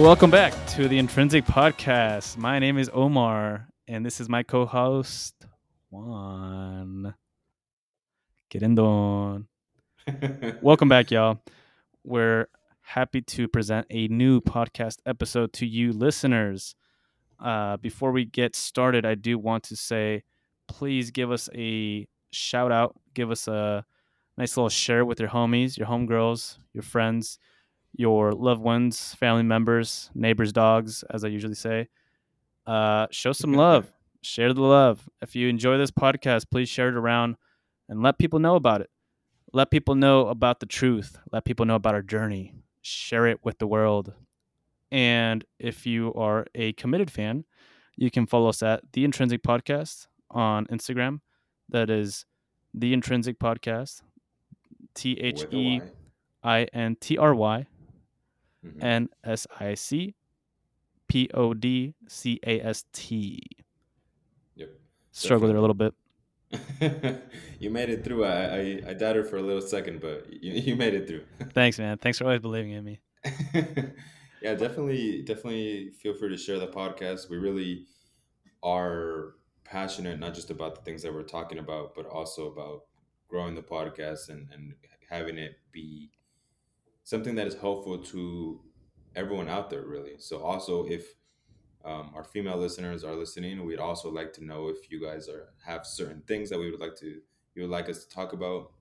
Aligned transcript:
Welcome 0.00 0.30
back 0.30 0.54
to 0.68 0.88
the 0.88 0.98
Intrynsic 0.98 1.42
Podcast. 1.42 2.38
My 2.38 2.58
name 2.58 2.78
is 2.78 2.90
Omar, 2.94 3.68
and 3.86 4.04
this 4.04 4.22
is 4.22 4.28
my 4.28 4.42
co-host 4.42 5.34
Juan. 5.90 7.14
Get 8.48 8.62
in 8.62 8.76
on. 8.78 9.46
Welcome 10.62 10.88
back, 10.88 11.10
y'all. 11.10 11.40
We're 12.04 12.48
happy 12.80 13.20
to 13.20 13.46
present 13.46 13.86
a 13.90 14.08
new 14.08 14.40
podcast 14.40 14.96
episode 15.04 15.52
to 15.54 15.66
you 15.66 15.92
listeners. 15.92 16.74
Uh, 17.38 17.76
before 17.76 18.12
we 18.12 18.24
get 18.24 18.56
started, 18.56 19.04
I 19.04 19.14
do 19.14 19.38
want 19.38 19.62
to 19.64 19.76
say, 19.76 20.22
please 20.68 21.10
give 21.10 21.30
us 21.30 21.50
a 21.54 22.08
shout 22.30 22.72
out, 22.72 22.98
give 23.12 23.30
us 23.30 23.46
a 23.46 23.84
nice 24.38 24.56
little 24.56 24.70
share 24.70 25.04
with 25.04 25.20
your 25.20 25.28
homies, 25.28 25.76
your 25.76 25.86
homegirls, 25.86 26.56
your 26.72 26.82
friends, 26.82 27.38
your 27.94 28.32
loved 28.32 28.60
ones, 28.60 29.14
family 29.14 29.42
members, 29.42 30.10
neighbors, 30.14 30.52
dogs, 30.52 31.04
as 31.10 31.24
I 31.24 31.28
usually 31.28 31.54
say. 31.54 31.88
Uh, 32.66 33.06
show 33.10 33.32
some 33.32 33.52
love, 33.52 33.92
share 34.22 34.52
the 34.52 34.62
love. 34.62 35.08
If 35.20 35.34
you 35.36 35.48
enjoy 35.48 35.78
this 35.78 35.90
podcast, 35.90 36.46
please 36.50 36.68
share 36.68 36.88
it 36.88 36.94
around 36.94 37.36
and 37.88 38.02
let 38.02 38.18
people 38.18 38.38
know 38.38 38.56
about 38.56 38.80
it. 38.80 38.90
Let 39.52 39.70
people 39.70 39.94
know 39.94 40.28
about 40.28 40.60
the 40.60 40.66
truth. 40.66 41.18
Let 41.30 41.44
people 41.44 41.66
know 41.66 41.74
about 41.74 41.94
our 41.94 42.02
journey. 42.02 42.54
Share 42.80 43.26
it 43.26 43.40
with 43.44 43.58
the 43.58 43.66
world. 43.66 44.14
And 44.90 45.44
if 45.58 45.86
you 45.86 46.12
are 46.14 46.46
a 46.54 46.72
committed 46.74 47.10
fan, 47.10 47.44
you 47.96 48.10
can 48.10 48.26
follow 48.26 48.48
us 48.48 48.62
at 48.62 48.80
The 48.92 49.06
Intrynsic 49.06 49.40
Podcast 49.40 50.06
on 50.30 50.66
Instagram. 50.66 51.20
That 51.68 51.90
is 51.90 52.24
The 52.72 52.94
Intrynsic 52.94 53.36
Podcast. 53.36 54.02
T 54.94 55.18
H 55.20 55.44
E. 55.50 55.80
I 56.42 56.64
N 56.72 56.96
T 56.98 57.16
R 57.18 57.34
Y 57.34 57.66
Mhm. 58.64 58.82
N 58.82 59.08
S 59.24 59.46
I 59.58 59.74
C 59.74 60.14
P 61.08 61.28
O 61.34 61.54
D 61.54 61.94
C 62.08 62.40
A 62.46 62.60
S 62.60 62.84
T. 62.92 63.40
Yep. 64.56 64.70
Struggle 65.10 65.48
there 65.48 65.56
a 65.56 65.60
little 65.60 65.74
bit. 65.74 65.94
you 67.58 67.70
made 67.70 67.88
it 67.88 68.04
through. 68.04 68.24
I, 68.24 68.44
I 68.44 68.80
I 68.88 68.94
doubted 68.94 69.26
for 69.26 69.36
a 69.36 69.42
little 69.42 69.62
second, 69.62 70.00
but 70.00 70.26
you, 70.30 70.52
you 70.52 70.76
made 70.76 70.94
it 70.94 71.08
through. 71.08 71.24
Thanks, 71.54 71.78
man. 71.78 71.98
Thanks 71.98 72.18
for 72.18 72.24
always 72.24 72.40
believing 72.40 72.72
in 72.72 72.84
me. 72.84 73.00
yeah, 74.42 74.54
definitely, 74.54 75.22
definitely 75.22 75.90
feel 76.00 76.14
free 76.14 76.28
to 76.28 76.36
share 76.36 76.58
the 76.58 76.68
podcast. 76.68 77.30
We 77.30 77.38
really 77.38 77.86
are 78.62 79.34
passionate, 79.64 80.18
not 80.20 80.34
just 80.34 80.50
about 80.50 80.74
the 80.74 80.82
things 80.82 81.02
that 81.02 81.12
we're 81.12 81.22
talking 81.22 81.58
about, 81.58 81.94
but 81.94 82.06
also 82.06 82.50
about 82.50 82.82
growing 83.28 83.54
the 83.54 83.62
podcast 83.62 84.28
and, 84.28 84.48
and 84.52 84.74
having 85.08 85.38
it 85.38 85.56
be 85.72 86.10
something 87.04 87.34
that 87.36 87.46
is 87.46 87.54
helpful 87.54 87.98
to 87.98 88.60
everyone 89.14 89.48
out 89.48 89.70
there, 89.70 89.82
really. 89.86 90.18
So, 90.18 90.42
also, 90.42 90.86
if 90.86 91.14
um, 91.84 92.12
our 92.14 92.24
female 92.24 92.56
listeners 92.58 93.04
are 93.04 93.14
listening, 93.14 93.64
we'd 93.64 93.80
also 93.80 94.10
like 94.10 94.32
to 94.34 94.44
know 94.44 94.68
if 94.68 94.90
you 94.90 95.00
guys 95.04 95.28
are 95.28 95.48
have 95.64 95.86
certain 95.86 96.22
things 96.28 96.48
that 96.50 96.58
we 96.58 96.70
would 96.70 96.80
like 96.80 96.96
to 96.96 97.20
you 97.54 97.62
would 97.62 97.70
like 97.70 97.88
us 97.88 98.04
to 98.04 98.08
talk 98.14 98.32
about. 98.32 98.72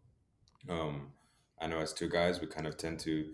Um, 0.69 1.11
I 1.59 1.67
know 1.67 1.79
as 1.79 1.93
two 1.93 2.09
guys, 2.09 2.41
we 2.41 2.47
kind 2.47 2.67
of 2.67 2.77
tend 2.77 2.99
to 3.01 3.33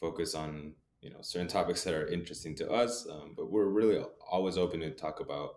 focus 0.00 0.34
on 0.34 0.74
you 1.00 1.10
know 1.10 1.18
certain 1.22 1.48
topics 1.48 1.84
that 1.84 1.94
are 1.94 2.06
interesting 2.08 2.54
to 2.56 2.70
us, 2.70 3.06
um, 3.10 3.34
but 3.36 3.50
we're 3.50 3.66
really 3.68 4.02
always 4.30 4.56
open 4.58 4.80
to 4.80 4.90
talk 4.90 5.20
about 5.20 5.56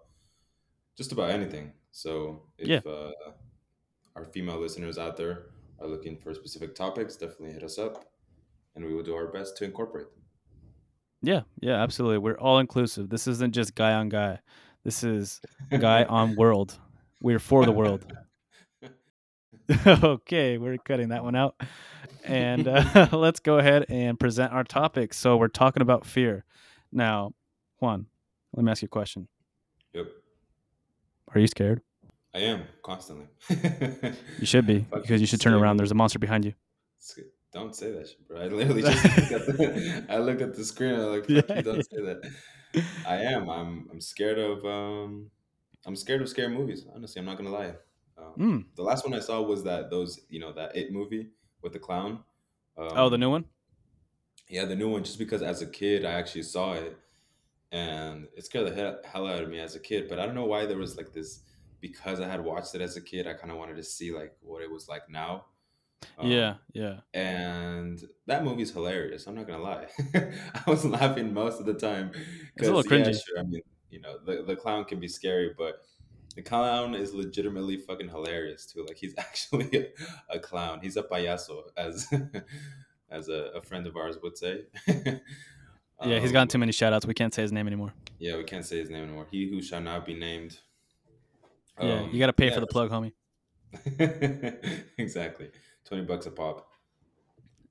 just 0.97 1.11
about 1.11 1.29
anything. 1.29 1.73
So 1.91 2.43
if 2.57 2.69
Yeah. 2.69 2.79
uh, 2.85 3.11
our 4.15 4.25
female 4.25 4.59
listeners 4.59 4.97
out 4.97 5.17
there 5.17 5.47
are 5.79 5.87
looking 5.87 6.17
for 6.17 6.33
specific 6.33 6.75
topics, 6.75 7.15
definitely 7.15 7.53
hit 7.53 7.63
us 7.63 7.77
up, 7.77 8.11
and 8.75 8.86
we 8.86 8.94
will 8.94 9.03
do 9.03 9.16
our 9.16 9.27
best 9.27 9.58
to 9.58 9.66
incorporate 9.66 10.08
them. 10.08 10.22
Yeah, 11.23 11.41
yeah, 11.59 11.81
absolutely. 11.81 12.17
We're 12.17 12.39
all 12.39 12.59
inclusive. 12.59 13.09
This 13.09 13.27
isn't 13.27 13.53
just 13.53 13.75
guy 13.75 13.94
on 13.94 14.09
guy. 14.09 14.39
This 14.83 15.03
is 15.03 15.39
guy 15.69 16.04
on 16.09 16.36
world. 16.36 16.77
We're 17.21 17.39
for 17.39 17.65
the 17.65 17.71
world. 17.71 18.05
okay, 19.87 20.58
we're 20.58 20.77
cutting 20.77 21.09
that 21.09 21.23
one 21.23 21.36
out. 21.36 21.55
And 22.26 22.67
uh, 22.67 23.08
let's 23.11 23.39
go 23.39 23.58
ahead 23.58 23.86
and 23.89 24.20
present 24.20 24.52
our 24.52 24.64
topic. 24.64 25.14
So 25.14 25.38
we're 25.38 25.48
talking 25.48 25.82
about 25.82 26.05
fear. 26.05 26.43
Now, 26.92 27.33
Juan, 27.80 28.08
let 28.53 28.65
me 28.65 28.71
ask 28.71 28.82
you 28.82 28.88
a 28.88 28.89
question. 28.89 29.27
Yep, 29.93 30.08
Are 31.33 31.39
you 31.39 31.48
scared? 31.48 31.82
I 32.33 32.39
am 32.39 32.64
constantly. 32.83 33.27
You 34.39 34.45
should 34.45 34.65
be 34.65 34.86
because 34.92 35.20
you 35.20 35.27
should 35.27 35.42
turn 35.42 35.53
around. 35.53 35.77
There's 35.77 35.92
a 35.92 35.95
monster 35.95 36.20
behind 36.20 36.45
you. 36.45 36.53
Don't 37.54 37.76
say 37.76 37.92
that 37.92 38.08
shit, 38.08 38.26
bro. 38.28 38.39
I 38.42 38.48
literally 38.48 38.82
just 38.82 39.04
looked 39.04 39.32
at 39.32 39.45
the, 39.45 40.06
I 40.10 40.17
looked 40.20 40.42
at 40.42 40.56
the 40.56 40.64
screen 40.64 40.92
and 40.94 41.02
I'm 41.04 41.10
like, 41.12 41.26
fuck 41.28 41.50
Yeah. 41.50 41.56
you, 41.58 41.62
don't 41.64 41.84
say 41.84 42.02
that. 42.02 42.32
I 43.06 43.16
am. 43.17 43.50
I'm. 43.50 43.89
I'm 43.92 44.00
scared 44.00 44.39
of. 44.39 44.64
Um, 44.66 45.30
I'm 45.86 45.95
scared 45.95 46.22
of 46.22 46.30
scary 46.30 46.48
movies. 46.50 46.86
Honestly, 46.95 47.20
I'm 47.20 47.26
not 47.26 47.38
gonna 47.38 47.50
lie. 47.50 47.73
Um, 48.17 48.34
Mm. 48.38 48.66
The 48.76 48.84
last 48.84 49.04
one 49.04 49.14
I 49.14 49.20
saw 49.20 49.42
was 49.42 49.64
that 49.66 49.89
those, 49.89 50.22
you 50.30 50.39
know, 50.39 50.54
that 50.54 50.76
It 50.78 50.94
movie 50.94 51.28
with 51.62 51.73
the 51.73 51.80
clown. 51.80 52.23
Um, 52.78 52.88
Oh, 52.95 53.10
the 53.10 53.17
new 53.17 53.30
one? 53.30 53.45
Yeah, 54.48 54.64
the 54.66 54.76
new 54.76 54.89
one. 54.89 55.04
Just 55.04 55.20
because 55.20 55.42
as 55.42 55.62
a 55.62 55.68
kid 55.68 56.06
I 56.06 56.12
actually 56.12 56.44
saw 56.44 56.73
it, 56.73 56.98
and 57.73 58.28
it 58.38 58.45
scared 58.45 58.68
the 58.68 58.76
hell, 58.76 59.00
hell 59.04 59.28
out 59.28 59.44
of 59.44 59.50
me 59.50 59.60
as 59.60 59.76
a 59.76 59.80
kid. 59.80 60.08
But 60.08 60.20
I 60.20 60.26
don't 60.26 60.36
know 60.36 60.45
why 60.45 60.66
there 60.66 60.78
was 60.78 60.95
like 60.95 61.12
this. 61.14 61.42
Because 61.82 62.22
I 62.22 62.28
had 62.28 62.44
watched 62.44 62.76
it 62.76 62.82
as 62.82 62.95
a 62.95 63.02
kid, 63.02 63.26
I 63.28 63.33
kind 63.33 63.52
of 63.52 63.58
wanted 63.58 63.76
to 63.78 63.83
see 63.83 64.12
like 64.14 64.33
what 64.42 64.62
it 64.62 64.70
was 64.72 64.88
like 64.88 65.10
now. 65.10 65.45
Um, 66.17 66.38
yeah, 66.38 66.58
yeah. 66.73 67.02
and 67.14 68.04
that 68.28 68.44
movie's 68.44 68.72
hilarious. 68.73 69.28
I'm 69.28 69.36
not 69.36 69.48
gonna 69.48 69.64
lie, 69.64 69.88
I 70.16 70.64
was 70.67 70.86
laughing 70.86 71.34
most 71.34 71.60
of 71.60 71.66
the 71.66 71.73
time. 71.76 72.12
It's 72.58 72.67
a 72.67 72.72
little 72.72 72.84
'cause, 72.84 72.88
yeah, 72.88 73.12
cringy. 73.12 73.23
sure, 73.26 73.39
I 73.39 73.44
mean, 73.44 73.62
you 73.89 74.02
know, 74.02 74.17
the, 74.23 74.44
the 74.44 74.56
clown 74.56 74.86
can 74.86 75.00
be 75.00 75.08
scary, 75.08 75.54
but 75.58 75.82
the 76.36 76.42
clown 76.44 76.95
is 76.95 77.14
legitimately 77.14 77.78
fucking 77.78 78.10
hilarious 78.10 78.66
too. 78.66 78.86
Like 78.88 78.98
he's 78.98 79.16
actually 79.20 79.70
a, 80.30 80.38
a 80.38 80.39
clown. 80.39 80.80
He's 80.82 80.98
a 80.98 81.04
payaso, 81.04 81.64
as 81.78 82.12
as 83.10 83.30
a, 83.30 83.52
a 83.56 83.62
friend 83.62 83.88
of 83.88 83.98
ours 83.98 84.18
would 84.23 84.38
say. 84.38 84.66
Yeah, 86.04 86.20
he's 86.20 86.32
gotten 86.32 86.48
Um, 86.48 86.48
too 86.48 86.58
many 86.58 86.72
shout 86.72 86.94
outs. 86.94 87.06
We 87.06 87.14
can't 87.14 87.33
say 87.33 87.42
his 87.44 87.52
name 87.52 87.68
anymore. 87.68 87.94
Yeah, 88.20 88.38
we 88.38 88.45
can't 88.45 88.66
say 88.66 88.78
his 88.80 88.89
name 88.89 89.04
anymore. 89.04 89.28
He 89.30 89.50
who 89.50 89.62
shall 89.62 89.82
not 89.82 90.06
be 90.06 90.14
named. 90.14 90.62
yeah, 91.80 92.02
Um, 92.02 92.12
you 92.12 92.20
got 92.20 92.28
to 92.28 92.33
pay 92.33 92.50
yeah, 92.50 92.52
for 92.52 92.60
the 92.60 92.68
plug, 92.68 92.89
homie. 92.92 93.14
exactly, 94.98 95.52
twenty 95.86 96.03
bucks 96.03 96.25
a 96.25 96.31
pop. 96.31 96.67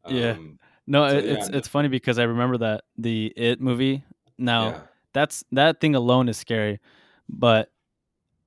Yeah. 0.09 0.33
Um, 0.33 0.59
No, 0.87 1.09
So, 1.09 1.15
yeah, 1.19 1.35
it's 1.35 1.49
it's 1.49 1.69
funny 1.69 1.89
because 1.89 2.19
I 2.19 2.25
remember 2.25 2.59
that 2.59 2.85
the 2.97 3.33
It 3.37 3.61
movie. 3.61 4.05
Now 4.39 4.69
yeah. 4.71 4.81
that's 5.13 5.45
that 5.53 5.81
thing 5.81 5.95
alone 5.95 6.29
is 6.29 6.37
scary, 6.37 6.81
but 7.29 7.71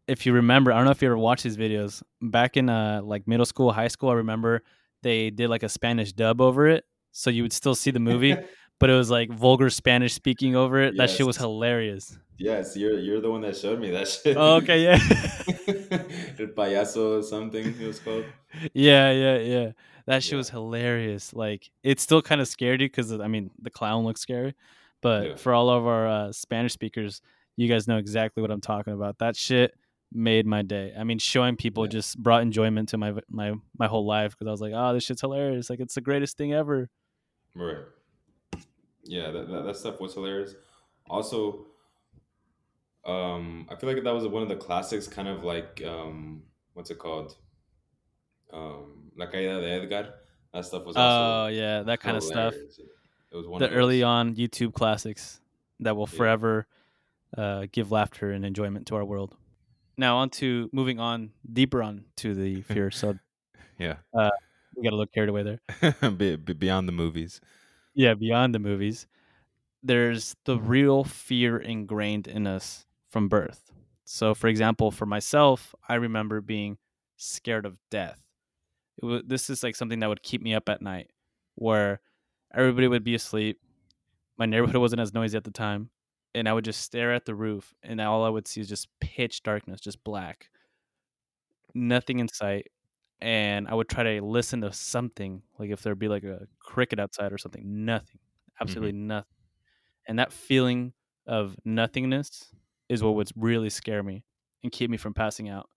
if 0.08 0.26
you 0.26 0.34
remember, 0.34 0.72
I 0.72 0.76
don't 0.76 0.86
know 0.86 0.92
if 0.92 1.02
you 1.02 1.08
ever 1.08 1.18
watched 1.18 1.44
these 1.44 1.58
videos 1.58 2.02
back 2.22 2.58
in 2.58 2.70
uh 2.70 3.02
like 3.04 3.28
middle 3.28 3.46
school, 3.46 3.72
high 3.72 3.88
school. 3.88 4.10
I 4.10 4.16
remember 4.16 4.64
they 5.02 5.30
did 5.30 5.50
like 5.50 5.64
a 5.64 5.70
Spanish 5.70 6.12
dub 6.14 6.42
over 6.42 6.68
it, 6.68 6.86
so 7.12 7.30
you 7.30 7.44
would 7.44 7.54
still 7.54 7.76
see 7.76 7.92
the 7.92 8.00
movie, 8.00 8.36
but 8.84 8.90
it 8.90 8.98
was 8.98 9.10
like 9.10 9.30
vulgar 9.32 9.70
Spanish 9.70 10.14
speaking 10.14 10.58
over 10.58 10.82
it. 10.82 10.98
That 10.98 11.10
shit 11.10 11.26
was 11.26 11.38
Yes. 11.38 11.42
hilarious. 11.42 12.18
Yes, 12.38 12.76
you're 12.76 13.00
you're 13.00 13.22
the 13.22 13.32
one 13.32 13.40
that 13.48 13.56
showed 13.56 13.80
me 13.80 13.92
that 13.92 14.10
shit. 14.10 14.36
Oh, 14.36 14.56
okay, 14.56 14.84
yeah. 14.84 15.00
El 16.40 16.48
payaso 16.48 17.20
or 17.20 17.24
something 17.24 17.66
it 17.80 17.88
was 17.88 18.00
called. 18.00 18.26
Yeah, 18.74 19.10
yeah, 19.12 19.38
yeah. 19.38 19.72
That 20.06 20.22
shit 20.22 20.34
Yeah. 20.34 20.38
was 20.40 20.50
hilarious. 20.50 21.34
Like 21.34 21.72
it 21.82 22.02
still 22.02 22.22
kind 22.22 22.42
of 22.42 22.48
scared 22.50 22.82
you 22.82 22.88
because 22.90 23.10
I 23.14 23.28
mean 23.28 23.52
the 23.62 23.70
clown 23.70 24.04
looks 24.04 24.20
scary, 24.20 24.54
but 25.02 25.22
Yeah. 25.28 25.36
for 25.38 25.54
all 25.54 25.70
of 25.70 25.88
our 25.88 26.06
uh, 26.08 26.32
Spanish 26.34 26.74
speakers, 26.74 27.22
you 27.56 27.70
guys 27.70 27.88
know 27.88 27.98
exactly 27.98 28.42
what 28.42 28.52
I'm 28.52 28.60
talking 28.74 28.92
about. 28.94 29.20
That 29.20 29.38
shit 29.38 29.74
made 30.12 30.46
my 30.46 30.62
day. 30.62 30.94
I 31.00 31.06
mean, 31.06 31.20
showing 31.20 31.56
people 31.56 31.86
Yeah. 31.86 31.92
just 32.00 32.18
brought 32.22 32.42
enjoyment 32.42 32.90
to 32.90 32.98
my 32.98 33.14
my 33.30 33.54
my 33.78 33.88
whole 33.88 34.06
life 34.06 34.32
because 34.34 34.48
I 34.50 34.52
was 34.52 34.60
like, 34.60 34.74
oh, 34.76 34.94
this 34.94 35.06
shit's 35.06 35.22
hilarious. 35.22 35.70
Like 35.70 35.80
it's 35.80 35.96
the 35.96 36.02
greatest 36.10 36.36
thing 36.38 36.52
ever. 36.54 36.90
Right. 37.56 37.78
Yeah, 39.04 39.32
that, 39.32 39.50
that 39.50 39.66
that 39.66 39.76
stuff 39.78 40.00
was 40.00 40.14
hilarious. 40.14 40.56
Also, 41.10 41.68
um, 43.06 43.68
I 43.70 43.76
feel 43.76 43.92
like 43.94 44.02
that 44.04 44.14
was 44.14 44.26
one 44.28 44.44
of 44.44 44.50
the 44.50 44.56
classics, 44.56 45.08
kind 45.08 45.28
of 45.28 45.44
like 45.44 45.82
um, 45.86 46.44
what's 46.74 46.90
it 46.90 47.00
called? 47.00 47.36
Um, 48.52 49.12
La 49.18 49.26
Caída 49.26 49.60
de 49.62 49.68
Edgar. 49.70 50.14
That 50.54 50.66
stuff 50.66 50.86
was 50.86 50.96
Oh 50.98 51.48
yeah, 51.48 51.82
that 51.84 52.00
kind 52.00 52.16
of 52.16 52.24
stuff. 52.24 52.54
hilarious. 52.54 52.80
It 53.32 53.36
was 53.36 53.48
one 53.48 53.62
of 53.62 53.68
The 53.70 53.74
of 53.76 53.80
early 53.80 54.04
on 54.04 54.36
YouTube 54.36 54.74
classics 54.74 55.42
that 55.80 55.96
will 55.96 56.08
Yeah. 56.12 56.18
forever 56.18 56.68
uh, 57.36 57.66
give 57.72 57.92
laughter 57.92 58.30
and 58.32 58.46
enjoyment 58.46 58.86
to 58.88 58.96
our 58.96 59.04
world. 59.04 59.36
Now 59.98 60.18
on 60.18 60.30
to 60.32 60.70
moving 60.72 61.00
on 61.00 61.32
deeper 61.52 61.82
on 61.82 62.06
to 62.18 62.36
the 62.36 62.62
fear. 62.74 62.92
So 62.92 63.18
Yeah. 63.80 63.96
we 64.14 64.84
got 64.84 64.94
a 64.94 64.96
little 64.96 65.08
carried 65.08 65.30
away 65.30 65.44
there. 65.44 66.12
Be- 66.12 66.36
be- 66.36 66.54
beyond 66.54 66.88
the 66.88 66.92
movies. 66.94 67.42
Yeah, 67.96 68.14
beyond 68.16 68.54
the 68.56 68.60
movies, 68.60 69.08
there's 69.84 70.36
the 70.46 70.60
real 70.60 71.04
fear 71.04 71.58
ingrained 71.58 72.28
in 72.28 72.48
us 72.48 72.86
from 73.12 73.30
birth. 73.30 73.72
So, 74.06 74.36
for 74.36 74.48
example, 74.48 74.92
for 74.92 75.06
myself, 75.06 75.76
I 75.90 75.96
remember 75.96 76.42
being 76.42 76.78
scared 77.18 77.66
of 77.66 77.78
death. 77.92 78.22
It 79.02 79.06
wa 79.06 79.22
this 79.26 79.50
is 79.50 79.64
like 79.64 79.76
something 79.76 80.00
that 80.02 80.10
would 80.10 80.24
keep 80.24 80.42
me 80.42 80.54
up 80.56 80.70
at 80.70 80.82
night, 80.82 81.12
where 81.56 82.02
everybody 82.54 82.88
would 82.88 83.04
be 83.04 83.16
asleep. 83.16 83.60
My 84.38 84.46
neighborhood 84.48 84.78
wasn't 84.82 85.02
as 85.02 85.14
noisy 85.14 85.38
at 85.38 85.46
the 85.46 85.52
time, 85.52 85.92
and 86.36 86.50
I 86.50 86.54
would 86.54 86.66
just 86.66 86.82
stare 86.82 87.14
at 87.14 87.26
the 87.26 87.36
roof, 87.36 87.74
and 87.84 88.02
all 88.02 88.26
I 88.26 88.30
would 88.30 88.48
see 88.48 88.62
is 88.62 88.70
just 88.70 88.90
pitch 89.02 89.44
darkness, 89.44 89.82
just 89.82 90.04
black, 90.04 90.50
nothing 91.74 92.20
in 92.20 92.28
sight. 92.28 92.68
And 93.22 93.68
I 93.68 93.74
would 93.74 93.88
try 93.88 94.04
to 94.04 94.22
listen 94.22 94.62
to 94.62 94.74
something, 94.74 95.44
like 95.58 95.70
if 95.70 95.82
there'd 95.82 96.00
be 96.00 96.10
like 96.10 96.24
a 96.24 96.48
cricket 96.60 97.00
outside 97.00 97.32
or 97.32 97.38
something. 97.38 97.86
Nothing, 97.86 98.20
absolutely 98.60 98.94
mm-hmm. 98.94 99.08
nothing. 99.08 99.38
And 100.08 100.20
that 100.20 100.34
feeling 100.34 100.94
of 101.26 101.56
nothingness 101.64 102.54
is 102.90 103.02
what 103.02 103.16
would 103.16 103.30
really 103.36 103.70
scare 103.70 104.04
me 104.04 104.26
and 104.62 104.72
keep 104.72 104.90
me 104.90 104.98
from 104.98 105.14
passing 105.14 105.50
out. 105.50 105.70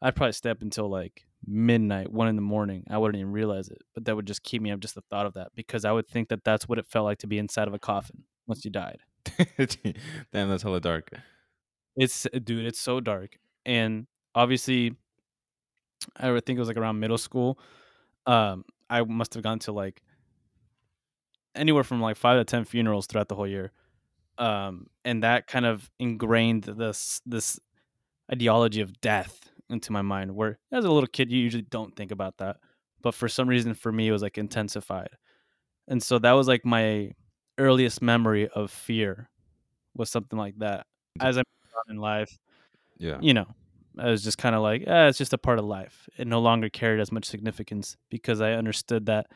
I'd 0.00 0.16
probably 0.16 0.32
step 0.32 0.62
until 0.62 0.90
like 0.90 1.26
midnight, 1.46 2.10
one 2.10 2.28
in 2.28 2.36
the 2.36 2.42
morning. 2.42 2.84
I 2.90 2.98
wouldn't 2.98 3.20
even 3.20 3.32
realize 3.32 3.68
it, 3.68 3.82
but 3.94 4.04
that 4.04 4.16
would 4.16 4.26
just 4.26 4.42
keep 4.42 4.62
me 4.62 4.70
up. 4.70 4.80
Just 4.80 4.94
the 4.94 5.02
thought 5.10 5.26
of 5.26 5.34
that, 5.34 5.48
because 5.54 5.84
I 5.84 5.92
would 5.92 6.08
think 6.08 6.28
that 6.28 6.44
that's 6.44 6.68
what 6.68 6.78
it 6.78 6.86
felt 6.86 7.04
like 7.04 7.18
to 7.18 7.26
be 7.26 7.38
inside 7.38 7.68
of 7.68 7.74
a 7.74 7.78
coffin 7.78 8.24
once 8.46 8.64
you 8.64 8.70
died. 8.70 8.98
Damn, 9.36 10.48
that's 10.48 10.62
hella 10.62 10.80
dark. 10.80 11.10
It's 11.94 12.26
dude, 12.44 12.66
it's 12.66 12.80
so 12.80 13.00
dark, 13.00 13.38
and 13.64 14.06
obviously, 14.34 14.96
I 16.16 16.30
would 16.30 16.44
think 16.46 16.56
it 16.56 16.60
was 16.60 16.68
like 16.68 16.76
around 16.76 17.00
middle 17.00 17.18
school. 17.18 17.58
Um, 18.26 18.64
I 18.90 19.02
must 19.02 19.34
have 19.34 19.42
gone 19.42 19.58
to 19.60 19.72
like 19.72 20.02
anywhere 21.54 21.84
from 21.84 22.00
like 22.00 22.16
five 22.16 22.38
to 22.38 22.44
ten 22.44 22.64
funerals 22.64 23.06
throughout 23.06 23.28
the 23.28 23.34
whole 23.34 23.46
year, 23.46 23.72
um, 24.38 24.86
and 25.04 25.22
that 25.22 25.46
kind 25.46 25.66
of 25.66 25.90
ingrained 25.98 26.64
this 26.64 27.20
this 27.26 27.58
ideology 28.30 28.80
of 28.80 29.00
death 29.00 29.50
into 29.70 29.92
my 29.92 30.02
mind. 30.02 30.34
Where 30.34 30.58
as 30.70 30.84
a 30.84 30.90
little 30.90 31.06
kid, 31.08 31.30
you 31.30 31.38
usually 31.38 31.62
don't 31.62 31.94
think 31.96 32.10
about 32.10 32.38
that, 32.38 32.56
but 33.02 33.14
for 33.14 33.28
some 33.28 33.48
reason, 33.48 33.74
for 33.74 33.92
me, 33.92 34.08
it 34.08 34.12
was 34.12 34.22
like 34.22 34.38
intensified, 34.38 35.10
and 35.88 36.02
so 36.02 36.18
that 36.18 36.32
was 36.32 36.48
like 36.48 36.64
my 36.64 37.10
earliest 37.58 38.00
memory 38.02 38.48
of 38.48 38.70
fear 38.70 39.28
was 39.94 40.08
something 40.10 40.38
like 40.38 40.58
that. 40.58 40.86
As 41.20 41.36
I'm 41.36 41.44
in 41.90 41.96
life, 41.98 42.38
Yeah. 42.96 43.18
you 43.20 43.34
know, 43.34 43.46
I 43.98 44.08
was 44.08 44.24
just 44.24 44.38
kind 44.38 44.54
of 44.54 44.62
like, 44.62 44.84
eh, 44.86 45.08
it's 45.08 45.18
just 45.18 45.32
a 45.32 45.38
part 45.38 45.58
of 45.58 45.64
life. 45.64 46.08
It 46.16 46.26
no 46.26 46.40
longer 46.40 46.68
carried 46.68 47.00
as 47.00 47.12
much 47.12 47.24
significance 47.24 47.96
because 48.10 48.40
I 48.40 48.52
understood 48.52 49.06
that 49.06 49.26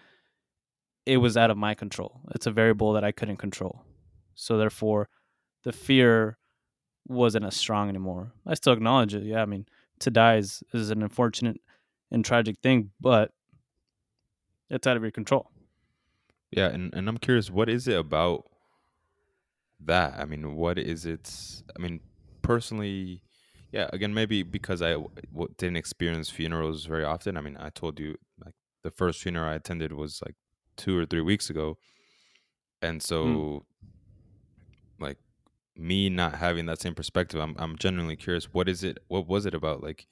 it 1.04 1.18
was 1.18 1.36
out 1.36 1.50
of 1.50 1.56
my 1.56 1.74
control. 1.74 2.20
It's 2.34 2.46
a 2.46 2.50
variable 2.50 2.92
that 2.94 3.04
I 3.04 3.12
couldn't 3.12 3.36
control. 3.36 3.82
So 4.34 4.58
therefore, 4.58 5.08
the 5.62 5.72
fear 5.72 6.38
wasn't 7.06 7.44
as 7.44 7.56
strong 7.56 7.88
anymore. 7.88 8.32
I 8.46 8.54
still 8.54 8.72
acknowledge 8.72 9.14
it. 9.14 9.22
Yeah, 9.22 9.42
I 9.42 9.46
mean, 9.46 9.66
to 10.00 10.10
die 10.10 10.36
is, 10.36 10.62
is 10.72 10.90
an 10.90 11.02
unfortunate 11.02 11.60
and 12.10 12.24
tragic 12.24 12.58
thing, 12.62 12.90
but 13.00 13.30
it's 14.70 14.86
out 14.86 14.96
of 14.96 15.02
your 15.02 15.12
control. 15.12 15.50
Yeah, 16.50 16.68
and, 16.68 16.92
and 16.94 17.08
I'm 17.08 17.18
curious, 17.18 17.50
what 17.50 17.68
is 17.68 17.88
it 17.88 17.98
about 17.98 18.46
that? 19.84 20.14
I 20.18 20.24
mean, 20.24 20.56
what 20.56 20.78
is 20.78 21.06
it? 21.06 21.30
I 21.76 21.80
mean, 21.80 22.00
personally, 22.42 23.22
yeah, 23.76 23.90
again, 23.93 24.14
maybe 24.14 24.43
because 24.43 24.81
I 24.81 24.93
w- 24.93 25.55
didn't 25.58 25.76
experience 25.76 26.31
funerals 26.31 26.87
very 26.87 27.05
often. 27.05 27.37
I 27.37 27.43
mean, 27.43 27.58
I 27.61 27.69
told 27.69 28.00
you, 28.00 28.17
like, 28.43 28.55
the 28.82 28.90
first 28.90 29.20
funeral 29.20 29.50
I 29.50 29.56
attended 29.56 29.93
was 29.93 30.23
like 30.25 30.34
two 30.78 30.99
or 30.99 31.05
three 31.05 31.20
weeks 31.20 31.50
ago. 31.50 31.76
And 32.81 33.02
hmm. 33.02 33.06
so, 33.06 33.67
like, 34.99 35.19
me 35.76 36.08
not 36.08 36.37
having 36.37 36.64
that 36.67 36.81
same 36.81 36.94
perspective, 36.94 37.38
I'm, 37.38 37.55
I'm 37.58 37.76
genuinely 37.76 38.17
curious, 38.17 38.46
what 38.46 38.67
is 38.67 38.82
it, 38.82 38.96
what 39.08 39.28
was 39.28 39.44
it 39.44 39.52
about, 39.52 39.82
like, 39.82 40.06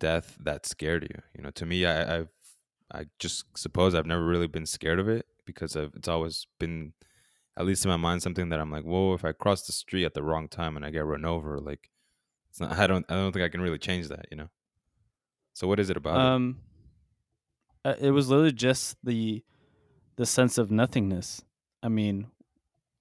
death 0.00 0.36
that 0.40 0.66
scared 0.66 1.04
you? 1.04 1.22
You 1.36 1.44
know, 1.44 1.50
to 1.52 1.64
me, 1.64 1.86
I, 1.86 2.18
I've, 2.18 2.30
I 2.92 3.06
just 3.20 3.56
suppose 3.56 3.94
I've 3.94 4.04
never 4.04 4.24
really 4.24 4.48
been 4.48 4.66
scared 4.66 4.98
of 4.98 5.08
it 5.08 5.26
because 5.44 5.76
of, 5.76 5.94
it's 5.94 6.08
always 6.08 6.48
been, 6.58 6.92
at 7.56 7.66
least 7.66 7.84
in 7.84 7.88
my 7.88 7.96
mind, 7.96 8.20
something 8.20 8.48
that 8.48 8.58
I'm 8.58 8.72
like, 8.72 8.84
whoa, 8.84 9.14
if 9.14 9.24
I 9.24 9.30
cross 9.30 9.62
the 9.62 9.72
street 9.72 10.06
at 10.06 10.14
the 10.14 10.24
wrong 10.24 10.48
time 10.48 10.74
and 10.74 10.84
I 10.84 10.90
get 10.90 11.06
run 11.06 11.24
over, 11.24 11.60
like, 11.60 11.90
it's 12.58 12.70
not, 12.70 12.78
I 12.78 12.86
don't, 12.86 13.04
I 13.08 13.14
don't 13.14 13.32
think 13.32 13.44
I 13.44 13.48
can 13.48 13.60
really 13.60 13.78
change 13.78 14.08
that, 14.08 14.26
you 14.30 14.36
know? 14.36 14.48
So 15.54 15.68
what 15.68 15.78
is 15.78 15.90
it 15.90 15.96
about 15.96 16.16
it? 16.16 16.22
Um, 16.22 16.58
uh, 17.84 17.94
it 18.00 18.10
was 18.10 18.28
literally 18.28 18.52
just 18.52 18.96
the 19.02 19.42
the 20.16 20.26
sense 20.26 20.58
of 20.58 20.70
nothingness. 20.70 21.42
I 21.82 21.88
mean, 21.88 22.26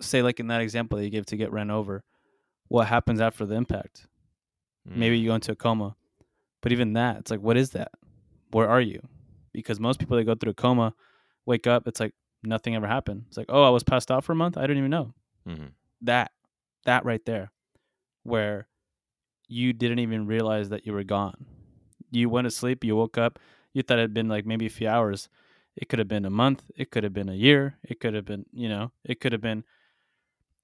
say 0.02 0.22
like 0.22 0.40
in 0.40 0.48
that 0.48 0.62
example 0.62 0.98
that 0.98 1.04
you 1.04 1.10
gave 1.10 1.26
to 1.28 1.38
get 1.38 1.52
ran 1.52 1.72
over, 1.72 2.04
what 2.68 2.88
happens 2.88 3.20
after 3.20 3.46
the 3.46 3.56
impact? 3.56 4.08
Maybe 4.86 5.18
Mm, 5.18 5.22
you 5.22 5.28
go 5.30 5.36
into 5.36 5.52
a 5.52 5.56
coma, 5.56 5.96
but 6.62 6.72
even 6.72 6.94
that, 6.94 7.18
it's 7.18 7.32
like, 7.32 7.42
what 7.42 7.58
is 7.58 7.72
that? 7.72 7.92
Where 8.52 8.70
are 8.70 8.80
you? 8.80 9.02
Because 9.52 9.80
most 9.80 10.00
people 10.00 10.16
that 10.16 10.24
go 10.24 10.36
through 10.36 10.52
a 10.52 10.54
coma 10.56 10.94
wake 11.46 11.68
up, 11.68 11.88
it's 11.88 12.00
like 12.00 12.14
nothing 12.44 12.76
ever 12.76 12.88
happened. 12.88 13.26
It's 13.28 13.38
like, 13.38 13.48
oh, 13.50 13.64
I 13.64 13.70
was 13.70 13.84
passed 13.84 14.12
out 14.12 14.24
for 14.24 14.32
a 14.32 14.36
month. 14.36 14.58
I 14.58 14.62
didn't 14.62 14.78
even 14.78 14.92
know 14.92 15.14
mhm. 15.48 15.72
that. 16.02 16.32
That 16.86 17.04
right 17.04 17.26
there, 17.26 17.52
where 18.24 18.68
you 19.48 19.74
didn't 19.74 20.00
even 20.00 20.28
realize 20.28 20.70
that 20.70 20.86
you 20.86 20.94
were 20.94 21.04
gone. 21.04 21.46
You 22.12 22.30
went 22.30 22.46
to 22.46 22.52
sleep, 22.52 22.84
you 22.84 22.96
woke 22.96 23.18
up, 23.18 23.40
you 23.74 23.84
thought 23.84 24.00
it 24.00 24.02
had 24.02 24.14
been 24.14 24.30
like 24.30 24.46
maybe 24.46 24.66
a 24.66 24.70
few 24.70 24.88
hours. 24.88 25.30
It 25.76 25.90
could 25.90 26.00
have 26.00 26.08
been 26.08 26.26
a 26.26 26.30
month, 26.30 26.64
it 26.76 26.92
could 26.92 27.04
have 27.04 27.14
been 27.14 27.30
a 27.30 27.36
year, 27.36 27.78
it 27.84 28.00
could 28.00 28.14
have 28.14 28.26
been, 28.26 28.46
you 28.52 28.68
know, 28.68 28.92
it 29.04 29.20
could 29.20 29.32
have 29.32 29.42
been 29.42 29.64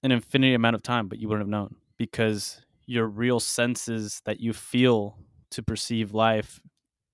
an 0.02 0.12
infinity 0.12 0.54
amount 0.54 0.76
of 0.76 0.84
time, 0.84 1.08
but 1.08 1.20
you 1.20 1.28
wouldn't 1.28 1.44
have 1.44 1.50
known 1.50 1.76
because 1.98 2.62
your 2.86 3.08
real 3.08 3.40
senses 3.40 4.22
that 4.26 4.40
you 4.40 4.54
feel 4.54 5.18
to 5.52 5.64
perceive 5.64 6.14
life 6.14 6.60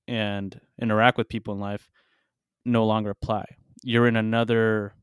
and 0.07 0.60
interact 0.81 1.18
with 1.18 1.30
people 1.30 1.54
in 1.54 1.60
life 1.60 1.89
no 2.66 2.86
longer 2.86 3.12
apply. 3.12 3.45
You're 3.83 4.07
in 4.07 4.16
another 4.16 4.94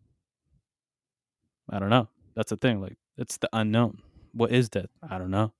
I 1.70 1.78
don't 1.78 1.90
know. 1.90 2.08
That's 2.34 2.50
the 2.50 2.56
thing. 2.56 2.80
Like 2.80 2.96
it's 3.16 3.36
the 3.38 3.48
unknown. 3.52 3.98
What 4.32 4.52
is 4.52 4.68
death? 4.68 4.90
I 5.08 5.18
don't 5.18 5.30
know. 5.30 5.52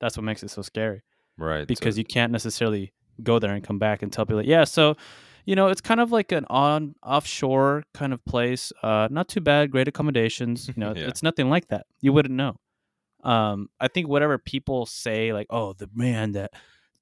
That's 0.00 0.16
what 0.16 0.24
makes 0.24 0.42
it 0.42 0.50
so 0.50 0.62
scary 0.62 1.02
Right. 1.36 1.66
because 1.66 1.94
so, 1.94 1.98
you 1.98 2.04
can't 2.04 2.32
necessarily 2.32 2.92
go 3.22 3.38
there 3.38 3.52
and 3.54 3.62
come 3.62 3.78
back 3.78 4.02
and 4.02 4.12
tell 4.12 4.24
people, 4.26 4.44
yeah, 4.44 4.64
so 4.64 4.96
you 5.46 5.56
know, 5.56 5.68
it's 5.68 5.80
kind 5.80 6.00
of 6.00 6.12
like 6.12 6.32
an 6.32 6.44
on 6.50 6.94
offshore 7.02 7.84
kind 7.94 8.12
of 8.12 8.22
place. 8.26 8.72
Uh, 8.82 9.08
not 9.10 9.26
too 9.28 9.40
bad, 9.40 9.70
great 9.70 9.88
accommodations. 9.88 10.68
You 10.68 10.74
know, 10.76 10.94
Yeah. 10.94 11.08
it's 11.08 11.22
nothing 11.22 11.48
like 11.48 11.68
that. 11.68 11.86
You 12.00 12.12
wouldn't 12.12 12.34
know. 12.34 12.56
Um, 13.24 13.68
I 13.80 13.88
think 13.88 14.06
whatever 14.06 14.36
people 14.38 14.84
say, 14.86 15.32
like, 15.32 15.46
oh, 15.50 15.72
the 15.72 15.88
man 15.94 16.32
that 16.32 16.52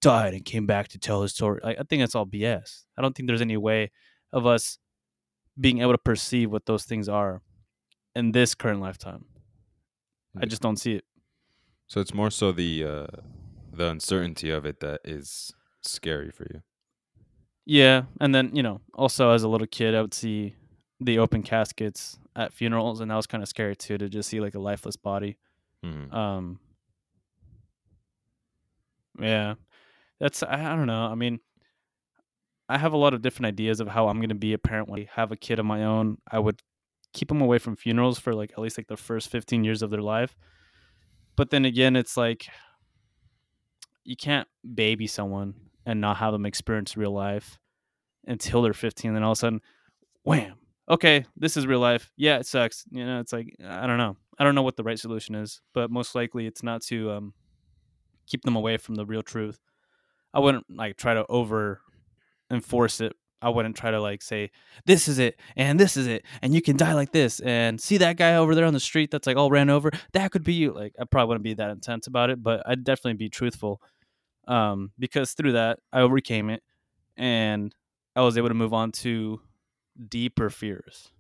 died 0.01 0.35
and 0.35 0.45
came 0.45 0.67
back 0.67 0.89
to 0.89 0.99
tell 0.99 1.23
his 1.23 1.33
story, 1.35 1.61
like, 1.65 1.79
I 1.79 1.83
think 1.83 2.01
that's 2.01 2.15
all 2.15 2.27
BS. 2.27 2.85
I 2.97 3.03
don't 3.03 3.15
think 3.15 3.27
there's 3.29 3.41
any 3.43 3.57
way 3.57 3.91
of 4.33 4.47
us 4.47 4.79
being 5.61 5.81
able 5.81 5.93
to 5.93 5.99
perceive 5.99 6.51
what 6.53 6.65
those 6.67 6.85
things 6.85 7.09
are 7.09 7.43
in 8.15 8.31
this 8.33 8.55
current 8.55 8.81
lifetime. 8.81 9.25
I 10.41 10.47
just 10.47 10.63
don't 10.63 10.77
see 10.77 10.95
it. 10.95 11.05
So 11.89 12.01
it's 12.01 12.15
more 12.15 12.31
so 12.31 12.53
the, 12.53 12.85
uh, 12.85 13.07
the 13.73 13.89
uncertainty 13.89 14.51
of 14.51 14.65
it 14.65 14.81
that 14.81 15.01
is 15.05 15.53
scary 15.83 16.31
for 16.31 16.47
you. 16.53 16.63
Yeah, 17.67 18.05
and 18.21 18.35
then 18.35 18.55
you 18.55 18.63
know, 18.63 18.81
also 18.95 19.31
as 19.31 19.43
a 19.43 19.49
little 19.49 19.67
kid, 19.67 19.95
I 19.95 20.01
would 20.01 20.15
see 20.15 20.55
the 21.01 21.19
open 21.19 21.43
caskets 21.43 22.19
at 22.35 22.53
funerals, 22.53 23.01
and 23.01 23.11
that 23.11 23.17
was 23.17 23.27
kind 23.27 23.43
of 23.43 23.49
scary 23.49 23.77
too 23.77 23.99
to 23.99 24.09
just 24.09 24.29
see 24.31 24.41
like 24.41 24.55
a 24.55 24.59
lifeless 24.59 24.97
body. 24.97 25.37
Mhm. 25.85 26.13
Um, 26.13 26.61
yeah, 29.21 29.55
that's 30.21 30.43
I, 30.43 30.73
I 30.73 30.77
don't 30.77 30.87
know. 30.87 31.05
I 31.05 31.15
mean, 31.15 31.41
I 32.69 32.79
have 32.79 32.93
a 32.93 32.97
lot 32.97 33.15
of 33.15 33.23
different 33.23 33.47
ideas 33.47 33.81
of 33.81 33.89
how 33.89 34.09
I'm 34.09 34.21
gonna 34.21 34.35
be 34.35 34.53
a 34.53 34.59
parent 34.59 34.89
when 34.89 35.01
I 35.01 35.09
have 35.15 35.33
a 35.33 35.37
kid 35.37 35.59
of 35.59 35.67
my 35.67 35.85
own. 35.85 36.19
I 36.31 36.39
would 36.39 36.63
keep 37.13 37.29
them 37.29 37.41
away 37.41 37.59
from 37.59 37.77
funerals 37.77 38.19
for 38.19 38.35
like 38.35 38.53
at 38.53 38.59
least 38.59 38.79
like 38.79 38.89
the 38.89 38.97
first 38.97 39.29
15 39.31 39.65
years 39.65 39.83
of 39.83 39.91
their 39.91 40.03
life. 40.03 40.37
But 41.39 41.51
then 41.51 41.65
again, 41.65 41.95
it's 41.95 42.17
like 42.17 42.49
you 44.03 44.17
can't 44.17 44.49
baby 44.75 45.07
someone 45.07 45.55
and 45.87 46.01
not 46.01 46.17
have 46.17 46.33
them 46.33 46.45
experience 46.45 46.97
real 46.97 47.13
life 47.13 47.61
until 48.27 48.61
they're 48.61 48.75
15. 48.75 49.15
Then 49.15 49.23
all 49.23 49.31
of 49.31 49.39
a 49.39 49.39
sudden, 49.39 49.61
wham! 50.25 50.55
Okay, 50.91 51.25
this 51.37 51.57
is 51.57 51.65
real 51.65 51.79
life. 51.79 52.11
Yeah, 52.17 52.39
it 52.39 52.47
sucks. 52.47 52.85
You 52.91 53.07
know, 53.07 53.21
it's 53.21 53.33
like 53.33 53.55
I 53.65 53.87
don't 53.87 53.99
know. 53.99 54.17
I 54.37 54.43
don't 54.43 54.57
know 54.57 54.65
what 54.65 54.77
the 54.77 54.83
right 54.83 54.99
solution 54.99 55.37
is, 55.37 55.61
but 55.75 55.93
most 55.93 56.17
likely 56.17 56.49
it's 56.49 56.65
not 56.65 56.83
to 56.87 57.13
um, 57.13 57.35
keep 58.27 58.43
them 58.43 58.57
away 58.57 58.77
from 58.77 58.97
the 58.97 59.07
real 59.07 59.23
truth. 59.23 59.61
I 60.35 60.41
wouldn't 60.41 60.67
like 60.69 60.97
try 60.97 61.15
to 61.15 61.25
over 61.29 61.83
enforce 62.51 63.01
it. 63.01 63.13
I 63.41 63.51
wouldn't 63.51 63.77
try 63.77 63.91
to 63.91 64.01
like 64.01 64.23
say 64.23 64.51
this 64.85 65.07
is 65.07 65.19
it 65.19 65.39
and 65.57 65.79
this 65.79 65.97
is 65.97 66.07
it 66.07 66.25
and 66.43 66.55
you 66.55 66.61
can 66.61 66.77
die 66.77 66.95
like 66.95 67.13
this 67.13 67.41
and 67.41 67.81
see 67.81 67.97
that 67.99 68.17
guy 68.17 68.35
over 68.35 68.55
there 68.55 68.65
on 68.65 68.75
the 68.75 68.81
street 68.81 69.11
that's 69.11 69.27
like 69.27 69.37
all 69.37 69.51
ran 69.51 69.71
over 69.71 69.91
that 70.13 70.33
could 70.33 70.45
be 70.45 70.55
you. 70.55 70.73
Like 70.73 70.95
I 71.01 71.05
probably 71.05 71.29
wouldn't 71.29 71.45
be 71.45 71.55
that 71.55 71.71
intense 71.71 72.07
about 72.07 72.31
it, 72.31 72.43
but 72.43 72.63
I'd 72.67 72.85
definitely 72.85 73.15
be 73.15 73.29
truthful 73.29 73.81
um, 74.49 74.93
because 74.99 75.33
through 75.33 75.53
that 75.53 75.79
I 75.93 76.01
overcame 76.01 76.51
it 76.51 76.63
and 77.17 77.75
I 78.17 78.23
was 78.23 78.37
able 78.37 78.49
to 78.49 78.55
move 78.55 78.75
on 78.75 78.91
to 78.93 79.41
deeper 80.09 80.51
fears. 80.51 81.13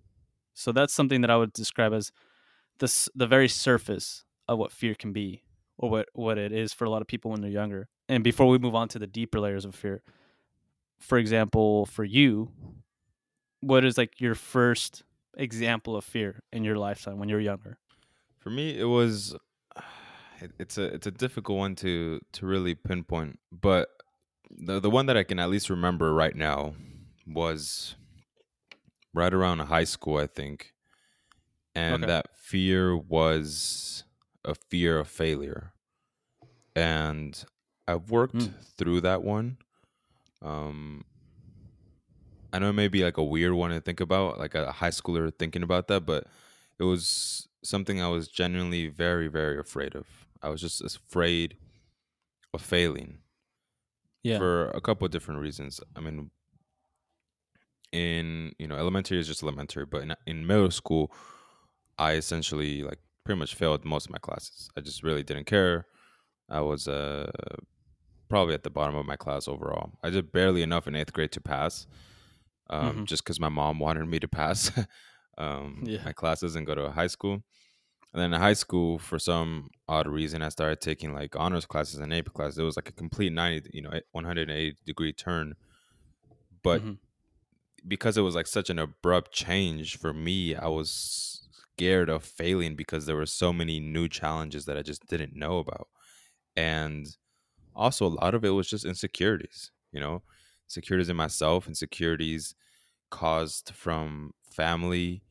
So 0.55 0.73
that's 0.73 0.93
something 0.93 1.21
that 1.21 1.31
I 1.31 1.37
would 1.37 1.53
describe 1.53 1.93
as 1.93 2.11
the 2.79 3.11
the 3.15 3.27
very 3.27 3.49
surface 3.49 4.25
of 4.49 4.59
what 4.59 4.73
fear 4.73 4.95
can 4.95 5.13
be 5.13 5.43
or 5.77 5.91
what 5.91 6.09
what 6.13 6.39
it 6.39 6.53
is 6.53 6.73
for 6.73 6.85
a 6.85 6.91
lot 6.91 7.03
of 7.03 7.09
people 7.09 7.31
when 7.31 7.41
they're 7.41 7.51
younger. 7.51 7.89
And 8.09 8.25
before 8.25 8.49
we 8.49 8.59
move 8.59 8.75
on 8.75 8.89
to 8.89 8.99
the 8.99 9.07
deeper 9.07 9.39
layers 9.39 9.65
of 9.65 9.75
fear, 9.75 10.03
for 11.01 11.19
example, 11.19 11.87
for 11.87 12.05
you, 12.05 12.53
what 13.61 13.85
is 13.85 13.99
like 13.99 14.21
your 14.21 14.35
first 14.35 15.03
example 15.37 15.97
of 15.97 16.05
fear 16.05 16.41
in 16.53 16.65
your 16.65 16.77
lifetime 16.77 17.19
when 17.19 17.29
you 17.29 17.35
were 17.37 17.41
younger? 17.41 17.79
For 18.39 18.51
me, 18.51 18.79
it 18.79 18.85
was 18.85 19.37
it's 20.59 20.79
a 20.79 20.85
it's 20.85 21.07
a 21.07 21.11
difficult 21.11 21.59
one 21.59 21.75
to 21.77 22.21
to 22.33 22.47
really 22.47 22.75
pinpoint, 22.75 23.39
but 23.51 23.89
the 24.51 24.81
the 24.81 24.91
one 24.91 25.07
that 25.07 25.17
I 25.17 25.25
can 25.25 25.39
at 25.39 25.51
least 25.51 25.71
remember 25.71 26.13
right 26.15 26.35
now 26.35 26.75
was 27.27 27.97
right 29.13 29.33
around 29.33 29.59
high 29.61 29.85
school, 29.85 30.19
I 30.19 30.27
think, 30.27 30.73
and 31.75 32.07
Okay. 32.07 32.09
that 32.09 32.37
fear 32.37 32.97
was 32.97 34.05
a 34.45 34.55
fear 34.55 34.99
of 34.99 35.09
failure, 35.09 35.73
and 36.75 37.45
I've 37.87 38.11
worked 38.11 38.51
Mm. 38.51 38.55
through 38.77 39.01
that 39.03 39.23
one. 39.23 39.59
Um, 40.43 41.05
I 42.53 42.59
know 42.59 42.71
it 42.71 42.75
may 42.75 42.89
be 42.89 43.05
like 43.05 43.17
a 43.19 43.23
weird 43.25 43.53
one 43.53 43.71
to 43.71 43.81
think 43.81 44.01
about, 44.01 44.39
like 44.39 44.55
a 44.55 44.73
high 44.73 44.89
schooler 44.91 45.33
thinking 45.39 45.63
about 45.63 45.89
that, 45.89 46.07
but 46.07 46.27
it 46.79 46.85
was 46.85 47.49
something 47.63 48.01
I 48.01 48.09
was 48.09 48.29
genuinely 48.29 48.87
very, 48.89 49.29
very 49.29 49.59
afraid 49.59 49.95
of. 49.95 50.07
I 50.43 50.49
was 50.49 50.61
just 50.61 50.81
afraid 50.81 51.57
of 52.55 52.63
failing 52.63 53.19
Yeah. 54.23 54.39
for 54.39 54.71
a 54.71 54.81
couple 54.81 55.05
of 55.05 55.11
different 55.11 55.41
reasons. 55.41 55.81
I 55.97 56.01
mean, 56.01 56.31
in 57.93 58.53
you 58.59 58.67
know, 58.67 58.77
elementary 58.77 59.19
is 59.19 59.27
just 59.27 59.43
elementary, 59.43 59.87
but 59.87 60.03
in, 60.03 60.15
in 60.27 60.47
middle 60.47 60.71
school, 60.71 61.13
I 61.99 62.15
essentially 62.15 62.83
like 62.83 63.01
pretty 63.25 63.39
much 63.39 63.55
failed 63.55 63.85
most 63.85 64.07
of 64.07 64.13
my 64.13 64.19
classes. 64.19 64.71
I 64.77 64.81
just 64.81 65.03
really 65.03 65.23
didn't 65.23 65.47
care. 65.47 65.87
I 66.49 66.61
was 66.61 66.89
uh 66.89 67.31
probably 68.29 68.55
at 68.55 68.63
the 68.63 68.71
bottom 68.71 68.95
of 68.97 69.07
my 69.07 69.17
class 69.17 69.49
overall. 69.49 69.93
I 70.03 70.11
did 70.11 70.33
barely 70.33 70.63
enough 70.63 70.87
in 70.87 70.95
eighth 70.95 71.13
grade 71.13 71.33
to 71.33 71.41
pass, 71.41 71.87
um, 72.71 73.03
Mhm. 73.03 73.07
just 73.07 73.25
because 73.25 73.41
my 73.41 73.49
mom 73.49 73.79
wanted 73.79 74.07
me 74.07 74.21
to 74.21 74.29
pass 74.29 74.71
um, 75.39 75.87
Yeah. 75.87 75.99
my 76.01 76.13
classes 76.13 76.57
and 76.57 76.67
go 76.67 76.75
to 76.75 76.85
a 76.87 76.91
high 76.93 77.07
school. 77.09 77.43
And 78.15 78.23
then 78.23 78.35
in 78.35 78.41
high 78.41 78.55
school, 78.55 78.99
for 78.99 79.19
some 79.19 79.71
odd 79.89 80.09
reason, 80.09 80.43
I 80.43 80.49
started 80.51 80.81
taking 80.81 81.15
like 81.15 81.37
honors 81.37 81.67
classes 81.67 82.01
and 82.01 82.13
AP 82.13 82.33
classes. 82.33 82.59
It 82.59 82.65
was 82.65 82.77
like 82.77 82.89
a 82.89 82.93
complete 82.93 83.33
ninety, 83.33 83.71
you 83.73 83.83
know, 83.83 83.93
one 84.13 84.25
hundred 84.25 84.51
and 84.51 84.59
eighty 84.59 84.79
degree 84.87 85.13
turn. 85.13 85.55
But 86.63 86.83
Mhm. 86.83 86.99
because 87.87 88.17
it 88.17 88.23
was 88.23 88.35
like 88.35 88.47
such 88.47 88.71
an 88.71 88.79
abrupt 88.79 89.33
change 89.33 89.97
for 89.97 90.13
me, 90.13 90.55
I 90.55 90.67
was 90.69 91.49
scared 91.77 92.09
of 92.09 92.25
failing 92.25 92.75
because 92.77 93.07
there 93.07 93.17
were 93.17 93.27
so 93.27 93.53
many 93.53 93.81
new 93.81 94.09
challenges 94.09 94.65
that 94.67 94.77
I 94.77 94.83
just 94.83 95.07
didn't 95.07 95.35
know 95.35 95.59
about. 95.59 95.89
And 96.57 97.07
also 97.79 98.07
a 98.07 98.11
lot 98.11 98.35
of 98.35 98.45
it 98.45 98.51
was 98.51 98.69
just 98.71 98.87
insecurities, 98.87 99.73
you 99.93 100.01
know, 100.01 100.23
insecurities 100.67 101.11
in 101.11 101.17
myself, 101.17 101.69
insecurities 101.69 102.55
caused 103.11 103.71
from 103.75 104.33
family, 104.53 105.23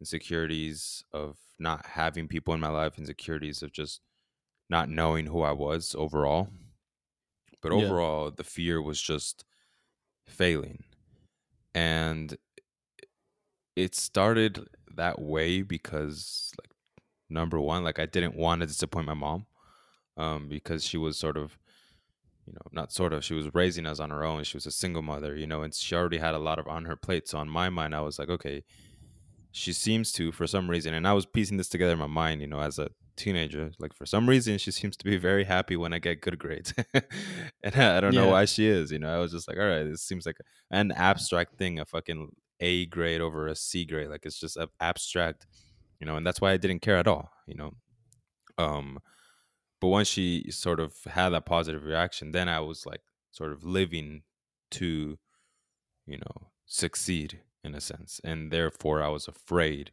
insecurities 0.00 1.04
of 1.12 1.38
not 1.58 1.86
having 1.86 2.28
people 2.28 2.54
in 2.54 2.60
my 2.60 2.68
life, 2.68 2.98
insecurities 2.98 3.62
of 3.62 3.72
just 3.72 4.02
not 4.70 4.88
knowing 4.90 5.26
who 5.26 5.42
I 5.42 5.52
was 5.52 5.94
overall. 5.96 6.50
But 7.60 7.70
Yeah. 7.70 7.72
overall, 7.72 8.30
the 8.30 8.44
fear 8.44 8.80
was 8.80 9.00
just 9.00 9.44
failing. 10.26 10.84
And 11.74 12.36
it 13.74 13.94
started 13.94 14.66
that 14.94 15.20
way 15.20 15.62
because 15.62 16.52
like 16.60 16.70
number 17.28 17.60
one, 17.60 17.84
like 17.84 17.98
I 17.98 18.06
didn't 18.06 18.36
want 18.36 18.60
to 18.60 18.66
disappoint 18.66 19.06
my 19.06 19.14
mom. 19.14 19.46
Um, 20.18 20.48
because 20.48 20.84
she 20.84 20.98
was 20.98 21.18
sort 21.18 21.36
of 21.38 21.58
you 22.46 22.52
know, 22.52 22.60
not 22.72 22.92
sort 22.92 23.12
of, 23.12 23.24
she 23.24 23.34
was 23.34 23.52
raising 23.54 23.86
us 23.86 23.98
on 23.98 24.10
her 24.10 24.24
own. 24.24 24.44
She 24.44 24.56
was 24.56 24.66
a 24.66 24.70
single 24.70 25.02
mother, 25.02 25.34
you 25.34 25.46
know, 25.46 25.62
and 25.62 25.74
she 25.74 25.94
already 25.94 26.18
had 26.18 26.34
a 26.34 26.38
lot 26.38 26.58
of 26.58 26.68
on 26.68 26.84
her 26.84 26.96
plate. 26.96 27.28
So 27.28 27.38
on 27.38 27.48
my 27.48 27.68
mind, 27.68 27.94
I 27.94 28.00
was 28.00 28.18
like, 28.18 28.28
okay, 28.28 28.62
she 29.50 29.72
seems 29.72 30.12
to 30.12 30.32
for 30.32 30.46
some 30.46 30.68
reason, 30.68 30.94
and 30.94 31.08
I 31.08 31.12
was 31.12 31.26
piecing 31.26 31.56
this 31.56 31.68
together 31.68 31.94
in 31.94 31.98
my 31.98 32.06
mind, 32.06 32.40
you 32.42 32.46
know, 32.46 32.60
as 32.60 32.78
a 32.78 32.90
teenager, 33.16 33.72
like 33.78 33.94
for 33.94 34.04
some 34.04 34.28
reason, 34.28 34.58
she 34.58 34.70
seems 34.70 34.96
to 34.98 35.04
be 35.04 35.16
very 35.16 35.44
happy 35.44 35.76
when 35.76 35.92
I 35.94 35.98
get 35.98 36.20
good 36.20 36.38
grades, 36.38 36.74
and 36.94 37.74
I, 37.74 37.96
I 37.96 38.00
don't 38.00 38.14
know 38.14 38.28
why 38.28 38.44
she 38.44 38.66
is, 38.66 38.90
you 38.92 38.98
know. 38.98 39.08
I 39.08 39.18
was 39.18 39.32
just 39.32 39.48
like, 39.48 39.56
all 39.58 39.66
right, 39.66 39.84
this 39.84 40.02
seems 40.02 40.26
like 40.26 40.36
an 40.70 40.92
abstract 40.92 41.56
thing, 41.56 41.80
a 41.80 41.86
fucking 41.86 42.28
A 42.60 42.86
grade 42.86 43.22
over 43.22 43.46
a 43.46 43.56
C 43.56 43.86
grade, 43.86 44.08
like 44.08 44.26
it's 44.26 44.38
just 44.38 44.58
abstract, 44.78 45.46
you 46.00 46.06
know, 46.06 46.16
and 46.16 46.26
that's 46.26 46.40
why 46.40 46.52
I 46.52 46.58
didn't 46.58 46.80
care 46.80 46.98
at 46.98 47.08
all, 47.08 47.30
you 47.46 47.54
know. 47.54 47.72
Um, 48.58 48.98
but 49.80 49.88
once 49.88 50.08
she 50.08 50.50
sort 50.50 50.80
of 50.80 50.94
had 51.04 51.30
that 51.30 51.46
positive 51.46 51.84
reaction 51.84 52.32
then 52.32 52.48
i 52.48 52.60
was 52.60 52.86
like 52.86 53.02
sort 53.32 53.52
of 53.52 53.64
living 53.64 54.22
to 54.70 55.18
you 56.06 56.16
know 56.16 56.48
succeed 56.66 57.40
in 57.64 57.74
a 57.74 57.80
sense 57.80 58.20
and 58.24 58.50
therefore 58.50 59.02
i 59.02 59.08
was 59.08 59.28
afraid 59.28 59.90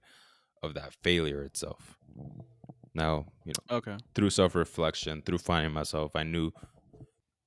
of 0.61 0.73
that 0.73 0.93
failure 1.03 1.43
itself 1.43 1.97
now 2.93 3.25
you 3.45 3.53
know 3.53 3.77
Okay. 3.77 3.97
through 4.15 4.29
self-reflection 4.29 5.21
through 5.23 5.37
finding 5.37 5.73
myself 5.73 6.15
i 6.15 6.23
knew 6.23 6.51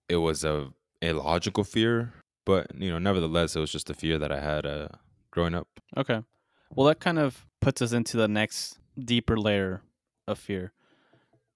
it 0.09 0.17
was 0.17 0.45
a 0.45 0.69
illogical 1.03 1.65
fear 1.65 2.13
but 2.45 2.67
you 2.77 2.91
know 2.91 2.99
nevertheless 2.99 3.55
it 3.57 3.61
was 3.61 3.71
just 3.73 3.91
a 3.91 3.95
fear 3.95 4.19
that 4.19 4.33
i 4.33 4.41
had 4.41 4.65
uh 4.67 4.89
growing 5.31 5.55
up 5.55 5.69
Okay. 5.97 6.23
Well, 6.75 6.87
that 6.89 6.99
kind 7.01 7.19
of 7.19 7.47
puts 7.61 7.81
us 7.81 7.93
into 7.93 8.17
the 8.17 8.27
next 8.29 8.79
deeper 8.99 9.39
layer 9.39 9.83
of 10.27 10.39
fear, 10.39 10.73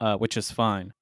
uh, 0.01 0.17
which 0.17 0.37
is 0.37 0.51
fine. 0.51 0.93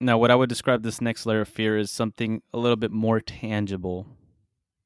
Now, 0.00 0.18
what 0.18 0.30
I 0.30 0.34
would 0.34 0.48
describe 0.48 0.82
this 0.82 1.00
next 1.00 1.24
layer 1.26 1.40
of 1.42 1.48
fear 1.48 1.78
is 1.78 1.90
something 1.90 2.42
a 2.52 2.58
little 2.58 2.76
bit 2.76 2.90
more 2.90 3.20
tangible, 3.20 4.06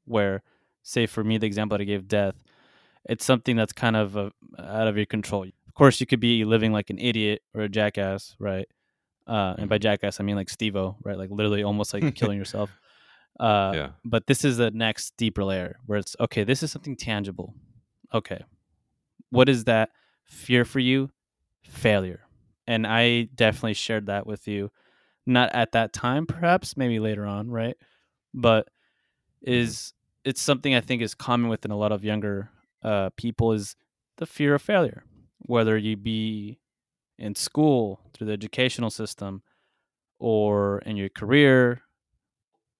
where, 0.05 0.43
say, 0.83 1.07
for 1.07 1.25
me, 1.25 1.39
the 1.39 1.47
example 1.47 1.77
that 1.77 1.83
I 1.83 1.87
gave, 1.87 2.07
death, 2.07 2.37
it's 3.09 3.25
something 3.25 3.57
that's 3.57 3.73
kind 3.73 3.97
of 3.97 4.17
uh, 4.17 4.31
out 4.59 4.87
of 4.87 4.97
your 4.97 5.07
control. 5.07 5.45
Of 5.45 5.75
course, 5.75 6.01
you 6.01 6.07
could 6.07 6.21
be 6.21 6.45
living 6.45 6.73
like 6.73 6.91
an 6.91 6.99
idiot 6.99 7.43
or 7.55 7.63
a 7.63 7.69
jackass, 7.69 8.37
right? 8.39 8.69
Uh, 9.27 9.55
and 9.59 9.69
by 9.69 9.79
Mhm. 9.79 9.83
jackass, 9.83 10.21
I 10.21 10.25
mean 10.25 10.37
like 10.37 10.49
Steve-O, 10.51 10.97
right? 11.03 11.17
Like 11.17 11.31
literally 11.31 11.63
almost 11.63 11.95
like 11.95 12.15
killing 12.15 12.39
yourself. 12.39 12.71
Uh, 13.39 13.73
yeah 13.75 13.91
but 14.05 14.27
this 14.27 14.45
is 14.45 14.57
the 14.59 14.71
next 14.71 15.17
deeper 15.17 15.43
layer 15.45 15.77
where 15.87 15.99
it's 15.99 16.15
okay, 16.21 16.45
this 16.45 16.63
is 16.63 16.71
something 16.71 16.97
tangible. 16.97 17.55
Okay. 18.13 18.45
What 19.31 19.49
is 19.49 19.65
that 19.65 19.91
fear 20.25 20.65
for 20.65 20.81
you? 20.81 21.11
Failure. 21.63 22.21
And 22.71 22.87
I 22.87 23.23
definitely 23.35 23.75
shared 23.75 24.07
that 24.07 24.29
with 24.29 24.47
you. 24.47 24.71
Not 25.27 25.53
at 25.53 25.73
that 25.73 25.93
time, 25.93 26.25
perhaps, 26.25 26.77
maybe 26.77 27.01
later 27.01 27.27
on, 27.27 27.51
right? 27.51 27.77
But 28.33 28.69
is 29.43 29.93
it's 30.25 30.41
something 30.41 30.73
I 30.73 30.81
think 30.81 31.03
is 31.03 31.13
common 31.13 31.51
within 31.51 31.73
a 31.73 31.77
lot 31.77 31.91
of 31.91 32.05
younger 32.05 32.49
uh, 32.85 33.11
people 33.17 33.51
is 33.51 33.75
the 34.19 34.27
fear 34.27 34.55
of 34.55 34.63
failure, 34.63 35.03
whether 35.39 35.77
you 35.77 35.97
be 35.97 36.61
in 37.19 37.35
school 37.35 38.03
through 38.13 38.29
the 38.29 38.35
educational 38.35 38.91
system 38.91 39.43
or 40.21 40.79
in 40.87 40.97
your 40.97 41.09
career. 41.09 41.83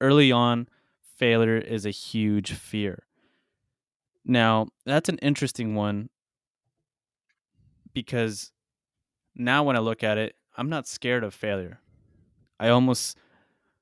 Early 0.01 0.31
on, 0.31 0.69
failure 1.17 1.59
is 1.59 1.85
a 1.85 1.91
huge 1.91 2.53
fear. 2.53 3.03
Now, 4.25 4.69
that's 4.87 5.09
an 5.09 5.19
interesting 5.19 5.75
one 5.75 6.11
because 7.93 8.53
now 9.41 9.65
when 9.65 9.77
I 9.77 9.81
look 9.81 10.03
at 10.05 10.19
it, 10.19 10.37
I'm 10.57 10.69
not 10.69 10.87
scared 10.87 11.25
of 11.25 11.35
failure. 11.35 11.81
I 12.59 12.69
almost 12.69 13.17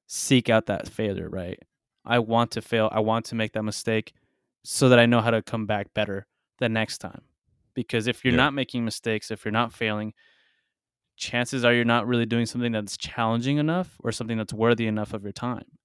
seek 0.06 0.48
out 0.48 0.66
that 0.66 0.88
failure, 0.88 1.28
right? 1.28 1.58
I 2.04 2.18
want 2.20 2.52
to 2.52 2.62
fail. 2.62 2.88
I 2.92 3.00
want 3.00 3.26
to 3.26 3.34
make 3.34 3.52
that 3.52 3.62
mistake 3.64 4.14
so 4.64 4.88
that 4.88 4.98
I 4.98 5.06
know 5.06 5.20
how 5.20 5.30
to 5.30 5.42
come 5.42 5.66
back 5.66 5.92
better 5.94 6.26
the 6.58 6.68
next 6.68 6.98
time. 6.98 7.22
Because 7.74 8.06
if 8.06 8.24
you're 8.24 8.32
Yeah. 8.32 8.38
not 8.38 8.54
making 8.54 8.84
mistakes, 8.84 9.30
if 9.30 9.44
you're 9.44 9.52
not 9.52 9.72
failing, 9.72 10.14
chances 11.16 11.64
are 11.64 11.74
you're 11.74 11.84
not 11.84 12.06
really 12.06 12.26
doing 12.26 12.46
something 12.46 12.72
that's 12.72 12.96
challenging 12.96 13.58
enough 13.58 13.96
or 14.00 14.12
something 14.12 14.38
that's 14.38 14.52
worthy 14.52 14.86
enough 14.86 15.12
of 15.12 15.22
your 15.22 15.32
time. 15.32 15.78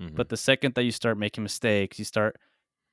Mhm. 0.00 0.14
But 0.14 0.28
the 0.28 0.36
second 0.36 0.74
that 0.74 0.84
you 0.84 0.92
start 0.92 1.18
making 1.18 1.42
mistakes, 1.42 1.98
you 1.98 2.04
start 2.04 2.36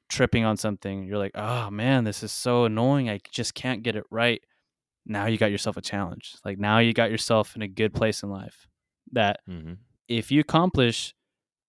tripping 0.10 0.44
on 0.44 0.58
something, 0.58 1.04
you're 1.04 1.18
like, 1.18 1.34
oh 1.36 1.70
man, 1.70 2.04
this 2.04 2.24
is 2.24 2.32
so 2.32 2.66
annoying. 2.66 3.10
I 3.10 3.20
just 3.32 3.54
can't 3.54 3.84
get 3.84 3.96
it 3.96 4.06
right. 4.10 4.44
Now 5.10 5.26
you 5.28 5.38
got 5.38 5.52
yourself 5.52 5.78
a 5.78 5.82
challenge. 5.82 6.36
Like 6.44 6.58
now 6.60 6.80
you 6.80 6.94
got 6.94 7.10
yourself 7.12 7.56
in 7.56 7.62
a 7.62 7.68
good 7.68 7.94
place 7.94 8.24
in 8.24 8.30
life 8.30 8.68
that 9.14 9.40
Mhm. 9.48 9.78
if 10.08 10.32
you 10.32 10.42
accomplish 10.42 11.14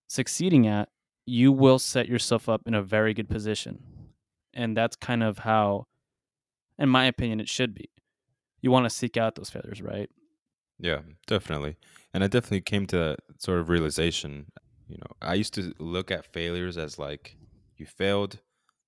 succeeding 0.09 0.66
at, 0.66 0.88
you 1.25 1.52
will 1.52 1.78
set 1.78 2.09
yourself 2.09 2.49
up 2.49 2.62
in 2.66 2.75
a 2.75 2.83
very 2.83 3.14
good 3.14 3.28
position. 3.28 3.83
And 4.54 4.76
that's 4.76 4.97
kind 4.97 5.23
of 5.23 5.38
how, 5.38 5.87
in 6.78 6.88
my 6.88 7.04
opinion, 7.04 7.38
it 7.40 7.49
should 7.49 7.75
be. 7.75 7.90
You 8.61 8.71
want 8.73 8.85
to 8.87 8.90
seek 8.90 9.16
out 9.16 9.35
those 9.37 9.50
failures, 9.50 9.80
right? 9.83 10.11
Yeah, 10.80 11.02
definitely. 11.26 11.76
And 12.12 12.25
I 12.25 12.26
definitely 12.28 12.62
came 12.62 12.87
to 12.87 12.97
that 12.97 13.21
sort 13.38 13.61
of 13.61 13.68
realization. 13.68 14.50
You 14.88 14.97
know, 14.97 15.12
I 15.21 15.35
used 15.35 15.54
to 15.54 15.75
look 15.78 16.11
at 16.11 16.25
failures 16.33 16.76
as 16.78 16.99
like 16.99 17.37
you 17.76 17.87
failed, 17.87 18.40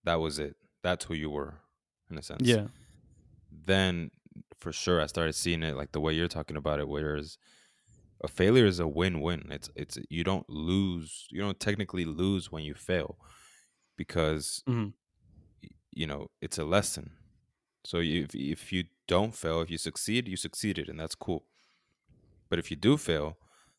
that 0.05 0.15
was 0.17 0.39
it. 0.39 0.57
That's 0.83 1.05
who 1.05 1.15
you 1.15 1.31
were, 1.31 1.61
in 2.11 2.17
a 2.19 2.23
sense. 2.23 2.49
Yeah. 2.49 2.69
Then 3.53 4.11
for 4.61 4.73
sure 4.73 5.01
I 5.01 5.07
started 5.07 5.35
seeing 5.35 5.63
it 5.63 5.77
like 5.77 5.93
the 5.93 6.01
way 6.01 6.13
you're 6.15 6.29
talking 6.29 6.57
about 6.57 6.81
it, 6.81 6.89
whereas 6.89 7.39
a 8.23 8.29
failure 8.29 8.67
is 8.67 8.81
a 8.81 8.89
win-win. 8.89 9.49
It's 9.53 9.71
it's 9.77 9.99
you 10.11 10.25
don't 10.25 10.49
lose, 10.51 11.27
you 11.31 11.41
don't 11.43 11.61
technically 11.61 12.05
lose 12.07 12.53
when 12.53 12.65
you 12.65 12.75
fail 12.75 13.19
because 13.97 14.65
Mhm. 14.67 14.91
you 15.93 16.07
know, 16.07 16.29
it's 16.41 16.59
a 16.59 16.65
lesson. 16.65 17.13
So 17.85 17.99
if 17.99 18.35
if 18.35 18.73
you 18.73 18.85
don't 19.09 19.35
fail, 19.35 19.61
if 19.63 19.71
you 19.71 19.79
succeed, 19.79 20.29
you 20.29 20.37
succeeded, 20.37 20.89
and 20.89 21.01
that's 21.01 21.15
cool. 21.15 21.47
But 22.49 22.59
if 22.59 22.71
you 22.71 22.77
do 22.77 22.97
fail, 22.97 23.39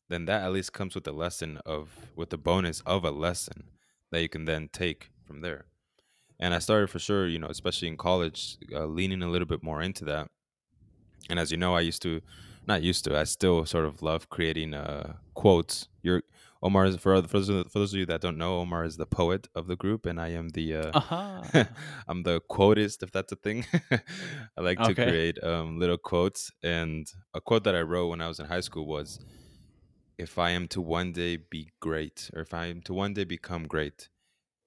then 0.10 0.26
that 0.26 0.44
at 0.44 0.52
least 0.52 0.74
comes 0.74 0.96
with 0.96 1.04
the 1.04 1.12
lesson 1.12 1.58
of 1.66 2.12
with 2.16 2.30
the 2.30 2.38
bonus 2.38 2.82
of 2.82 3.04
a 3.06 3.12
lesson 3.12 3.72
that 4.12 4.22
you 4.22 4.30
can 4.30 4.46
then 4.46 4.70
take 4.70 5.12
from 5.24 5.42
there. 5.42 5.68
And 6.40 6.54
I 6.54 6.60
started 6.60 6.90
for 6.90 7.00
sure, 7.00 7.28
you 7.28 7.40
know, 7.40 7.48
especially 7.50 7.90
in 7.90 7.98
college, 7.98 8.58
uh, 8.74 8.86
leaning 8.88 9.24
a 9.24 9.30
little 9.30 9.48
bit 9.48 9.64
more 9.64 9.82
into 9.82 10.06
that. 10.06 10.32
And 11.30 11.40
as 11.40 11.52
you 11.52 11.58
know, 11.58 11.76
I 11.76 11.82
used 11.82 12.02
to, 12.04 12.22
not 12.68 12.84
used 12.84 13.04
to, 13.06 13.18
I 13.18 13.24
still 13.26 13.66
sort 13.66 13.86
of 13.86 14.02
love 14.02 14.30
creating 14.30 14.74
uh, 14.74 15.18
quotes. 15.36 15.88
You're 16.04 16.24
Omar 16.64 16.86
is 16.86 16.98
for, 16.98 17.22
for 17.24 17.40
those, 17.40 17.48
for 17.72 17.80
those 17.80 17.94
of 17.94 18.00
you 18.00 18.06
that 18.06 18.22
don't 18.22 18.38
know, 18.38 18.60
Omar 18.60 18.84
is 18.86 18.98
the 18.98 19.06
poet 19.08 19.48
of 19.56 19.68
the 19.68 19.76
group, 19.76 20.06
and 20.06 20.22
I 20.22 20.30
am 20.30 20.50
the 20.50 20.76
uh, 20.76 20.94
Uh-huh. 20.94 21.52
I'm 22.08 22.24
the 22.24 22.40
quotist, 22.50 23.02
if 23.04 23.12
that's 23.12 23.32
a 23.32 23.36
thing. 23.36 23.66
I 23.92 24.62
like 24.62 24.84
to 24.84 24.96
create 24.96 25.44
um, 25.44 25.80
little 25.80 25.98
quotes, 25.98 26.52
and 26.64 27.08
a 27.34 27.42
quote 27.42 27.64
that 27.64 27.76
I 27.76 27.82
wrote 27.82 28.10
when 28.10 28.22
I 28.22 28.28
was 28.28 28.40
in 28.40 28.46
high 28.46 28.60
school 28.62 28.86
was, 28.86 29.20
"If 30.18 30.38
I 30.38 30.52
am 30.52 30.68
to 30.70 30.82
one 30.82 31.12
day 31.12 31.36
be 31.38 31.72
great, 31.82 32.30
or 32.34 32.42
if 32.42 32.54
I 32.54 32.68
am 32.68 32.82
to 32.84 32.94
one 32.94 33.14
day 33.14 33.24
become 33.26 33.68
great, 33.68 34.10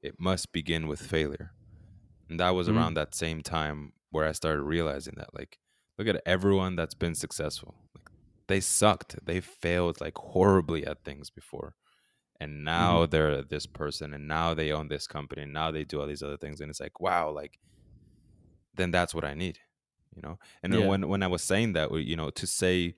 it 0.03 0.21
must 0.21 0.53
begin 0.53 0.89
with 0.89 1.01
failure." 1.01 1.55
And 2.29 2.41
that 2.41 2.51
was 2.51 2.69
Mm. 2.69 2.69
around 2.69 2.95
that 2.95 3.15
same 3.15 3.43
time 3.43 3.95
where 4.11 4.27
I 4.27 4.33
started 4.33 4.63
realizing 4.65 5.15
that, 5.19 5.35
like, 5.35 5.61
look 5.99 6.09
at 6.09 6.23
everyone 6.27 6.77
that's 6.77 6.95
been 6.95 7.15
successful. 7.15 7.75
Like, 7.95 8.09
they 8.49 8.61
sucked. 8.61 9.25
They 9.25 9.41
failed 9.41 10.01
like 10.01 10.17
horribly 10.19 10.87
at 10.87 11.05
things 11.05 11.31
before 11.31 11.75
and 12.41 12.65
now 12.65 13.07
they're 13.07 13.43
this 13.43 13.65
person 13.67 14.13
and 14.13 14.27
now 14.27 14.55
they 14.55 14.73
own 14.73 14.89
this 14.89 15.07
company 15.07 15.43
and 15.43 15.53
now 15.53 15.71
they 15.71 15.85
do 15.85 16.01
all 16.01 16.07
these 16.07 16.23
other 16.23 16.37
things 16.37 16.61
and 16.61 16.69
it's 16.69 16.81
like 16.81 17.01
wow 17.01 17.31
like 17.31 17.59
then 18.75 18.91
that's 18.91 19.15
what 19.15 19.25
i 19.25 19.35
need 19.35 19.59
you 20.15 20.23
know 20.23 20.39
and 20.63 20.73
then 20.73 20.81
Yeah. 20.81 20.89
when 20.89 21.09
when 21.09 21.23
i 21.23 21.27
was 21.27 21.43
saying 21.43 21.73
that 21.75 21.93
you 21.95 22.17
know 22.17 22.31
to 22.31 22.47
say 22.47 22.95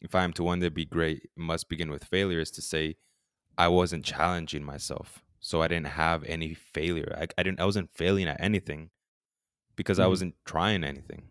if 0.00 0.14
i 0.14 0.24
am 0.24 0.32
to 0.34 0.44
one 0.44 0.60
day 0.60 0.68
be 0.68 0.84
great 0.84 1.30
must 1.36 1.68
begin 1.68 1.90
with 1.90 2.04
failure 2.04 2.40
is 2.40 2.50
to 2.52 2.62
say 2.62 2.96
i 3.58 3.68
wasn't 3.68 4.04
challenging 4.04 4.64
myself 4.64 5.22
so 5.40 5.62
i 5.62 5.68
didn't 5.68 5.88
have 5.88 6.24
any 6.24 6.54
failure 6.54 7.16
i, 7.20 7.26
I 7.38 7.42
didn't 7.42 7.60
i 7.60 7.64
wasn't 7.64 7.90
failing 7.94 8.28
at 8.28 8.40
anything 8.40 8.90
because 9.76 9.98
i 9.98 10.06
Mhm. 10.06 10.10
wasn't 10.10 10.34
trying 10.44 10.84
anything 10.84 11.30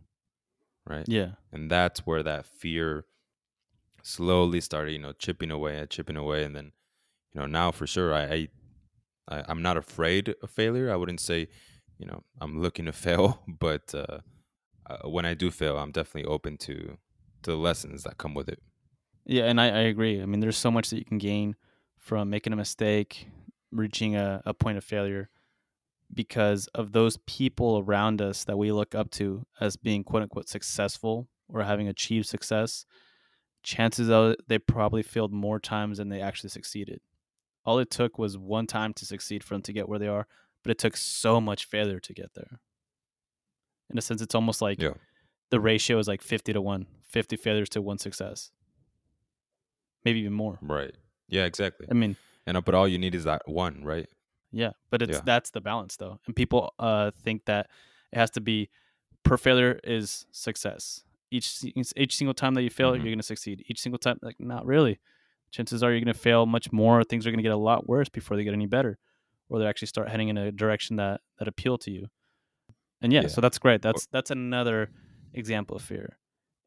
right? 0.87 1.05
Yeah. 1.07 1.31
and 1.51 1.69
that's 1.69 2.01
where 2.01 2.23
that 2.23 2.45
fear 2.45 3.05
slowly 4.01 4.59
started 4.59 4.91
you 4.91 4.99
know 4.99 5.13
chipping 5.13 5.51
away 5.51 5.77
and 5.77 5.89
chipping 5.89 6.17
away. 6.17 6.43
And 6.43 6.55
then 6.55 6.71
you 7.33 7.41
know 7.41 7.47
now 7.47 7.71
for 7.71 7.87
sure 7.87 8.13
I, 8.13 8.49
I 9.29 9.43
i'm 9.47 9.61
not 9.61 9.77
afraid 9.77 10.35
of 10.41 10.49
failure. 10.49 10.91
I 10.91 10.95
wouldn't 10.95 11.21
say 11.21 11.47
you 11.97 12.05
know 12.07 12.23
i'm 12.41 12.61
looking 12.61 12.85
to 12.85 12.91
fail 13.07 13.43
but 13.47 13.93
uh, 13.95 14.19
uh 14.89 15.07
when 15.09 15.25
i 15.25 15.33
do 15.33 15.51
fail 15.51 15.77
i'm 15.77 15.91
definitely 15.91 16.29
open 16.29 16.57
to 16.57 16.97
to 17.43 17.51
the 17.51 17.57
lessons 17.57 18.03
that 18.03 18.17
come 18.17 18.33
with 18.33 18.49
it. 18.49 18.59
Yeah, 19.25 19.45
and 19.45 19.61
I, 19.61 19.65
I 19.67 19.79
agree. 19.81 20.21
I 20.21 20.25
mean, 20.25 20.39
there's 20.39 20.57
so 20.57 20.71
much 20.71 20.89
that 20.89 20.97
you 20.97 21.05
can 21.05 21.17
gain 21.17 21.55
from 21.97 22.29
making 22.29 22.51
a 22.51 22.57
mistake, 22.57 23.27
reaching 23.71 24.15
a, 24.15 24.41
a 24.45 24.53
point 24.53 24.77
of 24.77 24.83
failure 24.83 25.29
because 26.13 26.67
of 26.75 26.91
those 26.91 27.17
people 27.25 27.79
around 27.79 28.21
us 28.21 28.43
that 28.45 28.57
we 28.57 28.71
look 28.71 28.93
up 28.95 29.09
to 29.11 29.45
as 29.59 29.75
being 29.77 30.03
quote 30.03 30.23
unquote 30.23 30.47
successful 30.49 31.27
or 31.47 31.63
having 31.63 31.87
achieved 31.87 32.27
success. 32.27 32.85
Chances 33.63 34.09
are 34.09 34.35
they 34.47 34.59
probably 34.59 35.03
failed 35.03 35.31
more 35.31 35.59
times 35.59 35.97
than 35.97 36.09
they 36.09 36.21
actually 36.21 36.49
succeeded. 36.49 36.99
All 37.65 37.79
it 37.79 37.89
took 37.89 38.17
was 38.17 38.37
one 38.37 38.67
time 38.67 38.93
to 38.95 39.05
succeed 39.05 39.43
for 39.43 39.55
them 39.55 39.61
to 39.63 39.73
get 39.73 39.87
where 39.87 39.99
they 39.99 40.07
are, 40.07 40.27
but 40.63 40.71
it 40.71 40.77
took 40.77 40.97
so 40.97 41.39
much 41.39 41.65
failure 41.65 41.99
to 42.01 42.13
get 42.13 42.33
there. 42.33 42.59
In 43.89 43.97
a 43.97 44.01
sense, 44.01 44.21
it's 44.21 44.35
almost 44.35 44.61
like 44.61 44.81
Yeah. 44.81 44.95
the 45.49 45.59
ratio 45.61 45.97
is 45.97 46.07
like 46.09 46.21
50 46.21 46.51
to 46.53 46.61
1, 46.61 46.87
50 47.03 47.35
failures 47.37 47.69
to 47.69 47.81
one 47.81 47.97
success. 47.99 48.51
Maybe 50.03 50.19
even 50.19 50.33
more. 50.33 50.59
right 50.61 50.93
yeah 51.29 51.45
exactly 51.45 51.87
I 51.89 51.93
mean, 51.93 52.17
and 52.45 52.57
uh, 52.57 52.61
but 52.61 52.75
all 52.75 52.87
you 52.87 52.97
need 52.97 53.15
is 53.15 53.23
that 53.23 53.47
one 53.47 53.83
right 53.85 54.07
yeah, 54.53 54.71
but 54.89 55.01
it's 55.01 55.17
Yeah. 55.17 55.21
that's 55.25 55.49
the 55.51 55.59
balance 55.61 55.97
though. 55.97 56.19
And 56.25 56.35
people 56.35 56.73
uh 56.79 57.11
think 57.11 57.45
that 57.45 57.69
it 58.11 58.17
has 58.19 58.29
to 58.31 58.41
be 58.41 58.69
per 59.23 59.35
failure 59.37 59.79
is 59.83 60.25
success. 60.31 61.03
Each 61.31 61.63
each 61.97 62.15
single 62.15 62.33
time 62.35 62.53
that 62.53 62.61
you 62.63 62.69
fail, 62.69 62.91
Mhm. 62.91 62.97
you're 62.97 63.05
going 63.15 63.17
to 63.17 63.23
succeed. 63.23 63.63
Each 63.67 63.81
single 63.81 63.99
time 63.99 64.19
like 64.21 64.39
not 64.39 64.65
really. 64.65 64.99
Chances 65.51 65.81
are 65.83 65.91
you're 65.91 65.99
going 65.99 66.13
to 66.13 66.19
fail 66.19 66.45
much 66.45 66.71
more. 66.71 67.03
Things 67.03 67.25
are 67.27 67.31
going 67.31 67.37
to 67.43 67.43
get 67.43 67.51
a 67.51 67.57
lot 67.57 67.87
worse 67.87 68.09
before 68.09 68.37
they 68.37 68.43
get 68.43 68.53
any 68.53 68.65
better 68.67 68.97
or 69.49 69.59
they 69.59 69.65
actually 69.67 69.87
start 69.87 70.09
heading 70.09 70.29
in 70.29 70.37
a 70.37 70.51
direction 70.51 70.95
that 70.97 71.21
that 71.39 71.47
appeal 71.47 71.77
to 71.79 71.91
you. 71.91 72.07
And 73.01 73.11
yeah, 73.11 73.21
Yeah. 73.23 73.27
so 73.27 73.41
that's 73.41 73.57
great. 73.59 73.81
That's 73.81 74.05
that's 74.07 74.31
another 74.31 74.91
example 75.33 75.75
of 75.75 75.81
fear. 75.81 76.17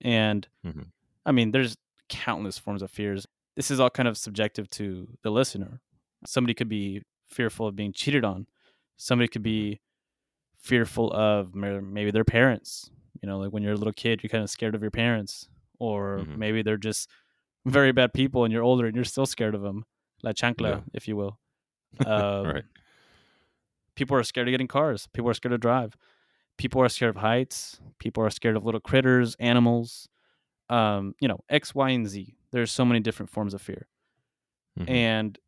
And 0.01 0.47
Mhm. 0.65 0.91
I 1.25 1.33
mean, 1.33 1.51
there's 1.53 1.77
countless 2.09 2.59
forms 2.59 2.83
of 2.83 2.91
fears. 2.91 3.27
This 3.57 3.71
is 3.71 3.81
all 3.81 3.91
kind 3.91 4.09
of 4.09 4.17
subjective 4.19 4.69
to 4.71 5.17
the 5.23 5.31
listener. 5.31 5.81
Somebody 6.27 6.55
could 6.55 6.69
be 6.69 7.03
fearful 7.27 7.67
of 7.67 7.77
being 7.77 7.93
cheated 7.93 8.25
on. 8.25 8.47
Somebody 8.97 9.29
could 9.29 9.43
be 9.43 9.81
fearful 10.59 11.13
of 11.13 11.55
maybe 11.55 12.11
their 12.11 12.25
parents. 12.25 12.91
You 13.23 13.29
know, 13.29 13.39
like 13.39 13.53
when 13.53 13.63
you're 13.63 13.73
a 13.75 13.77
little 13.77 13.93
kid, 13.93 14.23
you're 14.23 14.31
kind 14.31 14.45
of 14.45 14.51
scared 14.51 14.75
of 14.75 14.83
your 14.83 14.91
parents, 14.91 15.49
or 15.79 16.19
Mhm. 16.21 16.37
maybe 16.37 16.63
they're 16.63 16.77
just 16.77 17.09
very 17.65 17.93
bad 17.93 18.13
people, 18.13 18.45
and 18.45 18.53
you're 18.53 18.63
older 18.63 18.87
and 18.87 18.95
you're 18.95 19.05
still 19.05 19.27
scared 19.27 19.55
of 19.55 19.63
them, 19.63 19.85
la 20.23 20.33
chancla, 20.33 20.69
Yeah. 20.71 20.81
if 20.95 21.09
you 21.09 21.17
will. 21.17 21.39
Um, 22.07 22.47
right 22.47 22.65
People 23.95 24.17
are 24.17 24.23
scared 24.23 24.47
of 24.49 24.53
getting 24.53 24.69
cars. 24.69 25.07
People 25.15 25.31
are 25.31 25.35
scared 25.35 25.53
to 25.53 25.59
drive. 25.59 25.97
People 26.59 26.83
are 26.83 26.89
scared 26.89 27.17
of 27.17 27.23
heights. 27.23 27.81
People 27.99 28.23
are 28.23 28.31
scared 28.31 28.57
of 28.57 28.65
little 28.65 28.81
critters, 28.81 29.35
animals. 29.37 30.09
Um, 30.69 31.15
you 31.21 31.29
know, 31.29 31.39
X, 31.49 31.75
Y, 31.75 31.91
and 31.91 32.07
Z. 32.07 32.37
There's 32.51 32.71
so 32.71 32.85
many 32.85 33.01
different 33.01 33.31
forms 33.31 33.55
of 33.55 33.63
fear. 33.63 33.89
Mhm. 34.79 34.91
And 34.91 35.39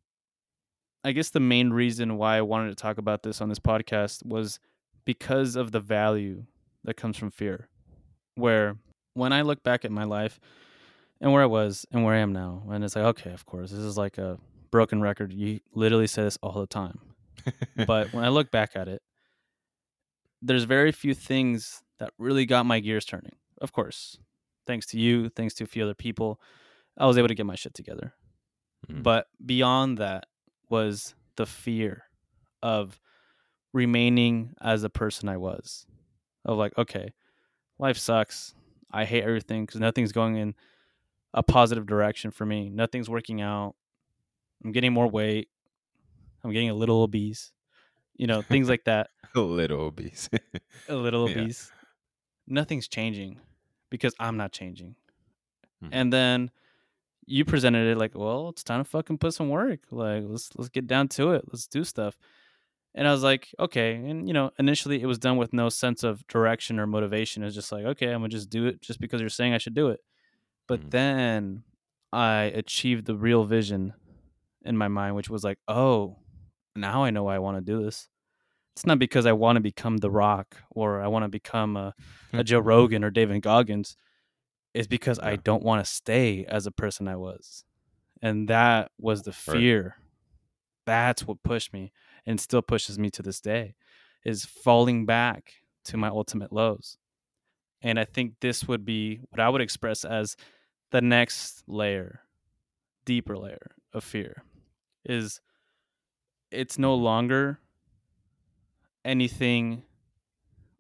I 1.04 1.12
guess 1.12 1.30
the 1.30 1.40
main 1.40 1.70
reason 1.70 2.16
why 2.16 2.36
I 2.36 2.42
wanted 2.42 2.70
to 2.70 2.74
talk 2.74 2.98
about 2.98 3.22
this 3.22 3.40
on 3.40 3.48
this 3.48 3.58
podcast 3.60 4.24
was 4.26 4.58
because 5.04 5.56
of 5.56 5.72
the 5.72 5.80
value 5.80 6.44
that 6.84 6.96
comes 6.96 7.16
from 7.16 7.30
fear. 7.30 7.68
Where 8.34 8.76
when 9.14 9.32
I 9.32 9.42
look 9.42 9.62
back 9.62 9.84
at 9.84 9.90
my 9.90 10.04
life 10.04 10.38
and 11.20 11.32
where 11.32 11.42
I 11.42 11.46
was 11.46 11.86
and 11.90 12.04
where 12.04 12.14
I 12.14 12.18
am 12.18 12.32
now, 12.32 12.62
and 12.70 12.84
it's 12.84 12.94
like, 12.96 13.04
okay, 13.04 13.32
of 13.32 13.46
course, 13.46 13.70
this 13.70 13.80
is 13.80 13.96
like 13.96 14.18
a 14.18 14.38
broken 14.70 15.00
record. 15.00 15.32
You 15.32 15.60
literally 15.74 16.06
say 16.06 16.22
this 16.22 16.38
all 16.42 16.60
the 16.60 16.66
time. 16.66 17.00
But 17.86 18.12
when 18.12 18.24
I 18.24 18.28
look 18.28 18.50
back 18.50 18.72
at 18.74 18.88
it, 18.88 19.00
there's 20.42 20.64
very 20.64 20.92
few 20.92 21.14
things 21.14 21.82
that 21.98 22.12
really 22.18 22.44
got 22.46 22.66
my 22.66 22.80
gears 22.80 23.04
turning. 23.04 23.36
Of 23.60 23.72
course, 23.72 24.18
thanks 24.66 24.86
to 24.86 24.98
you, 24.98 25.30
thanks 25.30 25.54
to 25.54 25.64
a 25.64 25.66
few 25.66 25.82
other 25.82 25.94
people, 25.94 26.40
I 26.96 27.06
was 27.06 27.16
able 27.18 27.28
to 27.28 27.34
get 27.34 27.46
my 27.46 27.54
shit 27.54 27.74
together. 27.74 28.14
Mhm. 28.88 29.02
But 29.02 29.26
beyond 29.44 29.98
that 29.98 30.26
was 30.68 31.14
the 31.36 31.46
fear 31.46 32.04
of 32.62 33.00
remaining 33.72 34.54
as 34.60 34.82
the 34.82 34.90
person 34.90 35.28
I 35.28 35.36
was. 35.36 35.86
Of 36.44 36.56
like, 36.56 36.76
okay, 36.78 37.12
life 37.78 37.98
sucks. 37.98 38.54
I 38.90 39.04
hate 39.04 39.22
everything 39.24 39.66
because 39.66 39.80
nothing's 39.80 40.12
going 40.12 40.36
in 40.36 40.54
a 41.34 41.42
positive 41.42 41.86
direction 41.86 42.30
for 42.30 42.46
me. 42.46 42.70
Nothing's 42.70 43.10
working 43.10 43.40
out. 43.42 43.74
I'm 44.64 44.72
getting 44.72 44.92
more 44.92 45.06
weight. 45.08 45.48
I'm 46.42 46.52
getting 46.52 46.70
a 46.70 46.74
little 46.74 47.02
obese. 47.02 47.52
You 48.16 48.26
know, 48.26 48.42
things 48.42 48.68
like 48.68 48.84
that. 48.84 49.10
a 49.34 49.40
little 49.40 49.80
obese 49.82 50.28
A 50.88 50.94
little 50.94 51.28
Yeah. 51.28 51.40
obese. 51.42 51.70
Nothing's 52.46 52.88
changing 52.88 53.40
because 53.90 54.14
I'm 54.18 54.36
not 54.38 54.52
changing. 54.52 54.96
Mhm. 55.84 55.88
And 55.92 56.12
then 56.12 56.50
you 57.28 57.44
presented 57.44 57.86
it 57.90 57.98
like, 57.98 58.16
well, 58.16 58.48
it's 58.48 58.64
time 58.64 58.80
to 58.82 58.88
fucking 58.88 59.18
put 59.18 59.34
some 59.34 59.48
work. 59.50 59.80
Like, 59.90 60.24
let's 60.26 60.50
let's 60.56 60.70
get 60.70 60.86
down 60.86 61.08
to 61.08 61.32
it. 61.32 61.44
Let's 61.52 61.66
do 61.66 61.84
stuff. 61.84 62.16
And 62.94 63.06
I 63.06 63.12
was 63.12 63.22
like, 63.22 63.54
okay. 63.60 63.94
And 63.96 64.26
you 64.26 64.34
know, 64.34 64.50
initially 64.58 65.00
it 65.02 65.06
was 65.06 65.18
done 65.18 65.36
with 65.36 65.52
no 65.52 65.68
sense 65.68 66.02
of 66.02 66.26
direction 66.26 66.80
or 66.80 66.86
motivation. 66.86 67.42
It 67.42 67.46
was 67.46 67.54
just 67.54 67.70
like, 67.70 67.84
okay, 67.84 68.08
I'm 68.08 68.20
gonna 68.20 68.28
just 68.30 68.50
do 68.50 68.66
it 68.66 68.80
just 68.80 69.00
because 69.00 69.20
you're 69.20 69.30
saying 69.30 69.54
I 69.54 69.58
should 69.58 69.74
do 69.74 69.88
it. 69.88 70.00
But 70.66 70.80
Mhm. 70.80 70.90
then 70.90 71.62
I 72.12 72.44
achieved 72.44 73.04
the 73.06 73.16
real 73.16 73.44
vision 73.44 73.92
in 74.64 74.76
my 74.76 74.88
mind, 74.88 75.14
which 75.14 75.30
was 75.30 75.44
like, 75.44 75.58
oh, 75.68 76.16
now 76.74 77.04
I 77.04 77.10
know 77.10 77.24
why 77.24 77.36
I 77.36 77.40
want 77.40 77.58
to 77.58 77.60
do 77.72 77.82
this. 77.84 78.08
It's 78.74 78.86
not 78.86 78.98
because 78.98 79.26
I 79.26 79.32
want 79.32 79.56
to 79.56 79.60
become 79.60 79.96
The 79.98 80.10
Rock 80.10 80.56
or 80.70 81.02
I 81.02 81.08
want 81.08 81.24
to 81.24 81.28
become 81.28 81.76
a, 81.76 81.94
a 82.32 82.44
Joe 82.44 82.60
Rogan 82.72 83.04
or 83.04 83.10
David 83.10 83.42
Goggins. 83.42 83.96
It's 84.74 84.86
because 84.86 85.18
I 85.18 85.36
don't 85.36 85.62
want 85.62 85.84
to 85.84 85.90
stay 85.90 86.44
as 86.46 86.66
a 86.66 86.70
person 86.70 87.08
I 87.08 87.16
was. 87.16 87.64
And 88.22 88.48
that 88.48 88.90
was 88.98 89.22
the 89.22 89.32
fear. 89.32 89.96
That's 90.86 91.26
what 91.26 91.42
pushed 91.42 91.72
me 91.72 91.92
and 92.26 92.40
still 92.40 92.62
pushes 92.62 92.98
me 92.98 93.10
to 93.10 93.22
this 93.22 93.40
day 93.40 93.74
is 94.24 94.44
falling 94.44 95.06
back 95.06 95.52
to 95.84 95.96
my 95.96 96.08
ultimate 96.08 96.52
lows. 96.52 96.98
And 97.82 97.98
I 97.98 98.04
think 98.04 98.34
this 98.40 98.66
would 98.66 98.84
be 98.84 99.20
what 99.30 99.40
I 99.40 99.48
would 99.48 99.60
express 99.60 100.04
as 100.04 100.36
the 100.90 101.00
next 101.00 101.62
layer, 101.66 102.22
deeper 103.04 103.36
layer 103.36 103.72
of 103.92 104.02
fear 104.04 104.42
is 105.04 105.40
it's 106.50 106.78
no 106.78 106.96
Mhm. 106.96 107.02
longer 107.02 107.60
anything 109.04 109.82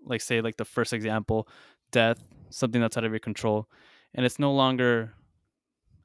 like 0.04 0.20
say 0.20 0.40
like 0.40 0.56
the 0.56 0.64
first 0.64 0.92
example, 0.92 1.48
death, 1.90 2.22
something 2.50 2.80
that's 2.80 2.96
out 2.96 3.04
of 3.04 3.12
your 3.12 3.18
control, 3.20 3.68
and 4.14 4.24
it's 4.24 4.38
no 4.38 4.52
longer. 4.52 5.12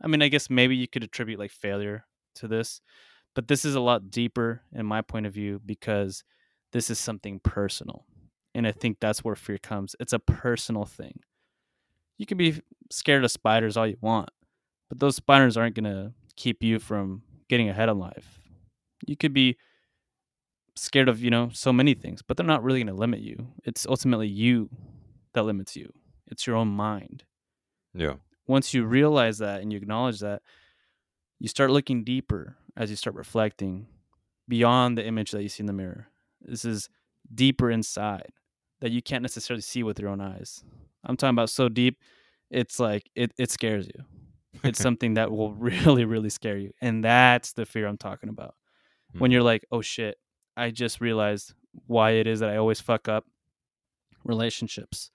I 0.02 0.08
mean, 0.08 0.22
I 0.22 0.28
guess 0.28 0.50
maybe 0.50 0.76
you 0.76 0.88
could 0.88 1.04
attribute 1.04 1.40
like 1.40 1.52
failure 1.52 2.06
to 2.36 2.48
this, 2.48 2.82
but 3.36 3.48
this 3.48 3.64
is 3.64 3.76
a 3.76 3.80
lot 3.80 4.12
deeper 4.12 4.62
in 4.74 4.86
my 4.86 5.02
point 5.02 5.26
of 5.26 5.34
view 5.34 5.62
because 5.66 6.24
this 6.74 6.90
is 6.90 7.00
something 7.00 7.40
personal. 7.40 8.06
And 8.56 8.68
I 8.68 8.72
think 8.72 8.98
that's 9.00 9.24
where 9.24 9.36
fear 9.36 9.58
comes. 9.58 9.96
It's 10.00 10.14
a 10.14 10.20
personal 10.20 10.86
thing. 10.86 11.22
You 12.18 12.26
can 12.26 12.38
be 12.38 12.62
scared 12.92 13.24
of 13.24 13.32
spiders 13.32 13.78
all 13.78 13.88
you 13.88 13.98
want, 14.02 14.30
but 14.90 15.00
those 15.00 15.16
spiders 15.16 15.58
aren't 15.58 15.76
going 15.76 15.92
to 15.92 16.14
keep 16.36 16.62
you 16.62 16.80
from 16.80 17.24
getting 17.50 17.70
ahead 17.70 17.90
in 17.90 17.98
life. 17.98 18.40
You 19.08 19.18
could 19.18 19.34
be 19.34 19.58
scared 20.76 21.10
of, 21.10 21.22
you 21.22 21.30
know, 21.30 21.50
so 21.54 21.74
many 21.74 21.94
things, 21.94 22.22
but 22.22 22.38
they're 22.38 22.46
not 22.46 22.64
really 22.64 22.80
going 22.80 22.94
to 22.94 23.00
limit 23.00 23.22
you. 23.22 23.48
It's 23.64 23.86
ultimately 23.88 24.28
you 24.28 24.70
that 25.34 25.44
limits 25.44 25.76
you. 25.76 25.92
It's 26.28 26.48
your 26.48 26.56
own 26.56 26.70
mind. 26.70 27.24
Yeah. 27.94 28.16
Once 28.48 28.74
you 28.74 28.86
realize 28.86 29.38
that 29.38 29.62
and 29.62 29.72
you 29.72 29.78
acknowledge 29.78 30.20
that, 30.20 30.42
you 31.40 31.48
start 31.48 31.72
looking 31.72 32.04
deeper 32.04 32.58
as 32.76 32.90
you 32.90 32.96
start 32.96 33.16
reflecting 33.16 33.88
beyond 34.48 34.98
the 34.98 35.06
image 35.06 35.32
that 35.32 35.42
you 35.44 35.50
see 35.50 35.62
in 35.62 35.68
the 35.68 35.74
mirror. 35.74 36.08
This 36.42 36.66
is 36.66 36.90
deeper 37.34 37.70
inside 37.72 38.32
that 38.82 38.92
you 38.92 39.02
can't 39.02 39.22
necessarily 39.22 39.62
see 39.62 39.84
with 39.84 40.00
your 40.00 40.10
own 40.10 40.20
eyes. 40.22 40.64
I'm 41.04 41.16
talking 41.18 41.36
about 41.36 41.50
so 41.50 41.70
deep, 41.70 42.00
it's 42.50 42.80
like 42.80 43.10
it, 43.16 43.32
it 43.38 43.52
scares 43.52 43.88
you. 43.88 44.04
It's 44.64 44.80
something 44.82 45.14
that 45.16 45.32
will 45.32 45.54
really, 45.56 46.06
really 46.06 46.30
scare 46.30 46.58
you. 46.58 46.72
And 46.82 47.04
that's 47.04 47.54
the 47.54 47.66
fear 47.66 47.88
I'm 47.88 47.98
talking 47.98 48.30
about. 48.30 48.56
When 49.18 49.30
Mhm. 49.30 49.34
you're 49.34 49.44
like, 49.44 49.66
oh 49.72 49.82
shit, 49.82 50.18
I 50.58 50.72
just 50.72 51.00
realized 51.02 51.54
why 51.88 52.12
it 52.12 52.28
is 52.28 52.40
that 52.42 52.50
I 52.50 52.58
always 52.58 52.80
fuck 52.82 53.08
up 53.08 53.26
relationships 54.24 55.12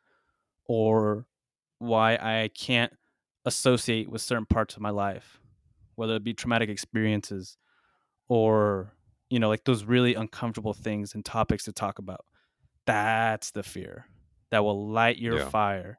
or 0.69 1.27
why 1.79 2.15
I 2.15 2.51
can't 2.55 2.93
associate 3.45 4.09
with 4.09 4.21
certain 4.21 4.47
parts 4.47 4.77
of 4.77 4.83
my 4.83 4.91
life, 4.91 5.41
whether 5.97 6.15
it 6.15 6.23
be 6.25 6.35
traumatic 6.35 6.69
experiences 6.69 7.57
or, 8.29 8.93
you 9.31 9.39
know, 9.41 9.49
like 9.49 9.65
those 9.65 9.85
really 9.85 10.15
uncomfortable 10.15 10.75
things 10.75 11.15
and 11.15 11.25
topics 11.25 11.65
to 11.65 11.73
talk 11.73 11.99
about. 11.99 12.25
That's 12.87 13.51
the 13.51 13.63
fear 13.63 14.07
that 14.51 14.63
will 14.65 14.89
light 14.89 15.19
your 15.19 15.39
Yeah. 15.39 15.49
fire 15.49 15.99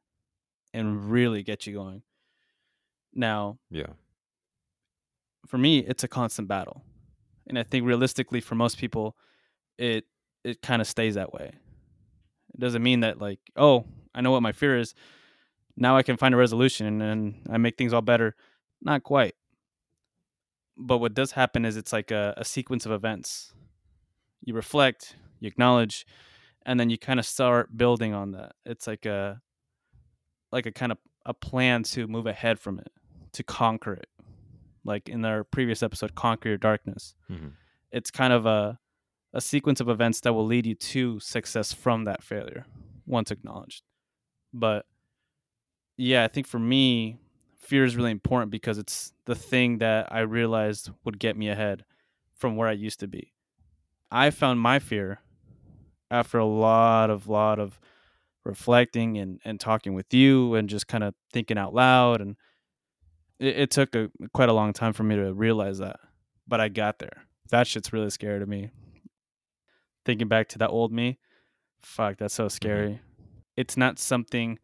and 0.74 1.10
really 1.12 1.44
get 1.44 1.66
you 1.68 1.74
going. 1.74 2.04
Now, 3.14 3.58
yeah. 3.72 3.88
for 5.48 5.58
me, 5.58 5.80
it's 5.80 6.04
a 6.04 6.08
constant 6.08 6.48
battle. 6.48 6.84
And 7.48 7.58
I 7.58 7.64
think 7.64 7.86
realistically 7.86 8.42
for 8.42 8.56
most 8.56 8.78
people, 8.78 9.16
it 9.78 10.06
it 10.44 10.62
kind 10.62 10.82
of 10.82 10.88
stays 10.88 11.16
that 11.16 11.34
way. 11.34 11.52
It 12.54 12.60
doesn't 12.60 12.84
mean 12.84 13.00
that 13.02 13.20
like, 13.20 13.40
oh, 13.56 13.86
I 14.16 14.22
know 14.22 14.32
what 14.32 14.42
my 14.44 14.52
fear 14.52 14.78
is. 14.78 14.94
Now 15.78 15.96
I 15.98 16.04
can 16.04 16.18
find 16.18 16.34
a 16.34 16.38
resolution 16.38 17.02
and 17.02 17.36
I 17.50 17.58
make 17.58 17.78
things 17.78 17.94
all 17.94 18.02
better. 18.02 18.36
Not 18.82 19.04
quite. 19.04 19.36
But 20.78 21.00
what 21.00 21.14
does 21.14 21.32
happen 21.34 21.66
is 21.66 21.78
it's 21.78 21.92
like 21.94 22.12
a, 22.12 22.34
a 22.38 22.46
sequence 22.46 22.86
of 22.86 22.92
events. 22.92 23.54
You 24.44 24.54
reflect, 24.54 25.16
you 25.40 25.48
acknowledge, 25.48 26.06
and 26.66 26.80
then 26.80 26.90
you 26.90 26.98
kind 26.98 27.20
of 27.20 27.26
start 27.26 27.76
building 27.78 28.14
on 28.14 28.32
that. 28.32 28.54
It's 28.66 28.88
like 28.88 29.06
a 29.06 29.42
like 30.52 30.66
a 30.66 30.72
kind 30.72 30.92
of 30.92 30.98
a 31.26 31.34
plan 31.34 31.84
to 31.84 32.08
move 32.08 32.26
ahead 32.26 32.60
from 32.60 32.80
it, 32.80 32.92
to 33.34 33.44
conquer 33.44 33.94
it. 33.94 34.08
Like 34.86 35.10
in 35.10 35.24
our 35.26 35.44
previous 35.44 35.84
episode, 35.84 36.16
Conquer 36.16 36.50
Your 36.50 36.58
Darkness 36.58 37.14
Mhm. 37.30 37.52
it's 37.92 38.10
kind 38.12 38.34
of 38.34 38.46
a 38.46 38.80
a 39.34 39.42
sequence 39.42 39.80
of 39.80 39.90
events 39.90 40.22
that 40.22 40.34
will 40.34 40.46
lead 40.46 40.66
you 40.66 40.74
to 40.74 41.20
success 41.20 41.72
from 41.72 42.06
that 42.06 42.24
failure 42.24 42.66
once 43.06 43.30
acknowledged. 43.30 43.84
But 44.54 44.86
yeah, 45.98 46.24
I 46.24 46.28
think 46.28 46.48
for 46.48 46.60
me, 46.60 47.20
fear 47.58 47.84
is 47.84 47.96
really 47.96 48.12
important 48.12 48.52
because 48.52 48.78
it's 48.78 49.14
the 49.26 49.36
thing 49.36 49.80
that 49.80 50.12
I 50.12 50.22
realized 50.22 50.90
would 51.04 51.20
get 51.20 51.38
me 51.38 51.50
ahead 51.50 51.86
from 52.34 52.56
where 52.56 52.68
I 52.68 52.74
used 52.74 53.00
to 53.02 53.08
be. 53.08 53.34
I 54.12 54.32
found 54.32 54.60
my 54.60 54.80
fear 54.80 55.20
after 56.10 56.40
a 56.40 56.46
lot 56.46 57.10
of 57.10 57.28
lot 57.28 57.60
of 57.60 57.80
reflecting 58.44 59.18
and, 59.18 59.40
and 59.46 59.60
talking 59.60 59.94
with 59.94 60.14
you 60.14 60.56
and 60.56 60.70
just 60.70 60.88
kind 60.88 61.04
of 61.04 61.14
thinking 61.32 61.58
out 61.58 61.74
loud 61.74 62.22
and 62.22 62.36
it, 63.40 63.60
it 63.60 63.72
took 63.72 63.94
a 63.96 64.10
quite 64.34 64.50
a 64.50 64.54
long 64.54 64.74
time 64.74 64.94
for 64.94 65.04
me 65.04 65.16
to 65.16 65.34
realize 65.34 65.78
that. 65.78 66.00
But 66.48 66.60
I 66.60 66.70
got 66.70 66.98
there 66.98 67.28
that 67.50 67.68
shit's 67.68 67.94
really 67.94 68.10
scary 68.10 68.40
to 68.40 68.46
me. 68.46 68.70
Thinking 70.06 70.28
back 70.28 70.48
to 70.50 70.60
that 70.60 70.70
old 70.70 70.92
me, 70.92 71.18
fuck, 71.82 72.18
that's 72.18 72.34
so 72.34 72.46
mm-hmm. 72.46 72.50
scary. 72.50 73.02
It's 73.60 73.76
not 73.76 74.00
something 74.00 74.58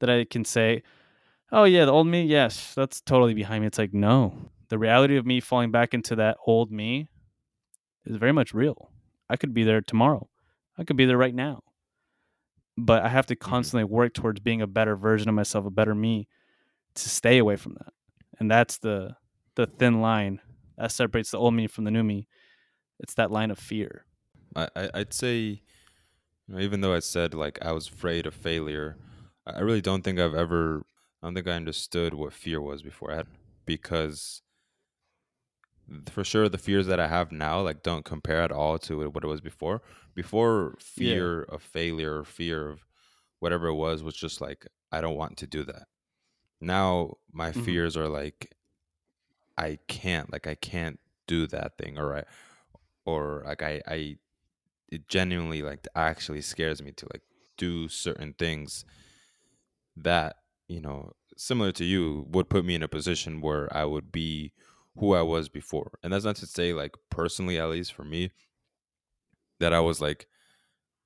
that 0.00 0.10
I 0.10 0.24
can 0.24 0.44
say, 0.44 0.82
oh 1.52 1.62
yeah, 1.62 1.84
the 1.84 1.92
old 1.92 2.08
me, 2.08 2.24
yes, 2.24 2.74
that's 2.74 3.00
totally 3.00 3.34
behind 3.34 3.60
me. 3.60 3.68
It's 3.68 3.78
like, 3.78 3.94
no. 3.94 4.50
The 4.68 4.78
reality 4.78 5.16
of 5.16 5.24
me 5.24 5.38
falling 5.38 5.70
back 5.70 5.94
into 5.94 6.16
that 6.16 6.38
old 6.44 6.72
me 6.72 7.08
is 8.04 8.16
very 8.16 8.32
much 8.32 8.52
real. 8.52 8.90
I 9.30 9.36
could 9.36 9.54
be 9.54 9.62
there 9.62 9.80
tomorrow. 9.80 10.28
I 10.76 10.82
could 10.82 10.96
be 10.96 11.04
there 11.04 11.16
right 11.16 11.34
now. 11.34 11.62
But 12.76 13.04
I 13.04 13.08
have 13.08 13.26
to 13.26 13.36
mm-hmm. 13.36 13.48
constantly 13.48 13.84
work 13.84 14.12
towards 14.12 14.40
being 14.40 14.60
a 14.60 14.66
better 14.66 14.96
version 14.96 15.28
of 15.28 15.36
myself, 15.36 15.64
a 15.64 15.70
better 15.70 15.94
me 15.94 16.26
to 16.94 17.08
stay 17.08 17.38
away 17.38 17.54
from 17.54 17.74
that. 17.74 17.92
And 18.40 18.50
that's 18.50 18.78
the 18.78 19.16
the 19.54 19.66
thin 19.66 20.00
line 20.02 20.40
that 20.76 20.90
separates 20.92 21.30
the 21.30 21.38
old 21.38 21.54
me 21.54 21.68
from 21.68 21.84
the 21.84 21.90
new 21.90 22.02
me. 22.02 22.28
It's 22.98 23.14
that 23.14 23.30
line 23.30 23.50
of 23.52 23.58
fear. 23.58 24.04
I, 24.54 24.68
I 24.74 24.90
I'd 24.94 25.14
say, 25.14 25.62
you 26.46 26.54
know, 26.54 26.60
even 26.60 26.80
though 26.80 26.94
I 26.94 27.00
said 27.00 27.34
like 27.34 27.58
I 27.62 27.72
was 27.72 27.88
afraid 27.88 28.26
of 28.26 28.34
failure, 28.34 28.96
I 29.46 29.52
I 29.52 29.60
really 29.60 29.80
don't 29.82 30.02
think 30.02 30.18
I've 30.18 30.34
ever. 30.34 30.84
I 31.22 31.26
don't 31.26 31.34
think 31.34 31.48
I 31.48 31.52
understood 31.52 32.14
what 32.14 32.32
fear 32.32 32.60
was 32.60 32.82
before 32.82 33.12
I 33.12 33.16
had 33.16 33.28
because 33.64 34.42
for 36.08 36.24
sure 36.24 36.48
the 36.48 36.58
fears 36.58 36.86
that 36.88 36.98
I 36.98 37.06
have 37.06 37.30
now 37.30 37.60
like 37.62 37.82
don't 37.82 38.04
compare 38.04 38.40
at 38.42 38.50
all 38.50 38.78
to 38.80 39.08
what 39.10 39.22
it 39.24 39.28
was 39.28 39.40
before. 39.40 39.82
Before 40.14 40.76
Yeah. 40.96 41.28
fear 41.28 41.42
of 41.44 41.62
failure 41.62 42.18
or 42.18 42.24
fear 42.24 42.68
of 42.68 42.84
whatever 43.40 43.68
it 43.68 43.74
was 43.74 44.02
was 44.02 44.16
just 44.16 44.40
like 44.40 44.66
I 44.92 45.00
don't 45.00 45.16
want 45.16 45.38
to 45.38 45.46
do 45.46 45.64
that. 45.64 45.88
Now 46.60 47.16
my 47.32 47.52
Mhm. 47.54 47.76
fears 47.76 47.96
are 47.96 48.08
like 48.08 48.56
I 49.56 49.78
can't 49.88 50.30
like 50.32 50.46
I 50.46 50.54
can't 50.54 51.00
do 51.26 51.46
that 51.48 51.78
thing 51.78 51.98
or 51.98 52.16
I 52.18 52.24
or 53.06 53.44
like 53.46 53.62
I 53.62 53.82
I 53.86 54.18
it 54.88 55.08
genuinely 55.08 55.62
like 55.62 55.86
actually 55.94 56.40
scares 56.40 56.82
me 56.82 56.92
to 56.92 57.06
like 57.12 57.22
do 57.56 57.88
certain 57.88 58.34
things 58.34 58.84
that 59.96 60.36
you 60.68 60.80
know 60.80 61.12
similar 61.36 61.72
to 61.72 61.84
you 61.84 62.26
would 62.30 62.48
put 62.48 62.64
me 62.64 62.74
in 62.74 62.82
a 62.82 62.88
position 62.88 63.40
where 63.40 63.74
I 63.76 63.84
would 63.84 64.10
be 64.10 64.52
who 64.98 65.14
I 65.14 65.22
was 65.22 65.48
before. 65.48 65.98
And 66.02 66.12
that's 66.12 66.24
not 66.24 66.36
to 66.36 66.46
say 66.46 66.72
like 66.72 66.94
personally 67.10 67.58
at 67.58 67.68
least 67.68 67.92
for 67.92 68.04
me 68.04 68.30
that 69.60 69.72
I 69.72 69.80
was 69.80 70.00
like 70.00 70.26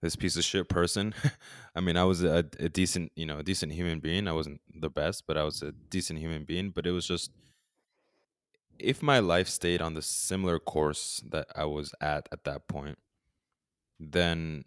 this 0.03 0.17
piece 0.17 0.37
of 0.37 0.45
shit 0.45 0.69
person. 0.69 1.15
I 1.75 1.81
mean, 1.81 1.97
I 1.97 2.05
was 2.05 2.23
a, 2.23 2.45
a 2.59 2.69
decent, 2.69 3.13
you 3.17 3.27
know, 3.27 3.39
a 3.39 3.43
decent 3.43 3.73
human 3.73 4.01
being. 4.01 4.29
I 4.29 4.33
wasn't 4.33 4.61
the 4.75 4.91
best, 4.91 5.25
but 5.27 5.37
I 5.37 5.43
was 5.45 5.63
a 5.63 5.73
decent 5.73 6.19
human 6.19 6.45
being, 6.45 6.71
but 6.71 6.87
it 6.87 6.93
was 6.93 7.07
just 7.07 7.31
if 8.79 9.03
my 9.03 9.19
life 9.19 9.49
stayed 9.49 9.83
on 9.83 9.95
the 9.95 10.03
similar 10.03 10.59
course 10.59 11.23
that 11.29 11.49
I 11.55 11.67
was 11.67 11.95
at 12.01 12.29
at 12.33 12.45
that 12.45 12.67
point, 12.67 12.99
then 14.01 14.65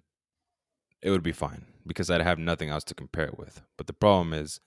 it 1.02 1.10
would 1.10 1.24
be 1.24 1.32
fine 1.34 1.66
because 1.86 2.10
I'd 2.10 2.22
have 2.22 2.40
nothing 2.40 2.70
else 2.70 2.84
to 2.86 2.96
compare 2.96 3.26
it 3.26 3.38
with. 3.38 3.62
But 3.78 3.88
the 3.88 3.94
problem 3.94 4.34
is, 4.34 4.60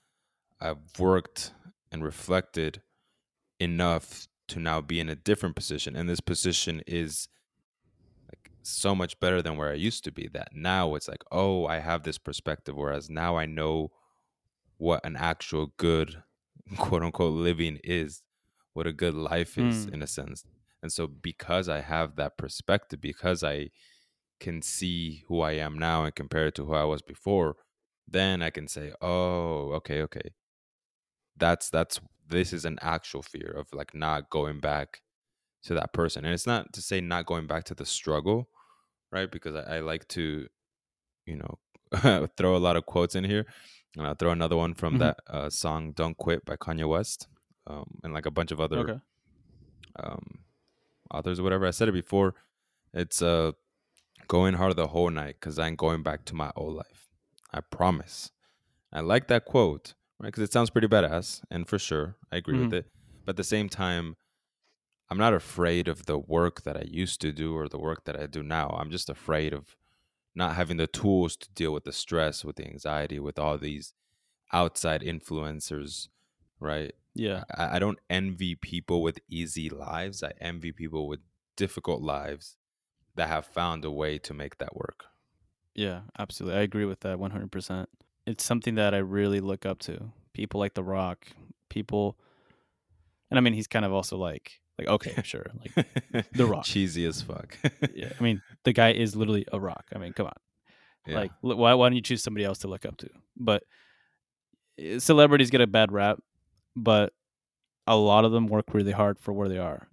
I've 0.61 0.79
worked 0.99 1.53
and 1.93 2.03
reflected 2.05 2.83
enough 3.61 4.27
to 4.49 4.61
now 4.61 4.81
be 4.81 5.01
in 5.01 5.09
a 5.09 5.17
different 5.17 5.57
position, 5.57 5.97
and 5.97 6.09
this 6.09 6.21
position 6.21 6.83
is 6.87 7.29
like 8.31 8.51
so 8.63 8.95
much 8.95 9.19
better 9.21 9.43
than 9.43 9.57
where 9.57 9.71
I 9.71 9.75
used 9.75 10.05
to 10.05 10.13
be. 10.13 10.29
That 10.29 10.49
now 10.55 10.95
it's 10.95 11.09
like, 11.09 11.25
oh, 11.33 11.67
I 11.67 11.79
have 11.79 12.03
this 12.03 12.19
perspective, 12.19 12.77
whereas 12.77 13.09
now 13.11 13.37
I 13.37 13.47
know 13.47 13.91
what 14.79 15.05
an 15.05 15.17
actual 15.17 15.73
good 15.77 16.23
quote 16.79 17.03
unquote 17.03 17.33
living 17.35 17.79
is, 17.85 18.23
what 18.75 18.87
a 18.87 18.93
good 18.93 19.15
life 19.15 19.59
is 19.59 19.87
Mm. 19.87 19.95
in 19.95 20.03
a 20.03 20.07
sense. 20.07 20.45
And 20.83 20.93
so 20.93 21.07
because 21.07 21.69
I 21.69 21.81
have 21.81 22.17
that 22.17 22.37
perspective, 22.39 23.01
because 23.01 23.43
I 23.43 23.71
can 24.41 24.63
see 24.63 25.25
who 25.29 25.41
I 25.41 25.53
am 25.53 25.79
now 25.79 26.05
and 26.05 26.15
compare 26.15 26.47
it 26.49 26.55
to 26.57 26.65
who 26.67 26.75
I 26.75 26.85
was 26.85 27.03
before, 27.03 27.57
then 28.09 28.43
I 28.43 28.51
can 28.51 28.69
say, 28.69 28.93
"Oh, 29.01 29.73
okay, 29.75 30.03
okay. 30.03 30.35
That's 31.37 31.69
that's 31.71 32.01
this 32.27 32.53
is 32.53 32.65
an 32.65 32.79
actual 32.81 33.23
fear 33.23 33.51
of 33.57 33.69
like 33.73 33.95
not 33.95 34.31
going 34.31 34.61
back 34.61 35.03
to 35.65 35.75
that 35.75 35.93
person." 35.95 36.25
And 36.25 36.35
it's 36.35 36.47
not 36.47 36.73
to 36.75 36.83
say 36.83 37.01
not 37.01 37.27
going 37.27 37.47
back 37.47 37.65
to 37.67 37.75
the 37.75 37.87
struggle, 37.87 38.51
right? 39.13 39.31
Because 39.31 39.57
I, 39.57 39.79
I 39.79 39.81
like 39.81 40.09
to, 40.11 40.49
you 41.27 41.37
know, 41.37 42.29
throw 42.39 42.57
a 42.57 42.59
lot 42.59 42.77
of 42.77 42.87
quotes 42.87 43.15
in 43.17 43.25
here. 43.25 43.47
And 43.97 44.07
I'll 44.07 44.15
throw 44.17 44.33
another 44.33 44.57
one 44.57 44.75
from 44.75 44.97
Mhm. 44.97 44.99
that 44.99 45.19
uh, 45.29 45.51
song 45.51 45.93
"Don't 45.93 46.19
Quit" 46.19 46.45
by 46.47 46.57
Kanye 46.57 46.89
West, 46.89 47.29
um, 47.67 48.01
and 48.05 48.13
like 48.15 48.27
a 48.27 48.33
bunch 48.33 48.53
of 48.53 48.61
other 48.61 48.91
Okay. 48.91 49.01
um, 49.97 50.45
authors 51.13 51.41
or 51.41 51.43
whatever. 51.45 51.67
I 51.67 51.71
said 51.73 51.89
it 51.89 51.93
before. 51.93 52.35
It's 52.95 53.23
uh 53.23 53.53
going 54.29 54.55
hard 54.55 54.77
the 54.77 54.89
whole 54.89 55.11
night 55.11 55.37
because 55.41 55.59
I'm 55.59 55.77
going 55.77 56.03
back 56.03 56.25
to 56.27 56.35
my 56.35 56.53
old 56.57 56.75
life. 56.77 57.09
I 57.53 57.61
promise. 57.61 58.31
I 58.93 59.01
like 59.01 59.29
that 59.29 59.45
quote, 59.47 59.95
right? 60.19 60.29
Because 60.29 60.45
it 60.45 60.53
sounds 60.53 60.71
pretty 60.71 60.89
badass, 60.89 61.43
and 61.51 61.69
for 61.69 61.79
sure, 61.79 62.17
I 62.33 62.37
agree 62.37 62.59
with 62.59 62.73
Mhm. 62.73 62.75
it. 62.75 62.87
But 63.25 63.33
at 63.33 63.37
the 63.37 63.45
same 63.45 63.69
time, 63.69 64.17
I'm 65.09 65.19
not 65.19 65.35
afraid 65.35 65.89
of 65.89 66.07
the 66.07 66.19
work 66.19 66.63
that 66.63 66.77
I 66.77 66.85
used 66.87 67.21
to 67.23 67.33
do 67.33 67.57
or 67.57 67.69
the 67.69 67.79
work 67.79 68.05
that 68.05 68.19
I 68.21 68.27
do 68.27 68.43
now. 68.43 68.71
I'm 68.71 68.91
just 68.91 69.09
afraid 69.09 69.53
of 69.53 69.77
not 70.35 70.57
having 70.57 70.79
the 70.79 70.87
tools 70.89 71.37
to 71.39 71.53
deal 71.53 71.73
with 71.73 71.85
the 71.85 71.93
stress, 71.93 72.45
with 72.45 72.57
the 72.57 72.67
anxiety, 72.67 73.21
with 73.21 73.39
all 73.39 73.59
these 73.59 73.95
outside 74.53 75.03
influencers, 75.03 76.09
right? 76.61 76.95
Yeah. 77.15 77.45
I, 77.57 77.77
I 77.77 77.79
don't 77.79 78.01
envy 78.11 78.55
people 78.57 79.03
with 79.03 79.21
easy 79.29 79.71
lives. 79.71 80.23
I 80.23 80.33
envy 80.41 80.73
people 80.73 81.09
with 81.09 81.21
difficult 81.57 82.03
lives 82.03 82.57
that 83.17 83.29
have 83.29 83.47
found 83.47 83.85
a 83.85 83.91
way 83.91 84.19
to 84.19 84.33
make 84.35 84.59
that 84.59 84.77
work. 84.77 85.07
Yeah, 85.75 86.03
absolutely. 86.19 86.59
I 86.59 86.63
agree 86.63 86.85
with 86.85 87.01
that 87.01 87.19
100%. 87.19 87.87
It's 88.27 88.45
something 88.45 88.77
that 88.77 88.95
I 88.95 88.99
really 88.99 89.41
look 89.41 89.67
up 89.67 89.79
to. 89.81 90.11
People 90.33 90.61
like 90.61 90.75
The 90.75 90.85
Rock, 90.85 91.27
people 91.69 92.17
and 93.31 93.39
I 93.39 93.41
mean 93.41 93.55
he's 93.55 93.67
kind 93.67 93.85
of 93.85 93.93
also 93.93 94.17
like 94.17 94.61
like 94.79 94.89
okay, 94.89 95.15
sure. 95.25 95.47
Like 95.75 96.31
The 96.33 96.47
Rock. 96.53 96.65
cheesy 96.65 97.05
as 97.07 97.23
fuck. 97.23 97.57
yeah, 97.95 98.13
I 98.19 98.23
mean 98.23 98.43
the 98.65 98.73
guy 98.73 98.93
is 98.93 99.17
literally 99.17 99.47
a 99.53 99.59
rock. 99.59 99.87
I 99.95 99.99
mean, 99.99 100.13
come 100.13 100.27
on. 100.27 100.33
Yeah. 101.07 101.17
Like 101.21 101.31
why 101.41 101.75
why 101.75 101.89
don't 101.89 101.97
you 101.97 102.03
choose 102.03 102.23
somebody 102.23 102.45
else 102.45 102.59
to 102.59 102.69
look 102.69 102.85
up 102.87 102.97
to? 102.99 103.09
But 103.37 103.63
eh, 104.79 104.99
celebrities 104.99 105.51
get 105.51 105.61
a 105.61 105.67
bad 105.67 105.93
rap, 105.93 106.19
but 106.75 107.13
a 107.87 107.97
lot 107.97 108.25
of 108.25 108.33
them 108.33 108.47
work 108.49 108.75
really 108.75 108.93
hard 108.93 109.19
for 109.19 109.33
where 109.33 109.49
they 109.49 109.59
are. 109.59 109.89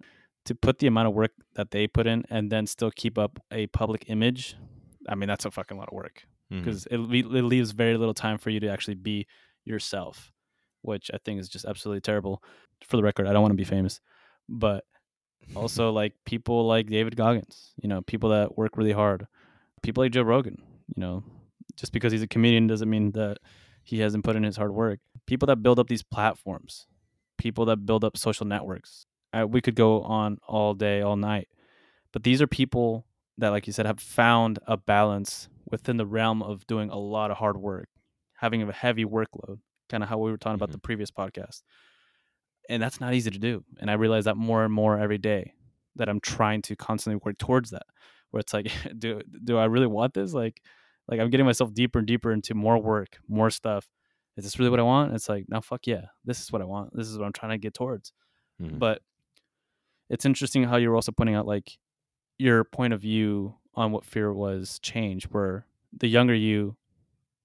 To 0.46 0.54
put 0.54 0.78
the 0.78 0.86
amount 0.86 1.08
of 1.08 1.14
work 1.14 1.32
that 1.54 1.70
they 1.70 1.86
put 1.86 2.06
in 2.06 2.24
and 2.28 2.50
then 2.50 2.66
still 2.66 2.90
keep 2.90 3.18
up 3.18 3.40
a 3.50 3.66
public 3.68 4.04
image, 4.08 4.56
I 5.08 5.14
mean 5.14 5.28
that's 5.28 5.44
a 5.44 5.50
fucking 5.50 5.76
lot 5.76 5.88
of 5.88 5.94
work. 5.94 6.24
Mm-hmm. 6.52 6.62
Because 6.62 6.86
it, 6.86 6.98
it 6.98 7.44
leaves 7.44 7.70
very 7.70 7.96
little 7.96 8.14
time 8.14 8.38
for 8.38 8.50
you 8.50 8.60
to 8.60 8.68
actually 8.68 8.96
be 8.96 9.26
yourself, 9.64 10.32
which 10.82 11.10
I 11.12 11.18
think 11.24 11.40
is 11.40 11.48
just 11.48 11.64
absolutely 11.64 12.02
terrible. 12.02 12.42
For 12.84 12.96
the 12.96 13.02
record, 13.02 13.26
I 13.26 13.32
don't 13.32 13.40
want 13.40 13.52
to 13.52 13.56
be 13.56 13.64
famous, 13.64 14.00
but 14.48 14.84
also 15.54 15.90
like 15.90 16.12
people 16.26 16.66
like 16.66 16.88
David 16.88 17.16
Goggins, 17.16 17.72
you 17.82 17.88
know, 17.88 18.02
people 18.02 18.30
that 18.30 18.58
work 18.58 18.76
really 18.76 18.92
hard, 18.92 19.26
people 19.82 20.04
like 20.04 20.12
Joe 20.12 20.22
Rogan, 20.22 20.60
you 20.94 21.00
know, 21.00 21.24
just 21.76 21.92
because 21.92 22.12
he's 22.12 22.22
a 22.22 22.28
comedian 22.28 22.66
doesn't 22.66 22.90
mean 22.90 23.12
that 23.12 23.38
he 23.82 24.00
hasn't 24.00 24.24
put 24.24 24.36
in 24.36 24.42
his 24.42 24.56
hard 24.56 24.74
work. 24.74 25.00
People 25.26 25.46
that 25.46 25.62
build 25.62 25.78
up 25.78 25.88
these 25.88 26.02
platforms, 26.02 26.86
people 27.38 27.64
that 27.66 27.86
build 27.86 28.04
up 28.04 28.16
social 28.16 28.46
networks. 28.46 29.06
Uh, 29.34 29.46
we 29.46 29.60
could 29.60 29.74
go 29.74 30.02
on 30.02 30.38
all 30.46 30.74
day, 30.74 31.00
all 31.02 31.16
night, 31.16 31.48
but 32.12 32.22
these 32.22 32.40
are 32.40 32.46
people 32.46 33.06
that, 33.38 33.48
like 33.48 33.66
you 33.66 33.72
said, 33.72 33.86
have 33.86 34.00
found 34.00 34.58
a 34.66 34.76
balance 34.76 35.48
within 35.70 35.96
the 35.96 36.06
realm 36.06 36.42
of 36.42 36.66
doing 36.66 36.90
a 36.90 36.96
lot 36.98 37.30
of 37.30 37.36
hard 37.38 37.56
work, 37.56 37.88
having 38.36 38.62
a 38.62 38.72
heavy 38.72 39.04
workload, 39.04 39.58
kind 39.88 40.02
of 40.02 40.08
how 40.08 40.18
we 40.18 40.30
were 40.30 40.36
talking 40.38 40.54
about 40.54 40.70
the 40.70 40.78
previous 40.78 41.10
podcast. 41.10 41.62
And 42.68 42.82
that's 42.82 43.00
not 43.00 43.14
easy 43.14 43.30
to 43.30 43.38
do. 43.38 43.64
And 43.78 43.90
I 43.90 43.94
realize 43.94 44.24
that 44.24 44.36
more 44.36 44.64
and 44.64 44.72
more 44.72 44.98
every 44.98 45.18
day 45.18 45.54
that 45.96 46.08
I'm 46.08 46.20
trying 46.20 46.62
to 46.62 46.76
constantly 46.76 47.20
work 47.24 47.38
towards 47.38 47.70
that. 47.70 47.86
Where 48.30 48.40
it's 48.40 48.54
like, 48.54 48.70
do 48.98 49.20
do 49.42 49.58
I 49.58 49.64
really 49.66 49.86
want 49.86 50.14
this? 50.14 50.32
Like, 50.32 50.62
like 51.08 51.20
I'm 51.20 51.30
getting 51.30 51.46
myself 51.46 51.74
deeper 51.74 51.98
and 51.98 52.06
deeper 52.06 52.32
into 52.32 52.54
more 52.54 52.78
work, 52.80 53.18
more 53.28 53.50
stuff. 53.50 53.88
Is 54.36 54.44
this 54.44 54.58
really 54.58 54.70
what 54.70 54.80
I 54.80 54.84
want? 54.84 55.14
It's 55.14 55.28
like, 55.28 55.44
no, 55.48 55.60
fuck 55.60 55.86
yeah, 55.86 56.06
this 56.24 56.40
is 56.40 56.50
what 56.50 56.62
I 56.62 56.64
want. 56.64 56.96
This 56.96 57.08
is 57.08 57.18
what 57.18 57.26
I'm 57.26 57.32
trying 57.32 57.52
to 57.52 57.58
get 57.58 57.74
towards. 57.74 58.12
Mhm. 58.60 58.78
But 58.78 59.02
it's 60.14 60.24
interesting 60.24 60.62
how 60.62 60.76
you're 60.76 60.94
also 60.94 61.10
pointing 61.10 61.34
out 61.34 61.44
like 61.44 61.76
your 62.38 62.62
point 62.62 62.92
of 62.92 63.00
view 63.00 63.56
on 63.74 63.90
what 63.90 64.04
fear 64.04 64.32
was 64.32 64.78
changed, 64.78 65.26
where 65.32 65.66
the 65.92 66.06
younger 66.06 66.34
you 66.34 66.76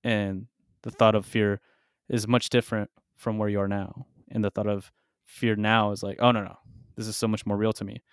and 0.03 0.45
the 0.83 0.91
thought 0.91 1.15
of 1.15 1.25
fear 1.25 1.61
is 2.09 2.27
much 2.27 2.49
different 2.49 2.91
from 3.15 3.39
where 3.39 3.49
you 3.49 3.59
are 3.59 3.67
now. 3.67 4.05
And 4.29 4.43
the 4.43 4.51
thought 4.51 4.67
of 4.67 4.91
fear 5.25 5.55
now 5.55 5.91
is 5.91 6.03
like, 6.03 6.17
oh 6.19 6.31
no, 6.31 6.43
no, 6.43 6.57
this 6.95 7.07
is 7.07 7.17
so 7.17 7.27
much 7.27 7.43
more 7.43 7.57
real 7.57 7.73
to 7.73 7.83
me. 7.83 8.03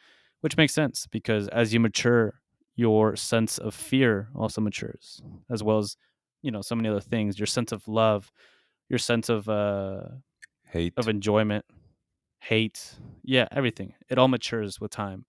Which 0.41 0.57
makes 0.57 0.73
sense 0.73 1.07
because 1.07 1.49
as 1.49 1.75
you 1.75 1.81
mature, 1.81 2.41
your 2.77 3.15
sense 3.15 3.59
of 3.59 3.75
fear 3.75 4.29
also 4.35 4.63
matures, 4.63 5.21
as 5.51 5.63
well 5.63 5.79
as, 5.79 5.99
you 6.41 6.51
know, 6.51 6.63
so 6.63 6.75
many 6.75 6.89
other 6.89 7.01
things. 7.01 7.39
Your 7.39 7.47
sense 7.47 7.73
of 7.73 7.87
love, 7.89 8.33
your 8.89 8.99
sense 8.99 9.29
of 9.29 9.51
uh 9.51 10.01
hate. 10.65 10.95
of 10.97 11.09
enjoyment, 11.09 11.67
hate, 12.39 12.95
yeah, 13.27 13.49
everything. 13.51 13.95
It 14.09 14.19
all 14.19 14.29
matures 14.29 14.81
with 14.81 14.93
time. 14.93 15.27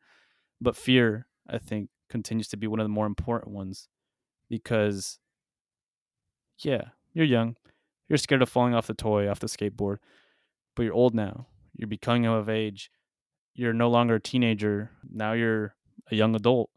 But 0.62 0.76
fear, 0.76 1.26
I 1.50 1.58
think, 1.58 1.90
continues 2.10 2.48
to 2.50 2.58
be 2.58 2.68
one 2.68 2.80
of 2.80 2.86
the 2.86 2.90
more 2.90 3.08
important 3.08 3.54
ones 3.54 3.90
because, 4.50 5.20
yeah, 6.60 6.84
you're 7.14 7.26
young. 7.26 7.58
You're 8.08 8.18
scared 8.18 8.42
of 8.42 8.50
falling 8.50 8.74
off 8.74 8.88
the 8.88 8.94
toy, 8.94 9.28
off 9.30 9.40
the 9.40 9.48
skateboard, 9.48 9.98
but 10.76 10.84
you're 10.84 10.94
old 10.94 11.14
now. 11.14 11.48
You're 11.76 11.88
becoming 11.88 12.26
of 12.26 12.50
age. 12.50 12.92
You're 13.54 13.74
no 13.74 13.90
longer 13.90 14.16
a 14.16 14.22
teenager. 14.22 14.92
Now 15.12 15.34
you're 15.34 15.76
a 16.10 16.16
young 16.16 16.36
adult. 16.36 16.70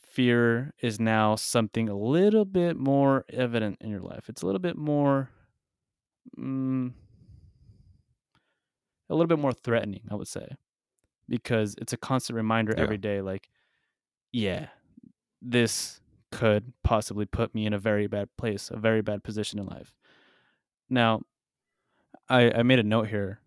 Fear 0.00 0.74
is 0.80 1.00
now 1.00 1.34
something 1.34 1.88
a 1.88 1.96
little 1.96 2.44
bit 2.44 2.76
more 2.76 3.24
evident 3.32 3.78
in 3.80 3.90
your 3.90 4.00
life. 4.00 4.28
It's 4.28 4.42
a 4.42 4.46
little 4.46 4.60
bit 4.60 4.76
more. 4.76 5.30
Mm, 6.38 6.92
a 9.12 9.14
little 9.14 9.28
bit 9.28 9.38
more 9.38 9.52
threatening, 9.52 10.02
I 10.10 10.14
would 10.14 10.28
say, 10.28 10.56
because 11.28 11.74
it's 11.78 11.92
a 11.92 11.96
constant 11.96 12.36
reminder 12.36 12.74
Yeah. 12.76 12.82
every 12.82 12.98
day 12.98 13.20
like, 13.20 13.48
yeah, 14.32 14.68
this 15.40 16.00
could 16.30 16.72
possibly 16.82 17.26
put 17.26 17.54
me 17.54 17.66
in 17.66 17.72
a 17.74 17.78
very 17.78 18.06
bad 18.06 18.28
place, 18.38 18.70
a 18.70 18.76
very 18.78 19.02
bad 19.02 19.22
position 19.22 19.58
in 19.58 19.66
life. 19.66 19.94
Now, 20.88 21.22
I, 22.28 22.50
I 22.50 22.62
made 22.62 22.78
a 22.78 22.82
note 22.84 23.08
here 23.08 23.40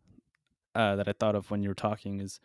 uh, 0.76 0.96
that 0.98 1.08
I 1.08 1.14
thought 1.14 1.36
of 1.36 1.50
when 1.50 1.64
you 1.64 1.70
were 1.70 1.76
talking 1.76 2.20
is 2.22 2.40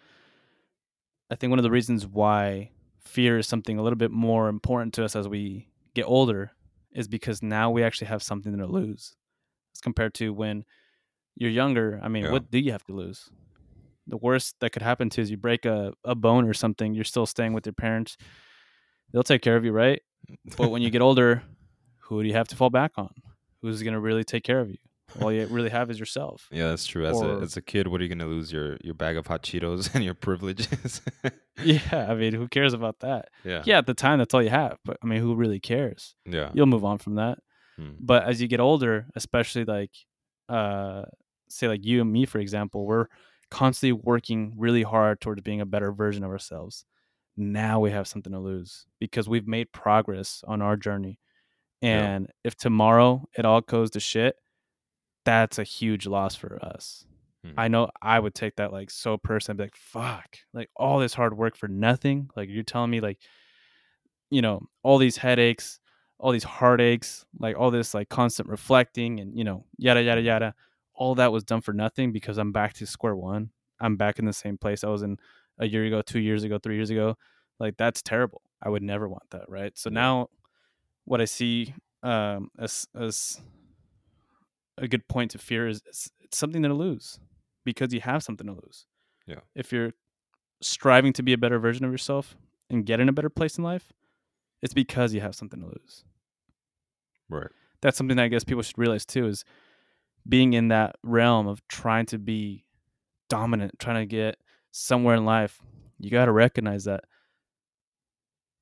I 1.30 1.34
think 1.36 1.50
one 1.50 1.58
of 1.58 1.62
the 1.62 1.70
reasons 1.70 2.06
why 2.06 2.70
fear 2.98 3.38
is 3.38 3.46
something 3.46 3.78
a 3.78 3.82
little 3.82 3.96
bit 3.96 4.10
more 4.10 4.48
important 4.48 4.94
to 4.94 5.04
us 5.04 5.14
as 5.16 5.28
we 5.28 5.68
get 5.94 6.04
older 6.04 6.52
is 6.92 7.08
because 7.08 7.42
now 7.42 7.70
we 7.70 7.82
actually 7.82 8.08
have 8.08 8.22
something 8.22 8.56
to 8.56 8.66
lose 8.66 9.16
as 9.74 9.80
compared 9.80 10.14
to 10.14 10.32
when 10.32 10.64
you're 11.40 11.50
younger. 11.62 11.98
I 12.02 12.08
mean, 12.08 12.24
Yeah. 12.24 12.32
what 12.32 12.50
do 12.52 12.58
you 12.60 12.70
have 12.70 12.84
to 12.84 12.92
lose? 12.92 13.28
The 14.06 14.16
worst 14.16 14.54
that 14.60 14.70
could 14.70 14.82
happen 14.82 15.10
to 15.10 15.20
you 15.20 15.22
is 15.24 15.30
you 15.30 15.36
break 15.36 15.64
a, 15.66 15.92
a 16.04 16.14
bone 16.14 16.44
or 16.48 16.54
something, 16.54 16.94
you're 16.94 17.04
still 17.14 17.26
staying 17.26 17.52
with 17.54 17.66
your 17.66 17.72
parents. 17.72 18.16
They'll 19.12 19.22
take 19.32 19.42
care 19.42 19.56
of 19.56 19.64
you, 19.64 19.72
right? 19.72 20.00
But 20.56 20.70
when 20.70 20.82
you 20.82 20.90
get 20.90 21.02
older, 21.02 21.42
who 22.04 22.22
do 22.22 22.28
you 22.28 22.34
have 22.34 22.48
to 22.48 22.56
fall 22.56 22.70
back 22.70 22.92
on? 22.96 23.10
Who's 23.62 23.82
going 23.82 23.94
to 23.94 24.00
really 24.00 24.22
take 24.24 24.44
care 24.44 24.60
of 24.60 24.68
you? 24.70 24.78
All 25.20 25.32
you 25.32 25.44
really 25.46 25.70
have 25.70 25.90
is 25.90 25.98
yourself. 25.98 26.46
yeah, 26.52 26.68
that's 26.68 26.86
true. 26.86 27.04
As 27.04 27.16
or- 27.20 27.38
a 27.38 27.40
as 27.42 27.56
a 27.56 27.62
kid, 27.62 27.88
what 27.88 28.00
are 28.00 28.04
you 28.04 28.08
gonna 28.14 28.30
lose 28.30 28.52
your 28.52 28.76
your 28.84 28.94
bag 28.94 29.16
of 29.16 29.26
hot 29.26 29.42
Cheetos 29.42 29.90
and 29.94 30.04
your 30.04 30.14
privileges? 30.14 31.02
Yeah, 31.62 32.06
I 32.08 32.14
mean, 32.14 32.32
who 32.32 32.46
cares 32.48 32.72
about 32.72 33.00
that? 33.00 33.28
yeah. 33.44 33.62
Yeah, 33.66 33.78
at 33.78 33.86
the 33.86 33.92
time, 33.92 34.18
that's 34.20 34.32
all 34.32 34.42
you 34.42 34.48
have. 34.50 34.78
But 34.84 34.96
I 35.02 35.06
mean, 35.06 35.20
who 35.20 35.34
really 35.34 35.58
cares? 35.60 36.14
Yeah. 36.24 36.50
You'll 36.54 36.66
move 36.74 36.84
on 36.86 36.96
from 36.98 37.16
that. 37.16 37.38
Hmm. 37.76 37.90
But 38.00 38.22
as 38.24 38.40
you 38.40 38.46
get 38.48 38.60
older, 38.60 39.08
especially 39.16 39.64
like, 39.66 39.90
uh, 40.48 41.02
say 41.50 41.68
like 41.68 41.84
you 41.84 42.00
and 42.00 42.12
me, 42.12 42.26
for 42.26 42.38
example, 42.38 42.86
we're 42.86 43.06
constantly 43.50 43.92
working 43.92 44.52
really 44.56 44.82
hard 44.82 45.20
towards 45.20 45.42
being 45.42 45.60
a 45.60 45.66
better 45.66 45.92
version 45.92 46.24
of 46.24 46.30
ourselves. 46.30 46.84
Now 47.36 47.80
we 47.80 47.90
have 47.90 48.08
something 48.08 48.32
to 48.32 48.38
lose 48.38 48.86
because 48.98 49.28
we've 49.28 49.46
made 49.46 49.72
progress 49.72 50.42
on 50.46 50.62
our 50.62 50.76
journey. 50.76 51.18
Yeah. 51.80 52.14
And 52.14 52.28
if 52.44 52.56
tomorrow 52.56 53.28
it 53.36 53.44
all 53.44 53.60
goes 53.60 53.90
to 53.90 54.00
shit, 54.00 54.36
that's 55.24 55.58
a 55.58 55.64
huge 55.64 56.06
loss 56.06 56.34
for 56.34 56.58
us. 56.62 57.06
Hmm. 57.44 57.52
I 57.56 57.68
know 57.68 57.90
I 58.02 58.18
would 58.18 58.34
take 58.34 58.56
that 58.56 58.72
like 58.72 58.90
so 58.90 59.16
personally, 59.16 59.56
be 59.56 59.64
like, 59.64 59.76
fuck, 59.76 60.36
like 60.52 60.68
all 60.76 60.98
this 60.98 61.14
hard 61.14 61.36
work 61.36 61.56
for 61.56 61.68
nothing. 61.68 62.28
Like 62.36 62.48
you're 62.50 62.62
telling 62.62 62.90
me 62.90 63.00
like, 63.00 63.18
you 64.30 64.42
know, 64.42 64.62
all 64.82 64.98
these 64.98 65.16
headaches, 65.16 65.80
all 66.18 66.32
these 66.32 66.44
heartaches, 66.44 67.24
like 67.38 67.56
all 67.56 67.70
this 67.70 67.94
like 67.94 68.08
constant 68.08 68.48
reflecting 68.48 69.20
and, 69.20 69.36
you 69.36 69.44
know, 69.44 69.64
yada, 69.78 70.02
yada, 70.02 70.20
yada. 70.20 70.54
All 71.00 71.14
that 71.14 71.32
was 71.32 71.44
done 71.44 71.62
for 71.62 71.72
nothing 71.72 72.12
because 72.12 72.36
I'm 72.36 72.52
back 72.52 72.74
to 72.74 72.86
square 72.86 73.16
one. 73.16 73.50
I'm 73.80 73.96
back 73.96 74.18
in 74.18 74.26
the 74.26 74.34
same 74.34 74.58
place 74.58 74.84
I 74.84 74.88
was 74.88 75.00
in 75.02 75.18
a 75.58 75.66
year 75.66 75.84
ago, 75.86 76.02
two 76.02 76.20
years 76.20 76.44
ago, 76.44 76.58
three 76.58 76.76
years 76.76 76.90
ago. 76.90 77.16
Like 77.58 77.78
that's 77.78 78.02
terrible. 78.02 78.42
I 78.62 78.68
would 78.68 78.82
never 78.82 79.08
want 79.08 79.22
that. 79.30 79.48
Right. 79.48 79.76
So 79.78 79.88
now 79.88 80.28
what 81.06 81.22
I 81.22 81.24
see 81.24 81.74
um, 82.02 82.50
as, 82.58 82.86
as 82.94 83.40
a 84.76 84.86
good 84.86 85.08
point 85.08 85.30
to 85.30 85.38
fear 85.38 85.66
is 85.68 85.80
it's, 85.86 86.10
it's 86.20 86.36
something 86.36 86.62
to 86.62 86.74
lose 86.74 87.18
because 87.64 87.94
you 87.94 88.02
have 88.02 88.22
something 88.22 88.46
to 88.46 88.52
lose. 88.52 88.84
Yeah. 89.26 89.40
If 89.54 89.72
you're 89.72 89.92
striving 90.60 91.14
to 91.14 91.22
be 91.22 91.32
a 91.32 91.38
better 91.38 91.58
version 91.58 91.86
of 91.86 91.90
yourself 91.92 92.36
and 92.68 92.84
get 92.84 93.00
in 93.00 93.08
a 93.08 93.12
better 93.12 93.30
place 93.30 93.56
in 93.56 93.64
life, 93.64 93.92
it's 94.60 94.74
because 94.74 95.14
you 95.14 95.22
have 95.22 95.34
something 95.34 95.60
to 95.60 95.66
lose. 95.66 96.04
Right. 97.30 97.48
That's 97.80 97.96
something 97.96 98.18
that 98.18 98.24
I 98.24 98.28
guess 98.28 98.44
people 98.44 98.62
should 98.62 98.76
realize 98.76 99.06
too 99.06 99.26
is 99.26 99.46
being 100.30 100.54
in 100.54 100.68
that 100.68 100.96
realm 101.02 101.46
of 101.46 101.66
trying 101.68 102.06
to 102.06 102.18
be 102.18 102.64
dominant, 103.28 103.78
trying 103.78 103.96
to 103.96 104.06
get 104.06 104.38
somewhere 104.70 105.16
in 105.16 105.24
life. 105.26 105.60
You 105.98 106.10
got 106.10 106.24
to 106.26 106.32
recognize 106.32 106.84
that 106.84 107.04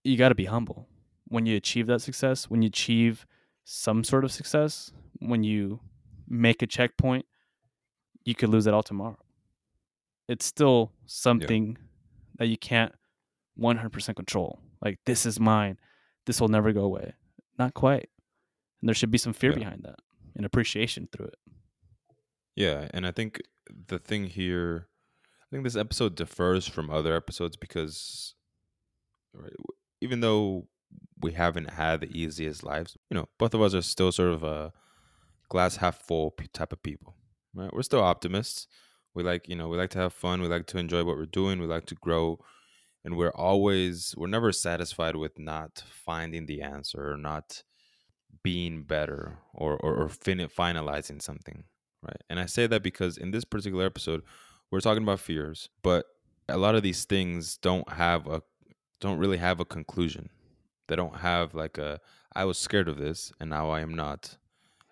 you 0.02 0.16
got 0.16 0.30
to 0.30 0.34
be 0.34 0.46
humble 0.46 0.88
when 1.26 1.46
you 1.46 1.56
achieve 1.56 1.86
that 1.86 2.00
success, 2.00 2.48
when 2.50 2.62
you 2.62 2.68
achieve 2.68 3.26
some 3.64 4.02
sort 4.02 4.24
of 4.24 4.32
success, 4.32 4.90
when 5.18 5.44
you 5.44 5.80
make 6.26 6.62
a 6.62 6.66
checkpoint, 6.66 7.26
you 8.24 8.34
could 8.34 8.48
lose 8.48 8.66
it 8.66 8.74
all 8.74 8.82
tomorrow. 8.82 9.18
It's 10.26 10.44
still 10.46 10.92
something 11.06 11.76
that 12.38 12.46
you 12.46 12.56
can't 12.56 12.94
100% 13.58 14.16
control. 14.16 14.60
Like, 14.82 14.98
this 15.04 15.26
is 15.26 15.38
mine. 15.38 15.78
This 16.26 16.40
will 16.40 16.48
never 16.48 16.72
go 16.72 16.82
away. 16.84 17.14
Not 17.58 17.74
quite. 17.74 18.08
And 18.80 18.88
there 18.88 18.94
should 18.94 19.10
be 19.10 19.18
some 19.18 19.32
fear 19.32 19.50
Yeah. 19.52 19.58
behind 19.58 19.82
that 19.84 19.96
and 20.38 20.46
appreciation 20.46 21.08
through 21.12 21.26
it. 21.26 21.38
Yeah, 22.56 22.88
and 22.94 23.06
I 23.06 23.10
think 23.10 23.42
the 23.88 23.98
thing 23.98 24.24
here, 24.24 24.88
I 25.42 25.46
think 25.50 25.64
this 25.64 25.76
episode 25.76 26.14
differs 26.14 26.66
from 26.66 26.88
other 26.88 27.14
episodes 27.14 27.56
because, 27.56 28.34
right, 29.34 29.52
even 30.00 30.20
though 30.20 30.68
we 31.20 31.32
haven't 31.32 31.72
had 31.72 32.00
the 32.00 32.18
easiest 32.18 32.64
lives, 32.64 32.96
you 33.10 33.16
know, 33.16 33.28
both 33.38 33.52
of 33.52 33.60
us 33.60 33.74
are 33.74 33.82
still 33.82 34.10
sort 34.10 34.32
of 34.32 34.42
a 34.42 34.72
glass 35.50 35.76
half 35.76 36.00
full 36.00 36.34
type 36.52 36.72
of 36.72 36.82
people, 36.82 37.14
right? 37.54 37.72
We're 37.72 37.82
still 37.82 38.02
optimists. 38.02 38.66
We 39.14 39.22
like, 39.22 39.48
you 39.48 39.56
know, 39.56 39.68
we 39.68 39.76
like 39.76 39.90
to 39.90 39.98
have 39.98 40.12
fun. 40.12 40.40
We 40.40 40.48
like 40.48 40.66
to 40.68 40.78
enjoy 40.78 41.04
what 41.04 41.16
we're 41.16 41.26
doing. 41.26 41.60
We 41.60 41.66
like 41.66 41.86
to 41.86 41.94
grow, 41.96 42.38
and 43.04 43.16
we're 43.16 43.30
always, 43.30 44.14
we're 44.16 44.28
never 44.28 44.52
satisfied 44.52 45.16
with 45.16 45.38
not 45.38 45.82
finding 45.88 46.46
the 46.46 46.62
answer 46.62 47.12
or 47.12 47.16
not 47.16 47.64
being 48.42 48.82
better 48.82 49.38
or 49.52 49.76
or, 49.78 49.94
or 49.94 50.08
fin- 50.08 50.38
finalizing 50.48 51.20
something 51.20 51.64
right 52.02 52.22
and 52.30 52.38
i 52.40 52.46
say 52.46 52.66
that 52.66 52.82
because 52.82 53.16
in 53.18 53.30
this 53.30 53.44
particular 53.44 53.84
episode 53.86 54.22
we're 54.70 54.80
talking 54.80 55.02
about 55.02 55.20
fears 55.20 55.68
but 55.82 56.06
a 56.48 56.56
lot 56.56 56.74
of 56.74 56.82
these 56.82 57.04
things 57.04 57.56
don't 57.58 57.90
have 57.92 58.26
a 58.26 58.42
don't 59.00 59.18
really 59.18 59.38
have 59.38 59.60
a 59.60 59.64
conclusion 59.64 60.28
they 60.88 60.96
don't 60.96 61.16
have 61.16 61.54
like 61.54 61.78
a 61.78 62.00
i 62.34 62.44
was 62.44 62.56
scared 62.58 62.88
of 62.88 62.98
this 62.98 63.32
and 63.40 63.50
now 63.50 63.70
i 63.70 63.80
am 63.80 63.92
not 63.94 64.36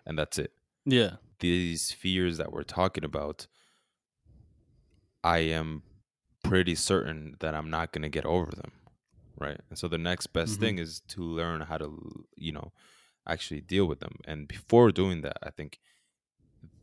and 0.05 0.17
that's 0.19 0.37
it 0.37 0.51
Yeah. 0.85 1.15
these 1.39 1.91
fears 1.91 2.37
that 2.37 2.51
we're 2.51 2.63
talking 2.63 3.03
about 3.03 3.47
i 5.23 5.39
am 5.39 5.83
pretty 6.43 6.75
certain 6.75 7.35
that 7.39 7.53
i'm 7.55 7.69
not 7.69 7.91
going 7.91 8.01
to 8.03 8.09
get 8.09 8.25
over 8.25 8.51
them 8.51 8.71
right 9.39 9.59
and 9.69 9.77
so 9.77 9.87
the 9.87 9.97
next 9.97 10.27
best 10.27 10.57
Mhm. 10.57 10.59
thing 10.59 10.77
is 10.79 11.01
to 11.09 11.21
learn 11.21 11.61
how 11.61 11.77
to 11.77 12.25
you 12.35 12.51
know 12.51 12.71
actually 13.27 13.61
deal 13.61 13.85
with 13.87 13.99
them. 13.99 14.15
And 14.25 14.47
before 14.47 14.91
doing 14.91 15.21
that 15.21 15.37
i 15.43 15.49
think 15.51 15.79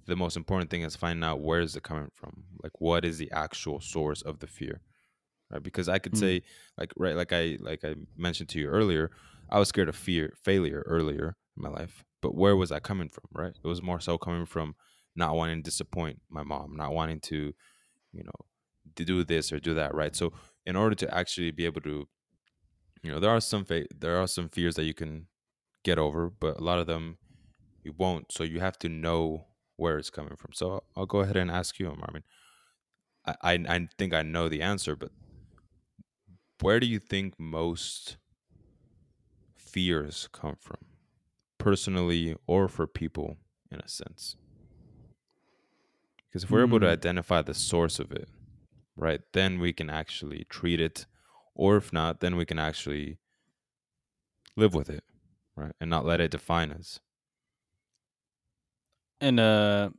the 0.07 0.17
most 0.17 0.37
important 0.37 0.71
thing 0.71 0.83
is 0.83 0.97
finding 0.97 1.25
out 1.25 1.41
where 1.41 1.61
is 1.61 1.77
it 1.77 1.83
coming 1.83 2.11
from? 2.13 2.45
Like 2.63 2.73
what 2.81 3.05
is 3.05 3.19
the 3.19 3.31
actual 3.33 3.81
source 3.81 4.23
of 4.23 4.39
the 4.41 4.47
fear? 4.47 4.83
Right? 5.51 5.63
Because 5.63 5.89
i 5.89 5.99
could 5.99 6.15
Mm. 6.15 6.19
say 6.19 6.43
like 6.79 6.93
right 6.97 7.17
like 7.17 7.33
i 7.33 7.57
like 7.61 7.85
i 7.85 7.95
mentioned 8.17 8.49
to 8.51 8.59
you 8.59 8.69
earlier 8.69 9.11
i 9.51 9.59
was 9.59 9.69
scared 9.69 9.89
of 9.89 9.97
fear 9.97 10.35
failure 10.43 10.83
earlier 10.87 11.37
in 11.57 11.63
my 11.63 11.69
life. 11.71 12.05
But 12.23 12.35
where 12.35 12.57
was 12.57 12.71
that 12.71 12.83
coming 12.83 13.09
from 13.09 13.25
right? 13.33 13.55
It 13.63 13.67
was 13.67 13.83
more 13.83 14.01
so 14.01 14.19
coming 14.19 14.47
from 14.47 14.75
not 15.17 15.37
wanting 15.37 15.59
to 15.59 15.63
disappoint 15.63 16.21
my 16.31 16.43
mom 16.43 16.77
not 16.77 16.93
wanting 16.93 17.21
to 17.21 17.55
you 18.13 18.25
know 18.25 18.39
to 18.97 19.05
do 19.05 19.25
this 19.25 19.53
or 19.53 19.61
do 19.61 19.75
that 19.75 19.95
right? 19.95 20.15
So 20.17 20.33
in 20.67 20.77
order 20.77 20.95
to 20.97 21.15
actually 21.15 21.51
be 21.53 21.67
able 21.67 21.83
to 21.83 22.09
you 23.03 23.11
know 23.11 23.21
there 23.21 23.31
are 23.31 23.41
some 23.41 23.65
fa- 23.65 23.87
there 23.97 24.17
are 24.19 24.27
some 24.27 24.49
fears 24.49 24.75
that 24.77 24.85
you 24.85 24.95
can 24.95 25.27
get 25.85 25.99
over 25.99 26.31
but 26.31 26.59
a 26.59 26.65
lot 26.65 26.79
of 26.79 26.87
them 26.87 27.19
you 27.85 27.95
won't 27.97 28.33
so 28.33 28.43
you 28.43 28.61
have 28.61 28.79
to 28.79 28.89
know 28.89 29.47
where 29.77 29.99
it's 29.99 30.11
coming 30.11 30.37
from 30.37 30.53
so 30.53 30.83
i'll 30.97 31.07
go 31.07 31.21
ahead 31.21 31.37
and 31.37 31.51
ask 31.51 31.79
you 31.79 31.89
Omar. 31.89 32.11
i 33.27 33.35
I, 33.43 33.53
I 33.69 33.89
think 33.99 34.15
i 34.15 34.23
know 34.23 34.49
the 34.49 34.63
answer 34.63 34.97
but 34.97 35.11
where 36.61 36.81
do 36.81 36.87
you 36.87 36.99
think 36.99 37.39
most 37.39 38.17
fears 39.57 40.29
come 40.33 40.57
from 40.61 40.79
personally 41.59 42.37
or 42.47 42.69
for 42.69 42.87
people 42.87 43.37
in 43.71 43.81
a 43.81 43.89
sense 43.89 44.37
because 46.29 46.45
if 46.45 46.51
we're 46.51 46.65
able 46.65 46.81
to 46.81 46.87
Hmm. 46.87 46.93
identify 46.93 47.43
the 47.43 47.55
source 47.55 47.99
of 47.99 48.13
it 48.13 48.29
right 48.97 49.21
then 49.33 49.59
we 49.59 49.73
can 49.73 49.91
actually 49.91 50.45
treat 50.49 50.81
it 50.81 51.07
or 51.55 51.77
if 51.77 51.93
not 51.93 52.21
then 52.21 52.37
we 52.37 52.45
can 52.45 52.59
actually 52.59 53.19
live 54.57 54.75
with 54.75 54.89
it 54.91 55.05
right 55.57 55.73
and 55.81 55.91
not 55.91 56.05
let 56.05 56.21
it 56.21 56.31
define 56.31 56.71
us 56.73 57.01
in 59.21 59.39
a 59.39 59.93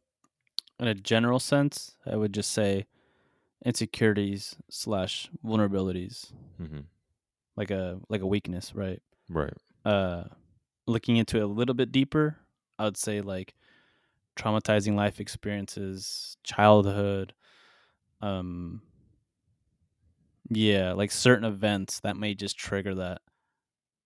in 0.80 0.88
a 0.88 0.94
general 0.94 1.40
sense, 1.40 1.96
I 2.06 2.16
would 2.16 2.34
just 2.34 2.52
say 2.52 2.86
insecurities 3.66 4.56
slash 4.70 5.30
vulnerabilities, 5.44 6.32
hmm 6.58 6.82
like 7.56 7.72
a 7.72 8.00
like 8.10 8.22
a 8.22 8.28
weakness, 8.28 8.74
right? 8.76 9.02
right 9.30 9.54
Uh, 9.86 10.26
looking 10.88 11.18
into 11.18 11.38
it 11.38 11.44
a 11.44 11.48
little 11.48 11.76
bit 11.76 11.92
deeper, 11.92 12.38
I 12.78 12.86
would 12.86 12.98
say 12.98 13.22
like 13.22 13.56
traumatizing 14.36 14.96
life 14.96 15.20
experiences, 15.20 16.38
childhood, 16.44 17.34
um, 18.22 18.82
yeah, 20.50 20.94
like 20.94 21.12
certain 21.12 21.46
events 21.46 22.02
that 22.02 22.18
may 22.18 22.36
just 22.36 22.58
trigger 22.58 22.96
that. 22.96 23.22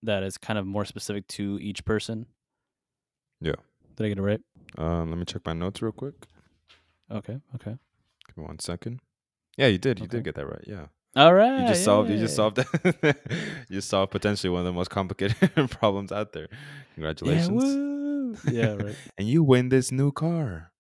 That 0.04 0.24
is 0.24 0.38
kind 0.38 0.58
of 0.60 0.66
more 0.66 0.86
specific 0.86 1.28
to 1.30 1.58
each 1.62 1.84
person. 1.86 2.26
Yeah. 3.42 3.56
Did 3.96 4.06
I 4.06 4.10
get 4.10 4.18
it 4.18 4.22
right? 4.22 4.42
um, 4.78 5.10
let 5.10 5.18
me 5.18 5.26
check 5.26 5.42
my 5.46 5.54
notes 5.54 5.82
real 5.82 5.92
quick 5.92 6.14
Okay. 7.12 7.38
Okay. 7.56 7.76
give 8.28 8.38
me 8.38 8.44
one 8.44 8.60
second 8.60 9.00
yeah 9.58 9.66
you 9.68 9.80
did 9.80 10.00
you 10.00 10.06
Okay. 10.06 10.18
did 10.18 10.24
get 10.26 10.36
that 10.36 10.46
right 10.46 10.64
yeah 10.68 10.86
All 11.16 11.34
right. 11.34 11.60
you 11.60 11.66
just 11.66 11.84
solved 11.84 12.10
you 12.12 12.18
just 12.18 12.34
yay. 12.34 12.36
solved 12.36 12.60
you 13.70 13.82
solved 13.82 14.12
potentially 14.12 14.52
one 14.52 14.60
of 14.60 14.66
the 14.66 14.72
most 14.74 14.90
complicated 14.92 15.36
problems 15.72 16.12
out 16.12 16.34
there 16.34 16.48
congratulations 16.94 17.64
Yeah, 18.46 18.62
yeah, 18.62 18.74
right. 18.74 18.96
and 19.18 19.28
you 19.28 19.42
win 19.44 19.70
this 19.70 19.92
new 19.92 20.12
car 20.12 20.72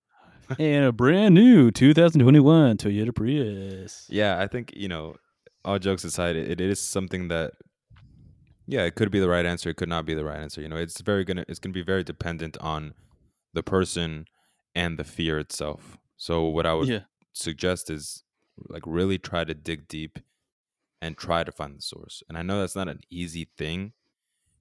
and 0.59 0.85
a 0.85 0.91
brand 0.91 1.33
new 1.33 1.71
2021 1.71 2.77
Toyota 2.77 3.15
Prius. 3.15 4.05
yeah 4.09 4.39
i 4.39 4.45
think 4.47 4.71
you 4.75 4.87
know 4.87 5.15
all 5.65 5.79
jokes 5.79 6.03
aside 6.03 6.35
it, 6.35 6.61
it 6.61 6.61
is 6.61 6.79
something 6.79 7.27
that 7.29 7.53
yeah 8.69 8.83
it 8.83 8.93
could 8.95 9.09
be 9.11 9.19
the 9.19 9.27
right 9.29 9.45
answer 9.45 9.69
it 9.69 9.77
could 9.77 9.89
not 9.89 10.05
be 10.05 10.13
the 10.13 10.23
right 10.23 10.39
answer 10.39 10.61
you 10.61 10.69
know 10.69 10.75
it's 10.77 11.01
very 11.01 11.23
gonna 11.25 11.43
it's 11.47 11.59
gonna 11.59 11.73
be 11.73 11.81
very 11.93 12.03
dependent 12.03 12.55
on 12.59 12.93
the 13.53 13.63
person 13.63 14.25
and 14.75 14.97
the 14.99 15.03
fear 15.03 15.39
itself 15.39 15.97
so 16.17 16.43
what 16.43 16.65
i 16.65 16.73
would 16.73 16.87
Yeah. 16.87 17.03
suggest 17.33 17.89
is 17.89 18.23
like 18.67 18.83
really 18.85 19.17
try 19.17 19.43
to 19.43 19.53
dig 19.53 19.87
deep 19.87 20.19
and 21.01 21.17
try 21.17 21.43
to 21.43 21.51
find 21.51 21.77
the 21.77 21.81
source 21.81 22.21
and 22.29 22.37
i 22.37 22.41
know 22.43 22.59
that's 22.59 22.75
not 22.75 22.89
an 22.89 22.99
easy 23.09 23.49
thing 23.57 23.93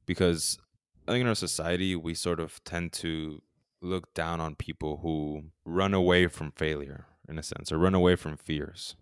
because 0.07 0.59
i 1.07 1.13
think 1.13 1.21
in 1.23 1.29
our 1.29 1.35
society 1.35 1.95
we 1.97 2.15
sort 2.15 2.41
of 2.41 2.63
tend 2.65 2.93
to 2.95 3.43
look 3.83 4.13
down 4.15 4.41
on 4.41 4.55
people 4.57 4.99
who 5.03 5.43
run 5.65 5.95
away 5.95 6.27
from 6.27 6.51
failure 6.53 7.07
in 7.29 7.39
a 7.39 7.43
sense 7.43 7.71
or 7.71 7.79
run 7.79 7.95
away 7.95 8.17
from 8.17 8.37
fears 8.37 8.97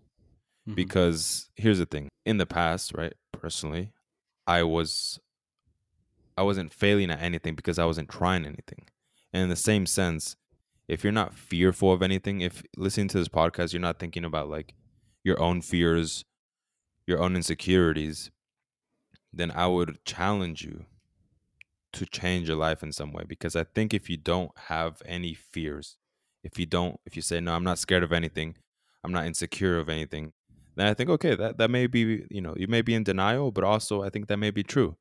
Mhm. 0.67 0.75
because 0.75 1.49
here's 1.55 1.79
the 1.79 1.85
thing 1.85 2.09
in 2.25 2.37
the 2.37 2.45
past 2.45 2.93
right 2.93 3.13
personally 3.31 3.93
i 4.47 4.63
was 4.63 5.19
i 6.37 6.41
wasn't 6.41 6.73
failing 6.73 7.11
at 7.11 7.21
anything 7.21 7.55
because 7.55 7.77
i 7.77 7.85
wasn't 7.85 8.09
trying 8.09 8.45
anything. 8.45 8.87
And 9.33 9.43
in 9.43 9.49
the 9.49 9.55
same 9.55 9.85
sense 9.85 10.35
if 10.87 11.03
you're 11.03 11.11
not 11.11 11.35
fearful 11.35 11.91
of 11.91 12.01
anything 12.01 12.41
if 12.41 12.63
listening 12.77 13.09
to 13.09 13.17
this 13.17 13.27
podcast 13.27 13.73
you're 13.73 13.81
not 13.81 13.99
thinking 13.99 14.25
about 14.25 14.49
like 14.49 14.73
your 15.23 15.39
own 15.41 15.61
fears 15.61 16.23
your 17.05 17.21
own 17.21 17.35
insecurities 17.35 18.31
then 19.33 19.51
i 19.51 19.67
would 19.67 20.03
challenge 20.05 20.63
you 20.63 20.85
to 21.93 22.05
change 22.05 22.47
your 22.47 22.57
life 22.57 22.83
in 22.83 22.91
some 22.91 23.11
way. 23.11 23.23
Because 23.27 23.55
i 23.55 23.63
think 23.63 23.93
if 23.93 24.09
you 24.09 24.17
don't 24.17 24.51
have 24.67 25.01
any 25.05 25.33
fears 25.33 25.97
if 26.43 26.57
you 26.57 26.65
don't 26.65 26.99
if 27.05 27.15
you 27.15 27.21
say 27.21 27.39
no 27.39 27.53
i'm 27.53 27.63
not 27.63 27.79
scared 27.79 28.03
of 28.03 28.13
anything. 28.13 28.55
I'm 29.03 29.13
not 29.13 29.25
insecure 29.25 29.77
of 29.77 29.87
anything 29.87 30.33
then 30.77 30.87
i 30.87 30.93
think 30.93 31.09
okay 31.09 31.35
that 31.35 31.57
that 31.57 31.69
may 31.69 31.87
be 31.87 32.25
you 32.29 32.41
know 32.41 32.53
you 32.57 32.67
may 32.67 32.81
be 32.81 32.93
in 32.93 33.03
denial 33.03 33.51
but 33.51 33.63
also 33.63 34.03
i 34.03 34.09
think 34.09 34.27
that 34.27 34.37
may 34.37 34.51
be 34.51 34.63
true 34.63 34.95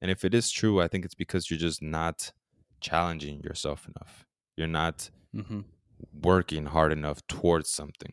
and 0.00 0.10
if 0.10 0.24
it 0.24 0.34
is 0.34 0.50
true 0.50 0.80
i 0.80 0.88
think 0.88 1.04
it's 1.04 1.14
because 1.14 1.50
you're 1.50 1.58
just 1.58 1.82
not 1.82 2.32
challenging 2.80 3.40
yourself 3.42 3.86
enough 3.88 4.26
you're 4.56 4.66
not 4.82 5.10
Mhm. 5.34 5.64
working 6.22 6.66
hard 6.66 6.92
enough 6.92 7.26
towards 7.26 7.68
something 7.70 8.12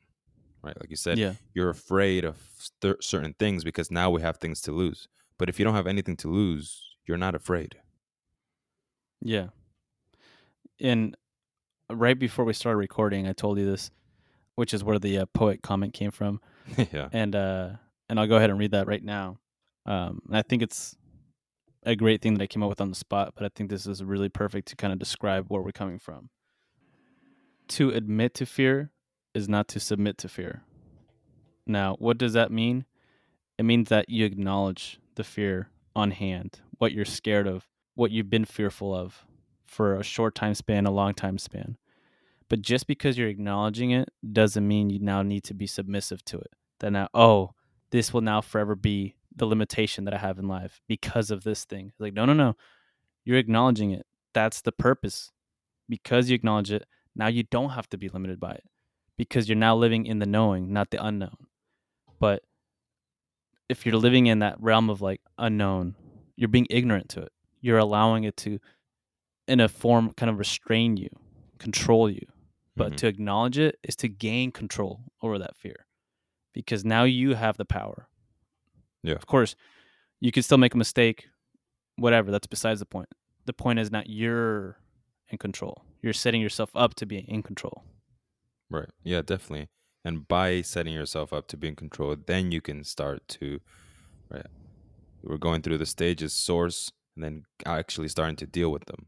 right 0.61 0.77
like 0.79 0.89
you 0.89 0.95
said 0.97 1.17
Yeah. 1.17 1.35
you're 1.53 1.69
afraid 1.69 2.25
of 2.25 2.37
cer- 2.81 3.01
certain 3.01 3.33
things 3.39 3.63
because 3.63 3.91
now 3.91 4.09
we 4.09 4.21
have 4.21 4.37
things 4.37 4.61
to 4.61 4.71
lose 4.71 5.07
but 5.37 5.49
if 5.49 5.59
you 5.59 5.65
don't 5.65 5.75
have 5.75 5.87
anything 5.87 6.17
to 6.17 6.29
lose 6.29 6.97
you're 7.05 7.17
not 7.27 7.35
afraid 7.35 7.75
Yeah. 9.25 9.49
And 10.79 11.15
right 11.89 12.17
before 12.17 12.45
we 12.45 12.53
started 12.53 12.77
recording, 12.77 13.27
I 13.27 13.33
told 13.33 13.57
you 13.57 13.65
this, 13.65 13.89
which 14.55 14.73
is 14.73 14.83
where 14.83 14.99
the 14.99 15.19
uh, 15.19 15.25
poet 15.27 15.61
comment 15.61 15.93
came 15.93 16.11
from, 16.11 16.41
yeah 16.91 17.09
and 17.11 17.35
uh, 17.35 17.69
and 18.09 18.19
I'll 18.19 18.27
go 18.27 18.35
ahead 18.35 18.49
and 18.49 18.59
read 18.59 18.71
that 18.71 18.87
right 18.87 19.03
now. 19.03 19.37
Um, 19.85 20.21
and 20.27 20.37
I 20.37 20.41
think 20.41 20.61
it's 20.61 20.95
a 21.83 21.95
great 21.95 22.21
thing 22.21 22.35
that 22.35 22.43
I 22.43 22.47
came 22.47 22.63
up 22.63 22.69
with 22.69 22.81
on 22.81 22.89
the 22.89 22.95
spot, 22.95 23.33
but 23.35 23.45
I 23.45 23.49
think 23.53 23.69
this 23.69 23.85
is 23.85 24.03
really 24.03 24.29
perfect 24.29 24.67
to 24.69 24.75
kind 24.75 24.93
of 24.93 24.99
describe 24.99 25.47
where 25.47 25.61
we're 25.61 25.71
coming 25.71 25.99
from. 25.99 26.29
To 27.69 27.89
admit 27.89 28.33
to 28.35 28.45
fear 28.45 28.91
is 29.33 29.49
not 29.49 29.67
to 29.69 29.79
submit 29.79 30.17
to 30.19 30.29
fear. 30.29 30.63
Now, 31.65 31.95
what 31.97 32.17
does 32.17 32.33
that 32.33 32.51
mean? 32.51 32.85
It 33.57 33.63
means 33.63 33.89
that 33.89 34.09
you 34.09 34.25
acknowledge 34.25 34.99
the 35.15 35.23
fear 35.23 35.69
on 35.95 36.11
hand, 36.11 36.59
what 36.77 36.91
you're 36.91 37.05
scared 37.05 37.47
of, 37.47 37.67
what 37.95 38.11
you've 38.11 38.29
been 38.29 38.45
fearful 38.45 38.93
of 38.93 39.25
for 39.65 39.95
a 39.95 40.03
short 40.03 40.35
time 40.35 40.55
span, 40.55 40.85
a 40.85 40.91
long 40.91 41.13
time 41.13 41.37
span. 41.37 41.77
But 42.49 42.61
just 42.61 42.87
because 42.87 43.17
you're 43.17 43.29
acknowledging 43.29 43.91
it 43.91 44.09
doesn't 44.31 44.67
mean 44.67 44.89
you 44.89 44.99
now 44.99 45.21
need 45.21 45.43
to 45.45 45.53
be 45.53 45.67
submissive 45.67 46.23
to 46.25 46.39
it. 46.39 46.51
That 46.79 46.91
now, 46.91 47.07
oh, 47.13 47.51
this 47.91 48.13
will 48.13 48.21
now 48.21 48.41
forever 48.41 48.75
be 48.75 49.15
the 49.35 49.45
limitation 49.45 50.05
that 50.05 50.13
I 50.13 50.17
have 50.17 50.39
in 50.39 50.47
life 50.47 50.81
because 50.87 51.31
of 51.31 51.43
this 51.43 51.65
thing. 51.65 51.93
Like, 51.99 52.13
no, 52.13 52.25
no, 52.25 52.33
no. 52.33 52.55
You're 53.25 53.37
acknowledging 53.37 53.91
it. 53.91 54.05
That's 54.33 54.61
the 54.61 54.71
purpose. 54.71 55.31
Because 55.89 56.29
you 56.29 56.35
acknowledge 56.35 56.71
it, 56.71 56.85
now 57.15 57.27
you 57.27 57.43
don't 57.43 57.71
have 57.71 57.89
to 57.89 57.97
be 57.97 58.09
limited 58.09 58.39
by 58.39 58.51
it 58.51 58.63
because 59.17 59.47
you're 59.47 59.57
now 59.57 59.75
living 59.75 60.05
in 60.05 60.19
the 60.19 60.25
knowing, 60.25 60.71
not 60.71 60.89
the 60.91 61.03
unknown. 61.03 61.47
But 62.19 62.43
if 63.69 63.85
you're 63.85 63.97
living 63.97 64.27
in 64.27 64.39
that 64.39 64.59
realm 64.59 64.89
of 64.89 65.01
like 65.01 65.21
unknown, 65.37 65.95
you're 66.35 66.47
being 66.47 66.67
ignorant 66.69 67.09
to 67.09 67.21
it. 67.21 67.31
You're 67.61 67.77
allowing 67.77 68.23
it 68.23 68.37
to, 68.37 68.59
in 69.47 69.59
a 69.59 69.69
form, 69.69 70.11
kind 70.13 70.29
of 70.29 70.39
restrain 70.39 70.97
you, 70.97 71.09
control 71.59 72.09
you. 72.09 72.25
But 72.75 72.93
Mhm. 72.93 72.97
to 72.97 73.07
acknowledge 73.07 73.57
it 73.57 73.79
is 73.83 73.95
to 73.97 74.07
gain 74.07 74.51
control 74.51 75.11
over 75.21 75.37
that 75.39 75.55
fear 75.57 75.85
because 76.53 76.83
now 76.83 77.03
you 77.03 77.35
have 77.35 77.57
the 77.57 77.65
power. 77.65 78.07
Yeah. 79.03 79.13
Of 79.15 79.27
course, 79.27 79.55
you 80.19 80.31
can 80.31 80.43
still 80.43 80.57
make 80.57 80.73
a 80.73 80.77
mistake, 80.77 81.27
whatever. 81.97 82.31
That's 82.31 82.47
besides 82.47 82.79
the 82.79 82.85
point. 82.85 83.09
The 83.45 83.53
point 83.53 83.79
is 83.79 83.91
not 83.91 84.09
you're 84.09 84.79
in 85.29 85.37
control. 85.37 85.83
You're 86.01 86.13
setting 86.13 86.41
yourself 86.41 86.71
up 86.75 86.95
to 86.95 87.05
be 87.05 87.17
in 87.19 87.43
control. 87.43 87.83
Right. 88.69 88.89
Yeah, 89.03 89.21
definitely. 89.21 89.69
And 90.05 90.27
by 90.27 90.61
setting 90.61 90.93
yourself 90.93 91.31
up 91.31 91.47
to 91.49 91.57
be 91.57 91.67
in 91.67 91.75
control, 91.75 92.15
then 92.15 92.51
you 92.51 92.59
can 92.61 92.83
start 92.83 93.27
to, 93.29 93.61
right? 94.29 94.47
We're 95.21 95.37
going 95.37 95.61
through 95.61 95.77
the 95.77 95.85
stages, 95.85 96.33
source, 96.33 96.91
and 97.15 97.23
then 97.23 97.45
actually 97.65 98.07
starting 98.09 98.35
to 98.37 98.47
deal 98.47 98.71
with 98.71 98.85
them. 98.85 99.07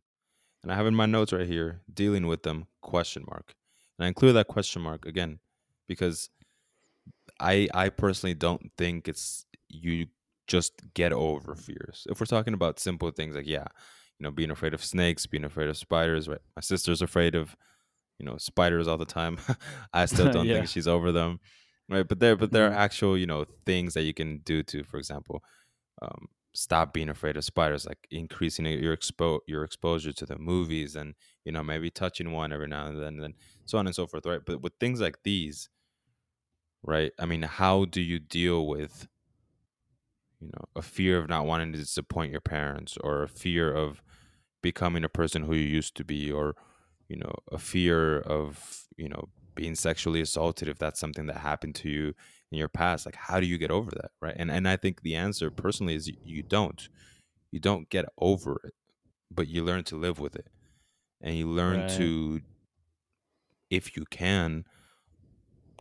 And 0.65 0.73
I 0.73 0.77
have 0.77 0.87
in 0.87 0.95
my 0.95 1.07
notes 1.07 1.31
right 1.31 1.47
here, 1.47 1.83
dealing 1.93 2.27
with 2.27 2.43
them, 2.43 2.67
question 2.81 3.23
mark. 3.29 3.55
And 3.99 4.05
I 4.05 4.09
include 4.09 4.35
that 4.35 4.49
question 4.49 4.81
mark 4.81 5.05
again 5.05 5.39
because 5.87 6.31
I 7.39 7.67
I 7.73 7.89
personally 7.89 8.33
don't 8.33 8.71
think 8.77 9.07
it's 9.07 9.45
you 9.69 10.07
just 10.47 10.73
get 10.93 11.11
over 11.13 11.55
fears. 11.55 12.07
If 12.09 12.19
we're 12.19 12.25
talking 12.27 12.53
about 12.53 12.79
simple 12.79 13.11
things 13.11 13.35
like 13.35 13.47
yeah, 13.47 13.67
you 14.19 14.23
know, 14.25 14.31
being 14.31 14.51
afraid 14.51 14.73
of 14.73 14.83
snakes, 14.83 15.25
being 15.25 15.43
afraid 15.43 15.69
of 15.69 15.77
spiders, 15.77 16.27
right? 16.27 16.41
My 16.55 16.61
sister's 16.61 17.01
afraid 17.01 17.35
of 17.35 17.55
you 18.19 18.25
know 18.25 18.37
spiders 18.37 18.87
all 18.87 18.97
the 18.97 19.05
time. 19.05 19.39
I 19.93 20.05
still 20.07 20.29
don't 20.29 20.47
Yeah. 20.47 20.53
think 20.53 20.69
she's 20.69 20.87
over 20.89 21.13
them, 21.13 21.39
right? 21.89 22.07
But 22.07 22.19
there, 22.21 22.37
but 22.37 22.51
there 22.53 22.67
are 22.67 22.71
Mhm. 22.71 22.75
actual 22.75 23.17
you 23.17 23.27
know 23.27 23.45
things 23.65 23.95
that 23.95 24.03
you 24.03 24.15
can 24.15 24.39
do 24.39 24.63
to, 24.63 24.83
for 24.85 24.97
example, 24.97 25.43
um, 26.01 26.27
stop 26.55 26.93
being 26.93 27.09
afraid 27.09 27.37
of 27.37 27.45
spiders, 27.45 27.85
like 27.85 28.07
increasing 28.11 28.65
your 28.65 28.95
expo 28.95 29.39
your 29.47 29.63
exposure 29.63 30.13
to 30.13 30.25
the 30.25 30.37
movies, 30.39 30.95
and 30.95 31.15
you 31.45 31.51
know 31.51 31.63
maybe 31.63 31.89
touching 31.91 32.31
one 32.31 32.53
every 32.53 32.67
now 32.67 32.87
and 32.87 33.01
then, 33.01 33.19
and 33.21 33.35
so 33.65 33.77
on 33.77 33.87
and 33.87 33.95
so 33.95 34.07
forth, 34.07 34.25
right? 34.25 34.41
But 34.45 34.61
with 34.61 34.73
things 34.79 35.01
like 35.01 35.17
these, 35.23 35.69
right? 36.83 37.11
I 37.19 37.25
mean, 37.25 37.41
how 37.43 37.85
do 37.85 38.01
you 38.01 38.19
deal 38.19 38.67
with 38.67 39.07
you 40.39 40.47
know 40.47 40.65
a 40.75 40.81
fear 40.81 41.17
of 41.17 41.29
not 41.29 41.45
wanting 41.45 41.71
to 41.73 41.79
disappoint 41.79 42.31
your 42.31 42.41
parents, 42.41 42.97
or 43.01 43.23
a 43.23 43.27
fear 43.29 43.73
of 43.73 44.01
becoming 44.61 45.03
a 45.03 45.09
person 45.09 45.43
who 45.43 45.53
you 45.55 45.65
used 45.67 45.95
to 45.97 46.03
be, 46.03 46.31
or 46.31 46.55
you 47.09 47.17
know 47.17 47.33
a 47.51 47.57
fear 47.59 48.19
of 48.19 48.85
you 48.97 49.09
know 49.09 49.29
being 49.55 49.75
sexually 49.75 50.21
assaulted 50.21 50.67
if 50.67 50.77
that's 50.77 50.99
something 50.99 51.27
that 51.27 51.37
happened 51.37 51.75
to 51.75 51.89
you 51.89 52.13
in 52.55 52.59
your 52.59 52.69
past 52.69 53.05
like 53.05 53.15
how 53.15 53.39
do 53.39 53.45
you 53.47 53.57
get 53.57 53.71
over 53.71 53.91
that 53.91 54.11
right 54.21 54.35
and 54.37 54.51
and 54.51 54.67
i 54.67 54.77
think 54.77 55.01
the 55.01 55.15
answer 55.15 55.51
personally 55.51 55.95
is 55.95 56.11
you, 56.23 56.43
don't 56.43 56.89
you 57.51 57.59
don't 57.59 57.89
get 57.89 58.05
over 58.19 58.59
it 58.63 58.73
but 59.31 59.47
you 59.47 59.63
learn 59.63 59.83
to 59.83 59.97
live 59.97 60.19
with 60.19 60.35
it 60.35 60.49
and 61.21 61.35
you 61.37 61.47
learn 61.47 61.83
Right. 61.83 61.85
to 61.85 62.41
if 63.69 63.95
you 63.97 64.05
can 64.09 64.65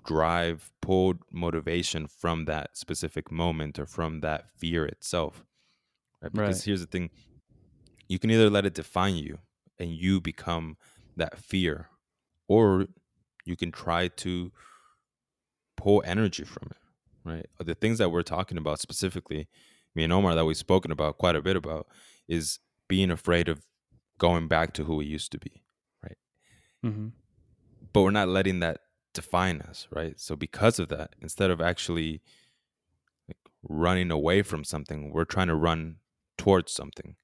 drive 0.07 0.70
pull 0.83 1.14
motivation 1.33 2.07
from 2.07 2.45
that 2.45 2.77
specific 2.77 3.31
moment 3.31 3.79
or 3.79 3.87
from 3.87 4.20
that 4.20 4.51
fear 4.59 4.85
itself 4.85 5.45
right 6.22 6.35
because 6.35 6.62
Right. 6.62 6.64
here's 6.64 6.81
the 6.81 6.87
thing 6.87 7.11
you 8.09 8.18
can 8.18 8.31
either 8.31 8.51
let 8.51 8.66
it 8.66 8.75
define 8.75 9.16
you 9.16 9.39
and 9.79 9.91
you 9.93 10.20
become 10.20 10.77
that 11.16 11.39
fear 11.39 11.89
or 12.49 12.87
you 13.47 13.57
can 13.57 13.72
try 13.72 14.09
to 14.09 14.53
pull 15.77 16.03
energy 16.07 16.45
from 16.45 16.68
it 16.70 16.77
right? 17.27 17.47
The 17.59 17.75
things 17.75 17.99
that 17.99 18.11
we're 18.11 18.22
talking 18.22 18.59
about 18.59 18.81
specifically 18.81 19.49
me 19.95 20.05
and 20.05 20.12
omar 20.12 20.35
that 20.35 20.45
we've 20.45 20.57
spoken 20.57 20.91
about 20.91 21.18
quite 21.18 21.37
a 21.37 21.43
bit 21.43 21.57
about 21.57 21.87
is 22.29 22.59
being 22.89 23.11
afraid 23.11 23.49
of 23.49 23.64
going 24.18 24.47
back 24.49 24.72
to 24.75 24.85
who 24.85 24.97
we 24.97 25.07
used 25.07 25.33
to 25.33 25.39
be 25.39 25.62
right? 26.03 26.18
Hmm 26.83 27.09
but 27.93 28.03
we're 28.03 28.11
not 28.11 28.29
letting 28.29 28.61
that 28.61 28.81
define 29.12 29.61
us 29.62 29.87
right? 29.91 30.18
So 30.18 30.37
because 30.37 30.79
of 30.79 30.89
that 30.89 31.14
instead 31.22 31.51
of 31.51 31.61
actually 31.61 32.20
like, 33.29 33.39
running 33.62 34.11
away 34.11 34.43
from 34.43 34.64
something 34.64 35.12
we're 35.12 35.25
trying 35.25 35.49
to 35.49 35.55
run 35.55 35.97
towards 36.37 36.72
something. 36.72 37.16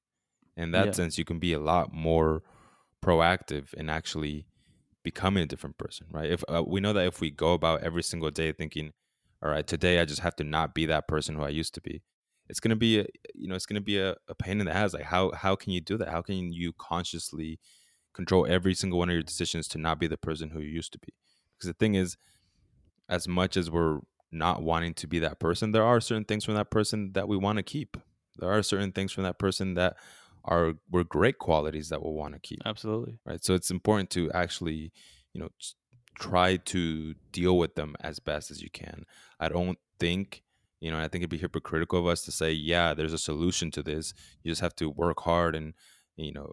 In 0.57 0.71
that 0.71 0.87
Yeah. 0.87 0.91
sense 0.93 1.17
you 1.17 1.25
can 1.25 1.39
be 1.39 1.53
a 1.53 1.59
lot 1.59 1.93
more 1.93 2.43
proactive 3.03 3.73
and 3.77 3.89
actually 3.89 4.45
becoming 5.03 5.43
a 5.43 5.47
different 5.47 5.77
person 5.77 6.07
right? 6.11 6.29
If 6.29 6.43
uh, 6.47 6.63
we 6.65 6.79
know 6.79 6.93
that 6.93 7.07
if 7.07 7.21
we 7.21 7.31
go 7.31 7.53
about 7.53 7.81
every 7.81 8.03
single 8.03 8.31
day 8.31 8.51
thinking 8.51 8.91
all 9.43 9.49
right 9.49 9.65
today 9.65 9.99
i 9.99 10.05
just 10.05 10.21
have 10.21 10.35
to 10.35 10.43
not 10.43 10.75
be 10.75 10.85
that 10.85 11.07
person 11.07 11.33
who 11.35 11.41
i 11.41 11.49
used 11.49 11.73
to 11.73 11.81
be 11.81 12.03
it's 12.51 12.59
to 12.59 12.75
be 12.75 12.99
a, 12.99 13.05
you 13.33 13.47
know 13.47 13.55
it's 13.55 13.65
to 13.65 13.79
be 13.79 13.97
a, 13.97 14.15
a 14.27 14.35
pain 14.35 14.59
in 14.59 14.65
the 14.65 14.75
ass 14.75 14.93
like 14.93 15.03
how 15.03 15.31
how 15.31 15.55
can 15.55 15.71
you 15.71 15.79
do 15.79 15.97
that? 15.97 16.09
How 16.09 16.21
can 16.21 16.51
you 16.51 16.73
consciously 16.73 17.59
control 18.13 18.45
every 18.45 18.73
single 18.73 18.99
one 18.99 19.09
of 19.09 19.13
your 19.13 19.23
decisions 19.23 19.69
to 19.69 19.77
not 19.77 19.99
be 19.99 20.07
the 20.07 20.17
person 20.17 20.49
who 20.49 20.59
you 20.59 20.69
used 20.69 20.91
to 20.91 20.99
be? 20.99 21.13
Because 21.57 21.67
the 21.67 21.73
thing 21.73 21.95
is 21.95 22.17
as 23.07 23.25
much 23.25 23.55
as 23.55 23.71
we're 23.71 23.99
not 24.33 24.63
wanting 24.63 24.93
to 24.95 25.07
be 25.07 25.19
that 25.19 25.39
person 25.39 25.71
there 25.71 25.83
are 25.83 26.01
certain 26.01 26.25
things 26.25 26.43
from 26.43 26.55
that 26.55 26.69
person 26.69 27.13
that 27.13 27.27
we 27.27 27.37
want 27.37 27.57
to 27.57 27.63
keep. 27.63 27.95
There 28.37 28.51
are 28.51 28.63
certain 28.63 28.91
things 28.91 29.13
from 29.13 29.23
that 29.23 29.39
person 29.39 29.75
that 29.75 29.95
are 30.45 30.73
were 30.89 31.03
great 31.03 31.37
qualities 31.37 31.89
that 31.89 32.01
we'll 32.01 32.13
want 32.13 32.33
to 32.33 32.39
keep 32.39 32.59
Absolutely. 32.65 33.19
right 33.25 33.43
so 33.43 33.53
it's 33.53 33.69
important 33.71 34.09
to 34.09 34.31
actually 34.31 34.91
you 35.33 35.41
know 35.41 35.49
try 36.19 36.57
to 36.57 37.13
deal 37.31 37.57
with 37.57 37.75
them 37.75 37.95
as 38.01 38.19
best 38.19 38.51
as 38.51 38.61
you 38.61 38.69
can 38.71 39.05
i 39.39 39.47
don't 39.47 39.77
think 39.99 40.43
you 40.79 40.91
know 40.91 40.97
i 40.99 41.03
think 41.07 41.21
it'd 41.21 41.29
be 41.29 41.37
hypocritical 41.37 41.99
of 41.99 42.05
us 42.07 42.21
to 42.23 42.31
say 42.31 42.51
yeah 42.51 42.93
there's 42.93 43.13
a 43.13 43.17
solution 43.17 43.71
to 43.71 43.81
this 43.83 44.13
you 44.43 44.51
just 44.51 44.61
have 44.61 44.75
to 44.75 44.89
work 44.89 45.21
hard 45.21 45.55
and 45.55 45.73
you 46.17 46.31
know 46.33 46.51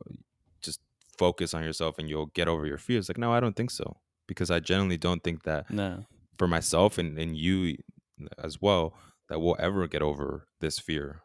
just 0.62 0.80
focus 1.18 1.54
on 1.54 1.64
yourself 1.64 1.98
and 1.98 2.08
you'll 2.08 2.26
get 2.26 2.46
over 2.48 2.66
your 2.66 2.78
fears 2.78 3.08
like 3.08 3.18
no 3.18 3.32
i 3.32 3.40
don't 3.40 3.56
think 3.56 3.70
so 3.70 3.96
because 4.26 4.50
i 4.50 4.60
generally 4.60 4.98
don't 4.98 5.24
think 5.24 5.42
that 5.44 5.68
No. 5.70 6.04
for 6.38 6.46
myself 6.46 6.98
and, 6.98 7.18
and 7.18 7.36
you 7.36 7.76
as 8.42 8.60
well 8.62 8.94
that 9.28 9.40
we'll 9.40 9.56
ever 9.58 9.86
get 9.88 10.02
over 10.02 10.46
this 10.60 10.78
fear 10.78 11.22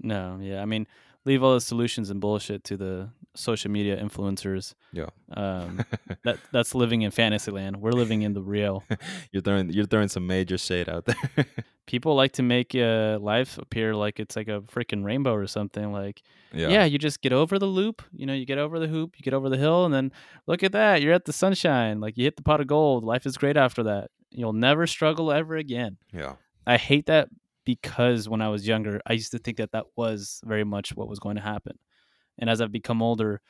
No. 0.00 0.38
Yeah. 0.40 0.62
I 0.62 0.64
mean, 0.64 0.86
leave 1.28 1.42
all 1.42 1.54
the 1.54 1.60
solutions 1.60 2.10
and 2.10 2.20
bullshit 2.20 2.64
to 2.64 2.76
the 2.76 3.10
social 3.34 3.70
media 3.70 4.02
influencers. 4.02 4.74
yeah 4.92 5.10
Um, 5.32 5.84
that 6.24 6.38
that's 6.50 6.74
living 6.74 7.02
in 7.02 7.10
fantasy 7.10 7.50
land. 7.50 7.76
We're 7.76 7.92
living 7.92 8.22
in 8.22 8.32
the 8.32 8.42
real. 8.42 8.82
you're 9.32 9.42
throwing 9.42 9.70
you're 9.70 9.86
throwing 9.86 10.08
some 10.08 10.26
major 10.26 10.58
shade 10.58 10.88
out 10.88 11.04
there 11.04 11.46
People 11.86 12.14
like 12.16 12.32
to 12.32 12.42
make 12.42 12.74
uh, 12.74 13.18
life 13.20 13.56
appear 13.56 13.94
like 13.94 14.20
it's 14.20 14.36
like 14.36 14.48
a 14.48 14.60
freaking 14.60 15.04
rainbow 15.04 15.34
or 15.34 15.46
something. 15.46 15.90
Like, 15.90 16.22
yeah 16.52 16.68
yeah. 16.68 16.84
you 16.84 16.98
just 16.98 17.22
get 17.22 17.32
over 17.32 17.58
the 17.58 17.70
loop. 17.78 18.02
You 18.12 18.26
know, 18.26 18.34
you 18.34 18.44
get 18.44 18.58
over 18.58 18.78
the 18.78 18.88
hoop, 18.88 19.14
you 19.16 19.22
get 19.22 19.32
over 19.32 19.48
the 19.48 19.56
hill, 19.56 19.86
and 19.86 19.94
then 19.94 20.12
look 20.46 20.62
at 20.62 20.72
that. 20.72 21.00
You're 21.00 21.14
at 21.14 21.24
the 21.24 21.32
sunshine. 21.32 21.98
Like, 22.00 22.18
you 22.18 22.24
hit 22.24 22.36
the 22.36 22.42
pot 22.42 22.60
of 22.60 22.66
gold. 22.66 23.04
Life 23.04 23.24
is 23.24 23.38
great 23.38 23.56
after 23.56 23.82
that. 23.84 24.10
You'll 24.30 24.52
never 24.52 24.86
struggle 24.86 25.32
ever 25.32 25.56
again. 25.56 25.96
yeah 26.12 26.34
I 26.66 26.76
hate 26.76 27.06
that 27.06 27.28
because 27.68 28.30
when 28.30 28.40
I 28.40 28.48
was 28.48 28.66
younger, 28.66 28.98
I 29.06 29.12
used 29.12 29.32
to 29.32 29.38
think 29.38 29.58
that 29.58 29.72
that 29.72 29.84
was 29.94 30.40
very 30.42 30.64
much 30.64 30.96
what 30.96 31.06
was 31.06 31.18
going 31.18 31.36
to 31.36 31.42
happen. 31.42 31.78
And 32.38 32.48
as 32.48 32.62
I've 32.62 32.72
become 32.72 33.02
older, 33.02 33.42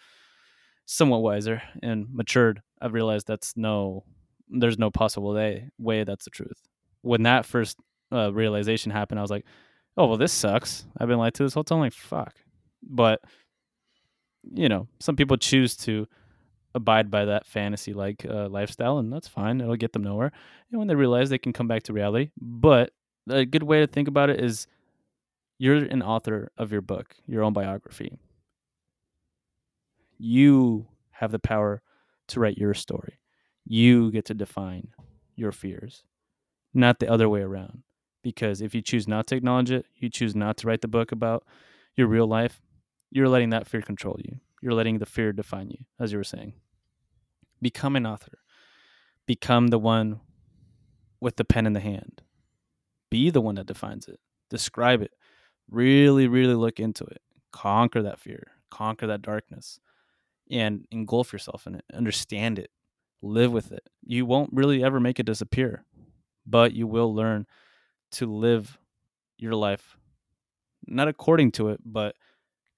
somewhat 0.87 1.23
wiser 1.23 1.62
and 1.85 2.09
matured, 2.11 2.61
I've 2.83 2.95
realized 2.95 3.29
that's 3.29 3.57
no, 3.57 4.03
there's 4.49 4.77
no 4.77 4.91
possible 4.91 5.33
way, 5.33 5.71
way 5.79 6.03
that's 6.03 6.25
the 6.25 6.33
truth. 6.33 6.61
When 7.03 7.23
that 7.23 7.47
first 7.47 7.79
uh, 8.11 8.33
realization 8.33 8.91
happened, 8.91 9.21
I 9.21 9.23
was 9.23 9.31
like, 9.31 9.45
oh, 9.97 10.09
well, 10.09 10.16
this 10.16 10.33
sucks. 10.33 10.85
I've 10.99 11.07
been 11.07 11.19
lied 11.19 11.35
to 11.35 11.45
this 11.45 11.55
whole 11.55 11.62
time. 11.62 11.79
Like, 11.79 11.93
fuck. 11.93 12.35
But, 12.83 13.21
you 14.53 14.69
know, 14.69 14.89
some 14.99 15.14
people 15.14 15.37
choose 15.37 15.77
to 15.77 16.09
abide 16.75 17.09
by 17.09 17.27
that 17.27 17.47
fantasy 17.47 17.93
like 17.93 18.27
uh, 18.29 18.49
lifestyle, 18.49 18.99
and 18.99 19.12
that's 19.12 19.29
fine. 19.29 19.61
It'll 19.61 19.77
get 19.77 19.93
them 19.93 20.03
nowhere. 20.03 20.33
And 20.73 20.81
when 20.81 20.89
they 20.89 20.97
realize 20.97 21.31
they 21.31 21.39
can 21.39 21.53
come 21.53 21.69
back 21.69 21.85
to 21.85 21.93
reality, 21.93 22.31
but 22.37 22.91
a 23.29 23.45
good 23.45 23.62
way 23.62 23.81
to 23.81 23.87
think 23.87 24.09
about 24.09 24.31
it 24.31 24.41
is 24.41 24.66
you're 25.59 25.76
an 25.76 26.03
author 26.03 26.51
of 26.57 26.72
your 26.72 26.81
book, 26.81 27.16
your 27.26 27.43
own 27.43 27.53
biography. 27.53 28.18
You 30.18 30.89
have 31.11 31.33
the 31.33 31.39
power 31.39 31.83
to 32.29 32.41
write 32.41 32.59
your 32.59 32.74
story. 32.74 33.18
You 33.64 34.11
get 34.11 34.24
to 34.26 34.35
define 34.35 34.89
your 35.37 35.53
fears, 35.53 36.05
not 36.74 36.99
the 36.99 37.11
other 37.11 37.29
way 37.29 37.41
around. 37.41 37.83
Because 38.22 38.61
if 38.61 38.74
you 38.74 38.83
choose 38.83 39.07
not 39.07 39.26
to 39.29 39.37
acknowledge 39.37 39.70
it, 39.70 39.87
you 39.95 40.11
choose 40.11 40.35
not 40.35 40.57
to 40.59 40.66
write 40.66 40.81
the 40.81 40.89
book 40.89 41.12
about 41.12 41.45
your 41.97 42.09
real 42.09 42.26
life, 42.26 42.61
you're 43.11 43.29
letting 43.29 43.51
that 43.51 43.66
fear 43.66 43.81
control 43.81 44.16
you. 44.18 44.39
You're 44.61 44.74
letting 44.74 44.99
the 44.99 45.07
fear 45.07 45.33
define 45.33 45.70
you, 45.70 45.79
as 46.01 46.12
you 46.12 46.18
were 46.18 46.24
saying. 46.24 46.55
Become 47.62 47.97
an 47.97 48.07
author. 48.07 48.39
Become 49.26 49.68
the 49.68 49.79
one 49.79 50.20
with 51.20 51.37
the 51.37 51.45
pen 51.45 51.66
in 51.66 51.72
the 51.72 51.81
hand. 51.81 52.22
Be 53.11 53.30
the 53.30 53.40
one 53.40 53.54
that 53.56 53.66
defines 53.66 54.09
it. 54.09 54.18
Describe 54.50 55.02
it. 55.02 55.12
Really, 55.70 56.28
really 56.28 56.54
look 56.54 56.80
into 56.80 57.04
it. 57.04 57.20
Conquer 57.52 58.02
that 58.02 58.20
fear. 58.20 58.48
Conquer 58.70 59.06
that 59.06 59.22
darkness 59.22 59.78
and 60.50 60.86
engulf 60.90 61.32
yourself 61.32 61.66
in 61.66 61.74
it. 61.74 61.84
Understand 61.92 62.59
it. 62.59 62.70
Live 63.22 63.52
with 63.52 63.72
it. 63.72 63.82
You 64.04 64.24
won't 64.26 64.50
really 64.52 64.82
ever 64.84 65.00
make 65.00 65.18
it 65.18 65.26
disappear, 65.26 65.84
but 66.46 66.72
you 66.72 66.86
will 66.86 67.14
learn 67.14 67.46
to 68.12 68.26
live 68.26 68.78
your 69.38 69.54
life 69.54 69.96
not 70.86 71.09
according 71.09 71.52
to 71.52 71.68
it, 71.68 71.80
but 71.84 72.14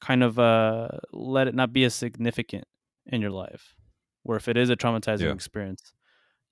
kind 0.01 0.23
of 0.25 0.39
uh, 0.39 0.89
let 1.13 1.47
it 1.47 1.55
not 1.55 1.73
be 1.73 1.85
as 1.85 1.95
significant 1.95 2.65
in 3.07 3.21
your 3.21 3.31
life. 3.31 3.75
Where 4.23 4.37
if 4.37 4.49
it 4.49 4.57
is 4.57 4.71
a 4.71 4.77
traumatizing 4.77 5.21
Yeah. 5.21 5.33
experience, 5.33 5.93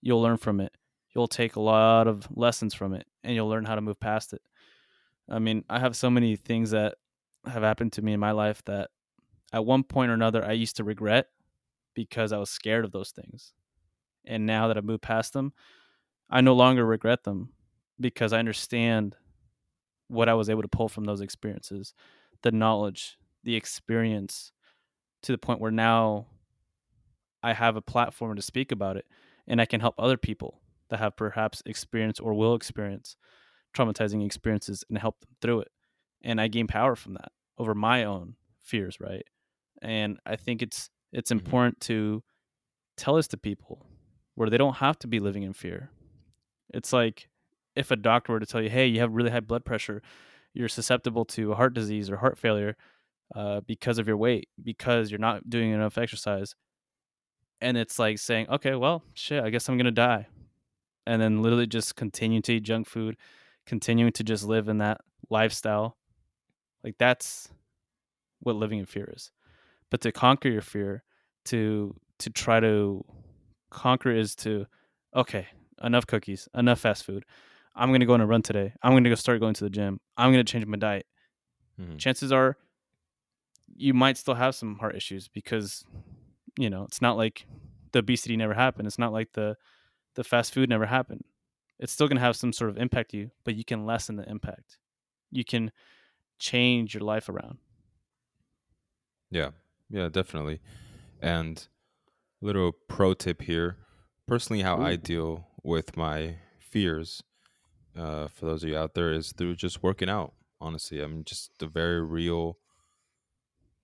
you'll 0.00 0.22
learn 0.22 0.36
from 0.36 0.60
it. 0.60 0.72
You'll 1.18 1.26
take 1.26 1.56
a 1.56 1.60
lot 1.60 2.06
of 2.06 2.28
lessons 2.36 2.74
from 2.74 2.94
it, 2.94 3.04
and 3.24 3.34
you'll 3.34 3.48
learn 3.48 3.64
how 3.64 3.74
to 3.74 3.80
move 3.80 3.98
past 3.98 4.32
it. 4.32 4.40
I 5.28 5.40
mean, 5.40 5.64
I 5.68 5.80
have 5.80 5.96
so 5.96 6.08
many 6.08 6.36
things 6.36 6.70
that 6.70 6.94
have 7.44 7.64
happened 7.64 7.92
to 7.94 8.02
me 8.02 8.12
in 8.12 8.20
my 8.20 8.30
life 8.30 8.62
that 8.66 8.90
at 9.52 9.66
one 9.66 9.82
point 9.82 10.12
or 10.12 10.14
another 10.14 10.44
I 10.44 10.52
used 10.52 10.76
to 10.76 10.84
regret 10.84 11.26
because 11.92 12.32
I 12.32 12.38
was 12.38 12.50
scared 12.50 12.84
of 12.84 12.92
those 12.92 13.10
things. 13.10 13.52
And 14.26 14.46
now 14.46 14.68
that 14.68 14.76
I've 14.76 14.84
moved 14.84 15.02
past 15.02 15.32
them, 15.32 15.54
I 16.30 16.40
no 16.40 16.54
longer 16.54 16.86
regret 16.86 17.24
them 17.24 17.48
because 17.98 18.32
I 18.32 18.38
understand 18.38 19.16
what 20.06 20.28
I 20.28 20.34
was 20.34 20.48
able 20.48 20.62
to 20.62 20.68
pull 20.68 20.88
from 20.88 21.04
those 21.04 21.20
experiences, 21.20 21.94
the 22.44 22.52
knowledge, 22.52 23.18
the 23.42 23.56
experience 23.56 24.52
to 25.24 25.32
the 25.32 25.38
point 25.38 25.60
where 25.60 25.72
now 25.72 26.28
I 27.42 27.54
have 27.54 27.74
a 27.74 27.82
platform 27.82 28.36
to 28.36 28.42
speak 28.42 28.70
about 28.70 28.96
it 28.96 29.06
and 29.48 29.60
I 29.60 29.66
can 29.66 29.80
help 29.80 29.96
other 29.98 30.16
people 30.16 30.60
that 30.90 30.98
have 30.98 31.16
perhaps 31.16 31.62
experienced 31.66 32.20
or 32.20 32.34
will 32.34 32.54
experience 32.54 33.16
traumatizing 33.76 34.24
experiences 34.24 34.84
and 34.88 34.98
help 34.98 35.20
them 35.20 35.30
through 35.40 35.60
it. 35.60 35.68
And 36.22 36.40
I 36.40 36.48
gain 36.48 36.66
power 36.66 36.96
from 36.96 37.14
that 37.14 37.32
over 37.58 37.74
my 37.74 38.04
own 38.04 38.36
fears, 38.62 38.98
right? 39.00 39.24
And 39.82 40.18
I 40.26 40.36
think 40.36 40.62
it's 40.62 40.90
it's 41.12 41.30
Mhm. 41.30 41.36
important 41.38 41.80
to 41.82 42.22
tell 42.96 43.14
this 43.16 43.28
to 43.28 43.36
people 43.38 43.86
where 44.34 44.50
they 44.50 44.58
don't 44.58 44.76
have 44.76 44.98
to 45.00 45.06
be 45.08 45.20
living 45.20 45.42
in 45.42 45.52
fear. 45.52 45.90
It's 46.74 46.92
like 46.92 47.28
if 47.76 47.90
a 47.90 47.96
doctor 47.96 48.32
were 48.32 48.40
to 48.40 48.46
tell 48.46 48.60
you, 48.62 48.68
"Hey, 48.70 48.86
you 48.86 49.00
have 49.00 49.12
really 49.14 49.30
high 49.30 49.40
blood 49.40 49.64
pressure, 49.64 50.02
you're 50.52 50.68
susceptible 50.68 51.24
to 51.26 51.54
heart 51.54 51.74
disease 51.74 52.10
or 52.10 52.16
heart 52.18 52.36
failure 52.38 52.76
uh, 53.34 53.60
because 53.60 53.98
of 53.98 54.06
your 54.08 54.16
weight, 54.16 54.48
because 54.62 55.10
you're 55.10 55.20
not 55.20 55.48
doing 55.48 55.70
enough 55.70 55.96
exercise," 55.98 56.54
and 57.60 57.76
it's 57.76 57.98
like 57.98 58.18
saying, 58.18 58.48
"Okay, 58.48 58.74
well, 58.74 59.02
shit, 59.14 59.42
I 59.42 59.50
guess 59.50 59.68
I'm 59.68 59.76
gonna 59.76 59.90
die," 59.90 60.28
and 61.08 61.22
then 61.22 61.40
literally 61.42 61.66
just 61.66 61.96
continue 61.96 62.42
to 62.42 62.52
eat 62.52 62.64
junk 62.64 62.86
food, 62.86 63.16
continuing 63.66 64.12
to 64.12 64.22
just 64.22 64.44
live 64.44 64.68
in 64.68 64.78
that 64.78 65.00
lifestyle. 65.30 65.96
Like 66.84 66.96
that's 66.98 67.48
what 68.40 68.56
living 68.56 68.78
in 68.78 68.86
fear 68.86 69.10
is. 69.16 69.32
But 69.90 70.02
to 70.02 70.12
conquer 70.12 70.50
your 70.50 70.60
fear, 70.62 71.02
to 71.46 71.96
to 72.18 72.30
try 72.30 72.60
to 72.60 73.04
conquer 73.70 74.10
is 74.10 74.36
to 74.36 74.66
okay, 75.16 75.46
enough 75.82 76.06
cookies, 76.06 76.46
enough 76.54 76.80
fast 76.80 77.04
food. 77.04 77.24
I'm 77.74 77.90
gonna 77.90 78.06
go 78.06 78.14
on 78.14 78.20
a 78.20 78.26
run 78.26 78.42
today. 78.42 78.74
I'm 78.82 78.92
gonna 78.92 79.08
go 79.08 79.14
start 79.14 79.40
going 79.40 79.54
to 79.54 79.64
the 79.64 79.70
gym. 79.70 80.00
I'm 80.18 80.30
gonna 80.30 80.44
change 80.44 80.66
my 80.66 80.76
diet. 80.76 81.06
Mhm. 81.80 81.98
Chances 81.98 82.32
are 82.32 82.58
you 83.76 83.94
might 83.94 84.18
still 84.18 84.34
have 84.34 84.54
some 84.54 84.76
heart 84.78 84.94
issues 84.94 85.28
because 85.28 85.84
you 86.58 86.68
know 86.68 86.84
it's 86.84 87.00
not 87.00 87.16
like 87.16 87.46
the 87.92 88.00
obesity 88.00 88.36
never 88.36 88.52
happened. 88.54 88.86
It's 88.86 88.98
not 88.98 89.12
like 89.12 89.32
the 89.32 89.56
the 90.18 90.24
fast 90.24 90.52
food 90.52 90.68
never 90.68 90.84
happened. 90.84 91.22
It's 91.78 91.92
still 91.92 92.08
gonna 92.08 92.18
have 92.18 92.34
some 92.34 92.52
sort 92.52 92.70
of 92.70 92.76
impact 92.76 93.12
to 93.12 93.18
you, 93.18 93.30
but 93.44 93.54
you 93.54 93.64
can 93.64 93.86
lessen 93.86 94.16
the 94.16 94.28
impact. 94.28 94.76
You 95.30 95.44
can 95.44 95.70
change 96.40 96.92
your 96.92 97.04
life 97.04 97.28
around. 97.28 97.58
Yeah, 99.30 99.50
yeah, 99.88 100.08
definitely. 100.08 100.60
And 101.22 101.64
little 102.40 102.72
pro 102.72 103.14
tip 103.14 103.42
here. 103.42 103.76
Personally, 104.26 104.62
how 104.62 104.78
I 104.78 104.96
deal 104.96 105.46
with 105.62 105.96
my 105.96 106.38
fears, 106.58 107.22
uh, 107.96 108.26
for 108.26 108.46
those 108.46 108.64
of 108.64 108.70
you 108.70 108.76
out 108.76 108.94
there, 108.94 109.12
is 109.12 109.30
through 109.30 109.54
just 109.54 109.84
working 109.84 110.10
out. 110.10 110.34
Honestly, 110.60 111.00
I 111.00 111.06
mean, 111.06 111.22
just 111.22 111.62
a 111.62 111.66
very 111.68 112.02
real 112.02 112.58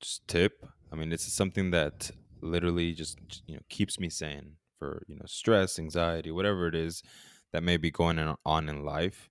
just 0.01 0.27
tip. 0.27 0.67
I 0.93 0.97
mean, 0.97 1.13
it's 1.13 1.33
something 1.33 1.71
that 1.71 2.11
literally 2.41 2.93
just 2.93 3.19
you 3.47 3.55
know 3.55 3.63
keeps 3.69 4.01
me 4.01 4.11
sane 4.11 4.57
for 4.85 5.05
you 5.09 5.17
know 5.17 5.27
stress, 5.27 5.79
anxiety, 5.79 6.31
whatever 6.31 6.67
it 6.69 6.75
is 6.75 7.03
that 7.53 7.63
may 7.63 7.77
be 7.77 7.91
going 7.91 8.19
on 8.45 8.69
in 8.69 8.85
life. 8.85 9.31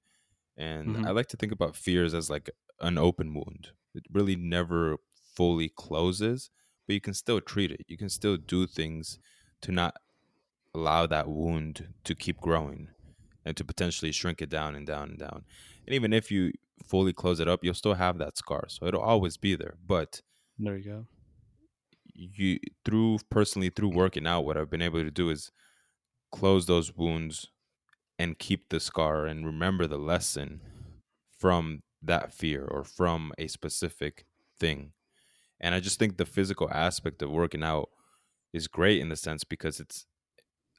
And 0.58 0.98
Mhm. 0.98 1.04
I 1.06 1.12
like 1.12 1.28
to 1.30 1.38
think 1.38 1.52
about 1.52 1.76
fears 1.76 2.14
as 2.14 2.30
like 2.30 2.50
an 2.82 2.98
open 2.98 3.34
wound. 3.34 3.72
It 3.96 4.04
really 4.12 4.36
never 4.36 4.98
fully 5.16 5.70
closes, 5.70 6.52
but 6.88 6.94
you 6.94 7.02
can 7.02 7.14
still 7.14 7.42
treat 7.42 7.72
it. 7.72 7.82
You 7.88 7.98
can 7.98 8.10
still 8.10 8.38
do 8.38 8.68
things 8.68 9.20
to 9.62 9.72
not 9.72 9.96
allow 10.74 11.06
that 11.08 11.28
wound 11.30 11.94
to 12.04 12.16
keep 12.16 12.40
growing 12.40 12.90
and 13.46 13.56
to 13.58 13.66
potentially 13.66 14.12
shrink 14.12 14.42
it 14.42 14.50
down 14.50 14.76
and 14.76 14.88
down 14.88 15.10
and 15.12 15.20
down. 15.20 15.46
And 15.88 15.96
even 15.96 16.14
if 16.14 16.32
you 16.32 16.54
fully 16.86 17.14
close 17.14 17.40
it 17.40 17.48
up, 17.48 17.64
you'll 17.64 17.74
still 17.74 17.96
have 17.96 18.18
that 18.20 18.38
scar. 18.38 18.66
So 18.70 18.86
it'll 18.88 19.02
always 19.02 19.38
be 19.38 19.56
there. 19.56 19.78
But 19.86 20.22
There 20.58 20.78
you 20.78 20.84
go. 20.84 21.08
You 22.14 22.60
through 22.86 23.20
personally 23.30 23.70
through 23.70 23.90
working 23.90 24.28
out, 24.28 24.42
what 24.46 24.58
I've 24.58 24.70
been 24.70 24.82
able 24.82 25.04
to 25.04 25.12
do 25.12 25.30
is 25.30 25.52
close 26.32 26.66
those 26.66 26.96
wounds 26.96 27.50
and 28.20 28.40
keep 28.40 28.70
the 28.70 28.80
scar 28.80 29.26
and 29.26 29.46
remember 29.46 29.88
the 29.88 29.98
lesson 30.00 30.62
from 31.40 31.84
that 32.02 32.34
fear 32.34 32.66
or 32.66 32.84
from 32.84 33.34
a 33.38 33.48
specific 33.48 34.26
thing. 34.60 34.94
And 35.60 35.76
I 35.76 35.80
just 35.82 36.00
think 36.00 36.18
the 36.18 36.26
physical 36.26 36.70
aspect 36.72 37.22
of 37.22 37.32
working 37.32 37.64
out 37.64 37.90
is 38.54 38.68
great 38.68 39.02
in 39.02 39.10
the 39.10 39.16
sense 39.16 39.44
because 39.44 39.80
it's 39.80 40.06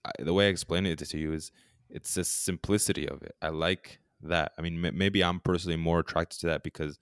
I- 0.05 0.23
the 0.23 0.35
way 0.35 0.47
I 0.47 0.51
explain 0.51 0.87
it 0.87 0.99
to 0.99 1.19
you 1.19 1.33
is 1.33 1.51
it's 1.89 2.15
the 2.15 2.25
simplicity 2.25 3.09
of 3.09 3.23
it. 3.23 3.33
I 3.43 3.49
like 3.49 4.01
that. 4.21 4.53
I 4.59 4.63
mean, 4.63 4.85
m- 4.85 4.97
maybe 4.97 5.23
I'm 5.23 5.41
personally 5.41 5.77
more 5.77 6.01
attracted 6.01 6.41
to 6.41 6.47
that 6.49 6.63
because 6.63 6.99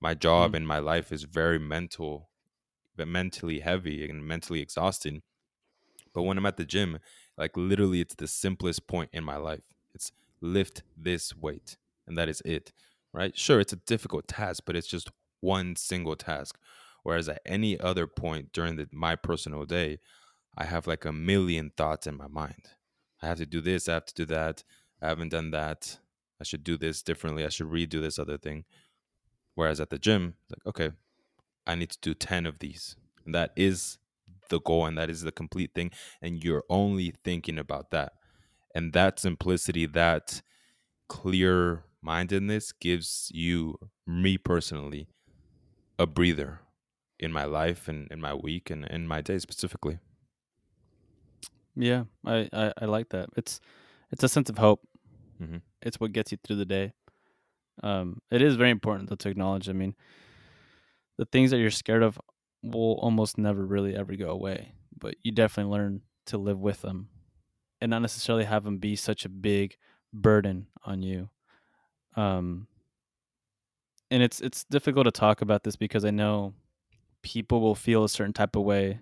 my 0.00 0.14
job 0.14 0.52
Mm. 0.52 0.56
and 0.56 0.68
my 0.68 0.78
life 0.78 1.12
is 1.12 1.24
very 1.24 1.58
mental, 1.58 2.30
but 2.98 3.08
mentally 3.08 3.60
heavy 3.60 4.06
and 4.06 4.26
mentally 4.26 4.60
exhausting. 4.60 5.22
But 6.12 6.24
when 6.24 6.36
I'm 6.36 6.44
at 6.46 6.58
the 6.58 6.66
gym, 6.66 6.98
like 7.38 7.56
literally, 7.56 8.00
it's 8.00 8.16
the 8.16 8.28
simplest 8.28 8.86
point 8.86 9.08
in 9.12 9.24
my 9.24 9.36
life. 9.36 9.62
It's 9.94 10.12
lift 10.40 10.82
this 10.96 11.34
weight, 11.34 11.76
and 12.06 12.18
that 12.18 12.28
is 12.28 12.42
it. 12.44 12.72
Right? 13.14 13.36
Sure, 13.36 13.60
it's 13.60 13.72
a 13.72 13.76
difficult 13.76 14.28
task, 14.28 14.64
but 14.66 14.76
it's 14.76 14.86
just 14.86 15.10
one 15.40 15.76
single 15.76 16.16
task. 16.16 16.58
Whereas 17.04 17.28
at 17.28 17.40
any 17.46 17.80
other 17.80 18.06
point 18.06 18.52
during 18.52 18.76
the, 18.76 18.88
my 18.92 19.16
personal 19.16 19.64
day, 19.64 20.00
I 20.56 20.64
have 20.64 20.86
like 20.86 21.04
a 21.04 21.12
million 21.12 21.70
thoughts 21.76 22.06
in 22.06 22.16
my 22.16 22.28
mind. 22.28 22.70
I 23.22 23.28
have 23.28 23.38
to 23.38 23.46
do 23.46 23.60
this, 23.60 23.88
I 23.88 23.94
have 23.94 24.06
to 24.06 24.14
do 24.14 24.26
that. 24.26 24.64
I 25.00 25.06
haven't 25.06 25.30
done 25.30 25.52
that. 25.52 25.98
I 26.40 26.44
should 26.44 26.64
do 26.64 26.76
this 26.76 27.02
differently. 27.02 27.44
I 27.44 27.48
should 27.48 27.68
redo 27.68 28.00
this 28.00 28.18
other 28.18 28.36
thing. 28.36 28.64
Whereas 29.54 29.80
at 29.80 29.90
the 29.90 29.98
gym, 29.98 30.34
like, 30.50 30.66
okay, 30.66 30.90
I 31.68 31.76
need 31.76 31.90
to 31.90 32.00
do 32.00 32.14
10 32.14 32.46
of 32.46 32.60
these. 32.60 32.96
And 33.26 33.34
that 33.34 33.52
is 33.56 33.98
the 34.50 34.60
goal 34.60 34.86
and 34.86 34.98
that 34.98 35.10
is 35.10 35.22
the 35.22 35.32
complete 35.32 35.74
thing. 35.74 35.92
And 36.22 36.42
you're 36.44 36.64
only 36.70 37.12
thinking 37.24 37.58
about 37.58 37.90
that. 37.92 38.14
And 38.74 38.92
that 38.94 39.20
simplicity, 39.20 39.86
that 39.86 40.42
clear 41.08 41.84
mindedness 42.02 42.72
gives 42.72 43.30
you, 43.34 43.78
me 44.06 44.38
personally, 44.38 45.08
a 45.98 46.06
breather 46.06 46.60
in 47.18 47.32
my 47.32 47.44
life 47.44 47.88
and 47.88 48.10
in 48.12 48.20
my 48.20 48.34
week 48.34 48.70
and 48.70 48.84
in 48.86 49.06
my 49.08 49.20
day 49.22 49.38
specifically. 49.38 50.00
Yeah, 51.74 52.04
I, 52.24 52.48
I, 52.52 52.72
I 52.78 52.84
like 52.86 53.10
that. 53.10 53.30
It's 53.36 53.60
it's 54.10 54.24
a 54.24 54.28
sense 54.28 54.50
of 54.50 54.58
hope. 54.58 54.80
Mhm. 55.40 55.62
It's 55.82 56.00
what 56.00 56.12
gets 56.12 56.32
you 56.32 56.38
through 56.42 56.56
the 56.56 56.64
day. 56.64 56.92
Um, 57.82 58.20
it 58.30 58.42
is 58.42 58.56
very 58.56 58.70
important 58.70 59.10
though 59.10 59.16
to 59.16 59.28
acknowledge. 59.30 59.68
I 59.68 59.72
mean, 59.72 59.96
the 61.18 61.26
things 61.26 61.50
that 61.50 61.58
you're 61.58 61.70
scared 61.70 62.02
of 62.02 62.18
will 62.62 62.94
almost 63.00 63.38
never 63.38 63.64
really 63.64 63.94
ever 63.94 64.16
go 64.16 64.30
away, 64.30 64.72
but 64.98 65.16
you 65.22 65.32
definitely 65.32 65.72
learn 65.72 66.00
to 66.26 66.38
live 66.38 66.60
with 66.60 66.80
them, 66.80 67.08
and 67.80 67.90
not 67.90 68.02
necessarily 68.02 68.44
have 68.44 68.64
them 68.64 68.78
be 68.78 68.96
such 68.96 69.24
a 69.24 69.28
big 69.28 69.76
burden 70.12 70.66
on 70.84 71.02
you. 71.02 71.28
Um, 72.16 72.66
and 74.10 74.22
it's 74.22 74.40
it's 74.40 74.64
difficult 74.64 75.04
to 75.04 75.10
talk 75.10 75.42
about 75.42 75.64
this 75.64 75.76
because 75.76 76.04
I 76.04 76.10
know 76.10 76.54
people 77.22 77.60
will 77.60 77.74
feel 77.74 78.04
a 78.04 78.08
certain 78.08 78.32
type 78.32 78.56
of 78.56 78.62
way 78.62 79.00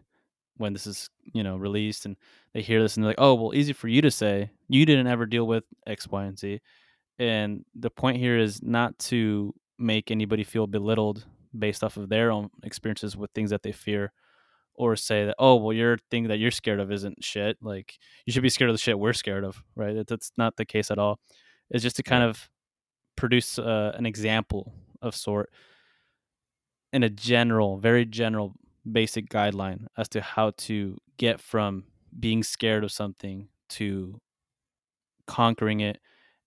when 0.56 0.72
this 0.72 0.86
is 0.86 1.10
you 1.32 1.42
know 1.42 1.56
released 1.56 2.06
and 2.06 2.16
they 2.54 2.62
hear 2.62 2.80
this 2.80 2.96
and 2.96 3.04
they're 3.04 3.10
like 3.10 3.20
oh 3.20 3.34
well 3.34 3.54
easy 3.54 3.72
for 3.72 3.88
you 3.88 4.00
to 4.00 4.10
say 4.10 4.50
you 4.68 4.86
didn't 4.86 5.06
ever 5.06 5.26
deal 5.26 5.46
with 5.46 5.64
x 5.86 6.08
y 6.08 6.24
and 6.24 6.38
z 6.38 6.60
and 7.18 7.64
the 7.74 7.90
point 7.90 8.16
here 8.16 8.38
is 8.38 8.62
not 8.62 8.98
to 8.98 9.54
make 9.78 10.10
anybody 10.10 10.42
feel 10.42 10.66
belittled 10.66 11.26
based 11.58 11.82
off 11.84 11.96
of 11.96 12.08
their 12.08 12.30
own 12.30 12.50
experiences 12.62 13.16
with 13.16 13.30
things 13.32 13.50
that 13.50 13.62
they 13.62 13.72
fear 13.72 14.12
or 14.74 14.94
say 14.94 15.24
that 15.24 15.34
oh 15.38 15.56
well 15.56 15.72
your 15.72 15.98
thing 16.10 16.28
that 16.28 16.38
you're 16.38 16.50
scared 16.50 16.80
of 16.80 16.92
isn't 16.92 17.24
shit 17.24 17.56
like 17.62 17.98
you 18.26 18.32
should 18.32 18.42
be 18.42 18.48
scared 18.48 18.70
of 18.70 18.74
the 18.74 18.80
shit 18.80 18.98
we're 18.98 19.12
scared 19.12 19.44
of 19.44 19.62
right? 19.74 20.06
That's 20.06 20.32
not 20.36 20.56
the 20.56 20.64
case 20.64 20.90
at 20.90 20.98
all. 20.98 21.18
It's 21.70 21.82
just 21.82 21.96
to 21.96 22.02
kind 22.02 22.22
of 22.22 22.48
produce 23.16 23.58
uh, 23.58 23.92
an 23.96 24.06
example 24.06 24.72
of 25.02 25.14
sort 25.14 25.50
in 26.92 27.02
a 27.02 27.10
general 27.10 27.78
very 27.78 28.04
general 28.04 28.54
basic 28.90 29.28
guideline 29.28 29.86
as 29.96 30.08
to 30.10 30.20
how 30.20 30.52
to 30.56 30.96
get 31.16 31.40
from 31.40 31.84
being 32.18 32.42
scared 32.42 32.84
of 32.84 32.92
something 32.92 33.48
to 33.68 34.20
conquering 35.26 35.80
it 35.80 35.98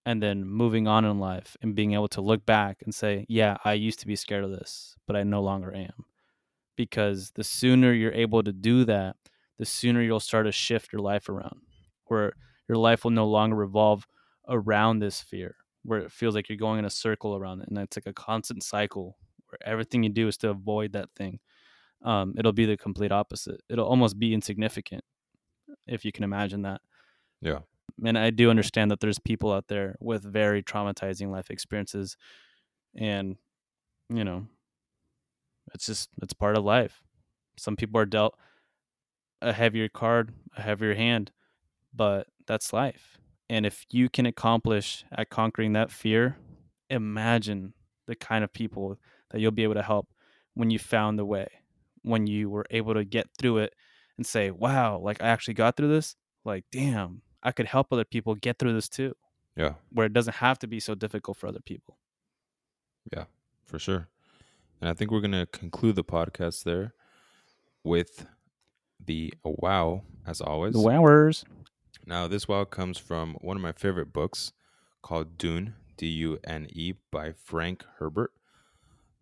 and 0.05 0.23
then 0.23 0.45
moving 0.45 0.87
on 0.87 1.05
in 1.05 1.19
life 1.19 1.55
and 1.61 1.75
being 1.75 1.93
able 1.93 2.07
to 2.07 2.21
look 2.21 2.45
back 2.45 2.77
and 2.83 2.93
say 2.93 3.25
yeah 3.29 3.57
i 3.65 3.73
used 3.73 3.99
to 3.99 4.07
be 4.07 4.15
scared 4.15 4.43
of 4.43 4.51
this 4.51 4.95
but 5.05 5.15
i 5.15 5.23
no 5.23 5.41
longer 5.41 5.73
am 5.73 6.05
because 6.79 7.31
the 7.31 7.43
sooner 7.43 7.91
you're 7.91 8.13
able 8.13 8.41
to 8.41 8.53
do 8.53 8.85
that, 8.85 9.17
the 9.57 9.65
sooner 9.65 10.01
you'll 10.01 10.17
start 10.21 10.45
to 10.45 10.51
shift 10.53 10.93
your 10.93 11.01
life 11.01 11.27
around, 11.27 11.59
where 12.05 12.31
your 12.69 12.77
life 12.77 13.03
will 13.03 13.11
no 13.11 13.27
longer 13.27 13.57
revolve 13.57 14.07
around 14.47 14.99
this 14.99 15.19
fear, 15.19 15.57
where 15.83 15.99
it 15.99 16.09
feels 16.09 16.35
like 16.35 16.47
you're 16.47 16.57
going 16.57 16.79
in 16.79 16.85
a 16.85 16.89
circle 16.89 17.35
around 17.35 17.59
it, 17.59 17.67
and 17.67 17.77
it's 17.77 17.97
like 17.97 18.07
a 18.07 18.13
constant 18.13 18.63
cycle 18.63 19.17
where 19.49 19.59
everything 19.65 20.03
you 20.03 20.09
do 20.09 20.29
is 20.29 20.37
to 20.37 20.51
avoid 20.51 20.93
that 20.93 21.09
thing. 21.17 21.41
Um, 22.05 22.33
it'll 22.37 22.53
be 22.53 22.65
the 22.65 22.77
complete 22.77 23.11
opposite. 23.11 23.59
It'll 23.69 23.85
almost 23.85 24.17
be 24.17 24.33
insignificant, 24.33 25.03
if 25.85 26.05
you 26.05 26.13
can 26.13 26.23
imagine 26.23 26.61
that. 26.61 26.79
Yeah. 27.41 27.59
And 28.03 28.17
I 28.17 28.29
do 28.29 28.49
understand 28.49 28.91
that 28.91 28.99
there's 28.99 29.19
people 29.19 29.51
out 29.51 29.67
there 29.67 29.95
with 29.99 30.23
very 30.23 30.63
traumatizing 30.63 31.31
life 31.31 31.49
experiences, 31.49 32.15
and 32.95 33.35
you 34.09 34.23
know, 34.23 34.47
it's 35.73 35.85
just 35.85 36.09
it's 36.21 36.33
part 36.33 36.57
of 36.57 36.63
life. 36.63 37.01
Some 37.57 37.75
people 37.75 37.99
are 37.99 38.05
dealt 38.05 38.37
a 39.41 39.53
heavier 39.53 39.89
card, 39.89 40.31
a 40.55 40.61
heavier 40.61 40.95
hand, 40.95 41.31
but 41.93 42.27
that's 42.47 42.73
life. 42.73 43.17
And 43.49 43.65
if 43.65 43.85
you 43.89 44.09
can 44.09 44.25
accomplish 44.25 45.05
at 45.11 45.29
conquering 45.29 45.73
that 45.73 45.91
fear, 45.91 46.37
imagine 46.89 47.73
the 48.05 48.15
kind 48.15 48.43
of 48.43 48.53
people 48.53 48.97
that 49.31 49.39
you'll 49.39 49.51
be 49.51 49.63
able 49.63 49.75
to 49.75 49.81
help 49.81 50.07
when 50.53 50.69
you 50.69 50.79
found 50.79 51.17
the 51.17 51.25
way, 51.25 51.47
when 52.03 52.27
you 52.27 52.49
were 52.49 52.65
able 52.69 52.93
to 52.93 53.03
get 53.05 53.27
through 53.37 53.59
it 53.59 53.73
and 54.17 54.25
say, 54.25 54.51
wow, 54.51 54.99
like 54.99 55.21
I 55.21 55.27
actually 55.27 55.53
got 55.53 55.77
through 55.77 55.89
this. 55.89 56.15
Like, 56.45 56.65
damn, 56.71 57.21
I 57.43 57.51
could 57.51 57.67
help 57.67 57.91
other 57.91 58.03
people 58.05 58.35
get 58.35 58.59
through 58.59 58.73
this 58.73 58.89
too, 58.89 59.15
Yeah. 59.55 59.75
where 59.91 60.05
it 60.05 60.13
doesn't 60.13 60.35
have 60.35 60.59
to 60.59 60.67
be 60.67 60.79
so 60.79 60.95
difficult 60.95 61.37
for 61.37 61.47
other 61.47 61.61
people. 61.61 61.97
Yeah, 63.13 63.25
for 63.65 63.79
sure. 63.79 64.07
And 64.81 64.89
I 64.89 64.93
think 64.93 65.11
we're 65.11 65.21
going 65.21 65.31
to 65.31 65.45
conclude 65.47 65.95
the 65.95 66.03
podcast 66.03 66.63
there 66.63 66.93
with 67.83 68.25
the 69.03 69.33
wow, 69.43 70.03
as 70.27 70.41
always. 70.41 70.73
The 70.73 70.79
wowers. 70.81 71.45
Now, 72.05 72.27
this 72.27 72.47
wow 72.47 72.65
comes 72.65 72.97
from 72.97 73.35
one 73.41 73.55
of 73.57 73.61
my 73.63 73.71
favorite 73.71 74.11
books 74.13 74.51
called 75.01 75.37
Dune, 75.37 75.75
D 75.97 76.07
U 76.07 76.39
N 76.43 76.67
E, 76.71 76.93
by 77.11 77.33
Frank 77.33 77.85
Herbert. 77.97 78.31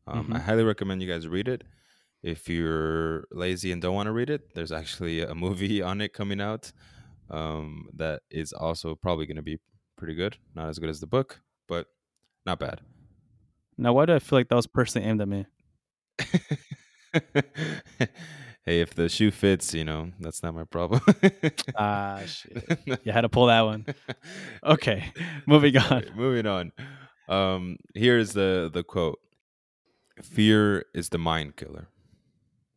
Um, 0.08 0.32
I 0.34 0.38
Mhm. 0.40 0.42
highly 0.44 0.64
recommend 0.64 1.02
you 1.02 1.08
guys 1.08 1.28
read 1.28 1.48
it. 1.48 1.64
If 2.24 2.50
you're 2.50 3.26
lazy 3.32 3.72
and 3.72 3.82
don't 3.82 3.94
want 3.96 4.08
to 4.08 4.12
read 4.12 4.30
it, 4.30 4.54
there's 4.56 4.72
actually 4.72 5.22
a 5.22 5.36
movie 5.46 5.82
on 5.82 6.02
it 6.02 6.14
coming 6.14 6.40
out 6.42 6.72
um, 7.30 7.88
that 7.96 8.22
is 8.30 8.54
also 8.54 8.96
probably 8.96 9.26
going 9.26 9.38
to 9.38 9.42
be 9.42 9.60
pretty 9.98 10.16
good. 10.16 10.38
Not 10.56 10.70
as 10.70 10.80
good 10.80 10.90
as 10.90 11.00
the 11.00 11.08
book, 11.08 11.42
but 11.68 11.88
not 12.46 12.60
bad. 12.60 12.82
Now, 13.78 13.94
why 13.94 14.06
do 14.06 14.14
I 14.16 14.20
feel 14.20 14.40
like 14.40 14.50
that 14.50 14.56
was 14.56 14.68
personally 14.68 15.08
aimed 15.08 15.22
at 15.22 15.28
me? 15.28 15.46
hey, 18.66 18.82
if 18.82 18.96
the 18.96 19.08
shoe 19.10 19.32
fits, 19.32 19.74
you 19.74 19.86
know, 19.86 20.12
that's 20.20 20.42
not 20.42 20.56
my 20.56 20.64
problem. 20.64 21.02
Ah, 21.76 22.22
shit. 22.26 22.80
You 23.04 23.12
had 23.12 23.22
to 23.22 23.30
pull 23.30 23.48
that 23.48 23.62
one. 23.62 23.86
Okay, 24.64 25.12
moving 25.48 25.78
on. 25.78 26.06
Moving 26.16 26.48
on. 26.48 26.72
Um, 27.28 27.78
here's 27.94 28.34
the 28.34 28.70
the 28.74 28.84
quote: 28.84 29.20
"Fear 30.22 30.86
is 30.94 31.10
the 31.10 31.18
mind 31.18 31.56
killer. 31.56 31.90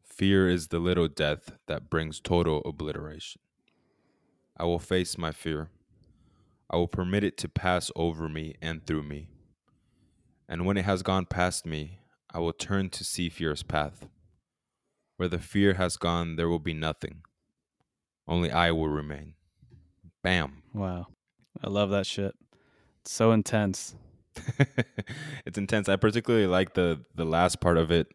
Fear 0.04 0.50
is 0.50 0.68
the 0.68 0.78
little 0.78 1.08
death 1.08 1.52
that 1.66 1.88
brings 1.88 2.20
total 2.20 2.60
obliteration. 2.66 3.40
I 4.60 4.64
will 4.64 4.78
face 4.78 5.16
my 5.16 5.32
fear. 5.32 5.70
I 6.68 6.76
will 6.76 6.86
permit 6.86 7.24
it 7.24 7.38
to 7.38 7.48
pass 7.48 7.90
over 7.96 8.28
me 8.28 8.56
and 8.60 8.86
through 8.86 9.04
me. 9.04 9.28
And 10.46 10.66
when 10.66 10.76
it 10.76 10.84
has 10.84 11.02
gone 11.02 11.24
past 11.24 11.64
me, 11.64 12.00
I 12.30 12.40
will 12.40 12.52
turn 12.52 12.90
to 12.90 13.02
see 13.02 13.30
fear's 13.30 13.62
path. 13.62 14.06
Where 15.16 15.30
the 15.30 15.38
fear 15.38 15.74
has 15.74 15.96
gone, 15.96 16.36
there 16.36 16.46
will 16.46 16.58
be 16.58 16.74
nothing. 16.74 17.22
Only 18.28 18.50
I 18.50 18.70
will 18.72 18.90
remain." 18.90 19.32
Bam. 20.22 20.62
Wow. 20.74 21.06
I 21.64 21.68
love 21.68 21.88
that 21.88 22.04
shit. 22.04 22.34
It's 23.00 23.12
so 23.12 23.32
intense. 23.32 23.94
it's 25.46 25.56
intense. 25.56 25.88
I 25.88 25.96
particularly 25.96 26.46
like 26.46 26.74
the 26.74 27.02
the 27.14 27.24
last 27.24 27.62
part 27.62 27.78
of 27.78 27.90
it. 27.90 28.08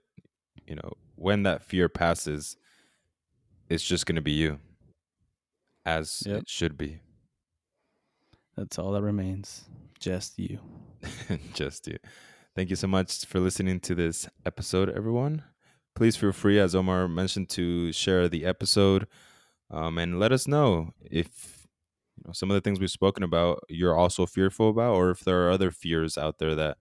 You 0.68 0.76
know, 0.76 0.94
when 1.16 1.42
that 1.44 1.64
fear 1.64 1.90
passes, 1.90 2.56
it's 3.68 3.84
just 3.84 4.06
going 4.06 4.18
to 4.18 4.22
be 4.22 4.34
you, 4.34 4.60
as 5.86 6.24
Yep. 6.26 6.42
it 6.44 6.50
should 6.50 6.78
be. 6.78 7.00
That's 8.58 8.80
all 8.80 8.92
that 8.94 9.02
remains. 9.02 9.66
Just 10.00 10.40
you. 10.40 10.60
just 11.54 11.88
you. 11.88 11.98
Thank 12.56 12.70
you 12.70 12.76
so 12.76 12.88
much 12.88 13.26
for 13.26 13.40
listening 13.40 13.80
to 13.82 13.96
this 13.96 14.28
episode, 14.46 14.90
everyone. 14.90 15.44
Please 15.94 16.16
feel 16.16 16.32
free, 16.32 16.60
as 16.60 16.74
Omar 16.76 17.08
mentioned, 17.08 17.50
to 17.50 17.92
share 17.92 18.28
the 18.30 18.46
episode 18.46 19.08
um, 19.72 19.98
and 19.98 20.20
let 20.20 20.32
us 20.32 20.48
know 20.48 20.92
if 21.02 21.68
you 22.18 22.24
know 22.26 22.34
some 22.34 22.50
of 22.50 22.56
the 22.56 22.62
things 22.62 22.80
we've 22.80 22.90
spoken 22.92 23.24
about 23.24 23.60
you're 23.70 23.96
also 23.98 24.26
fearful 24.26 24.70
about, 24.70 24.96
or 24.96 25.10
if 25.12 25.20
there 25.22 25.46
are 25.48 25.52
other 25.52 25.72
fears 25.72 26.18
out 26.18 26.38
there 26.40 26.56
that 26.56 26.78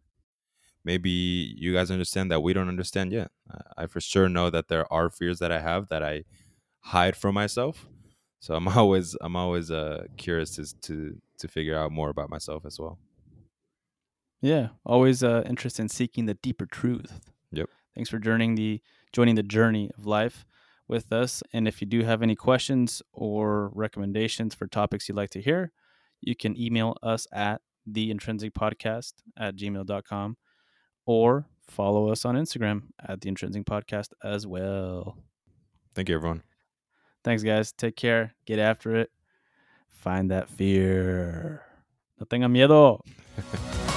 maybe 0.84 1.11
you 1.11 1.72
guys 1.72 1.90
understand 1.90 2.30
that 2.30 2.40
we 2.42 2.52
don't 2.52 2.68
understand 2.68 3.12
yet. 3.12 3.30
I- 3.50 3.82
I 3.82 3.86
for 3.86 4.00
sure 4.00 4.28
know 4.28 4.50
that 4.50 4.68
there 4.68 4.92
are 4.92 5.11
fears 5.11 5.38
that 5.40 5.50
I 5.50 5.61
have 5.61 5.88
that 5.88 6.02
I 6.05 6.24
hide 6.80 7.16
from 7.16 7.34
myself. 7.34 7.88
So 8.45 8.55
I'm 8.55 8.68
always 8.76 9.16
I'm 9.22 9.36
always 9.36 9.70
uh, 9.70 10.05
curious 10.18 10.51
to 10.57 10.80
to 10.82 11.16
to 11.38 11.49
figure 11.49 11.78
out 11.78 11.90
more 11.90 12.11
about 12.11 12.28
myself 12.28 12.66
as 12.66 12.78
well. 12.78 12.99
Yeah. 14.42 14.68
Always 14.84 15.24
uh, 15.24 15.42
interested 15.47 15.80
in 15.82 15.88
seeking 15.88 16.26
the 16.26 16.34
deeper 16.34 16.66
truth. 16.66 17.20
Yep. 17.53 17.70
Thanks 17.95 18.11
for 18.11 18.18
joining 18.18 18.55
the 18.55 18.82
joining 19.12 19.36
the 19.36 19.42
journey 19.42 19.90
of 19.97 20.05
life 20.05 20.45
with 20.86 21.11
us. 21.11 21.42
And 21.55 21.66
if 21.66 21.80
you 21.80 21.86
do 21.86 22.03
have 22.03 22.22
any 22.22 22.36
questions 22.36 23.01
or 23.14 23.70
recommendations 23.74 24.55
for 24.55 24.66
topics 24.66 25.09
you'd 25.09 25.16
like 25.16 25.30
to 25.30 25.40
hear, 25.40 25.72
you 26.20 26.36
can 26.36 26.55
email 26.61 26.99
us 27.03 27.26
at 27.32 27.62
the 27.86 28.12
Intrynsic 28.12 28.51
podcast 28.51 29.14
at 29.38 29.57
gmail.com 29.57 30.36
or 31.07 31.47
follow 31.66 32.11
us 32.11 32.26
on 32.26 32.34
Instagram 32.34 32.82
at 33.09 33.22
the 33.22 33.30
Intrynsic 33.30 33.64
podcast 33.64 34.09
as 34.22 34.47
well. 34.47 35.16
Thank 35.95 36.11
you, 36.11 36.16
everyone. 36.16 36.42
Thanks, 37.24 37.42
guys. 37.42 37.72
Take 37.72 37.96
care. 37.96 38.34
Get 38.44 38.58
after 38.58 38.94
it. 38.94 39.10
Find 39.88 40.30
that 40.30 40.50
fear. 40.50 41.62
No 42.20 42.26
tengan 42.26 42.52
miedo. 42.52 43.00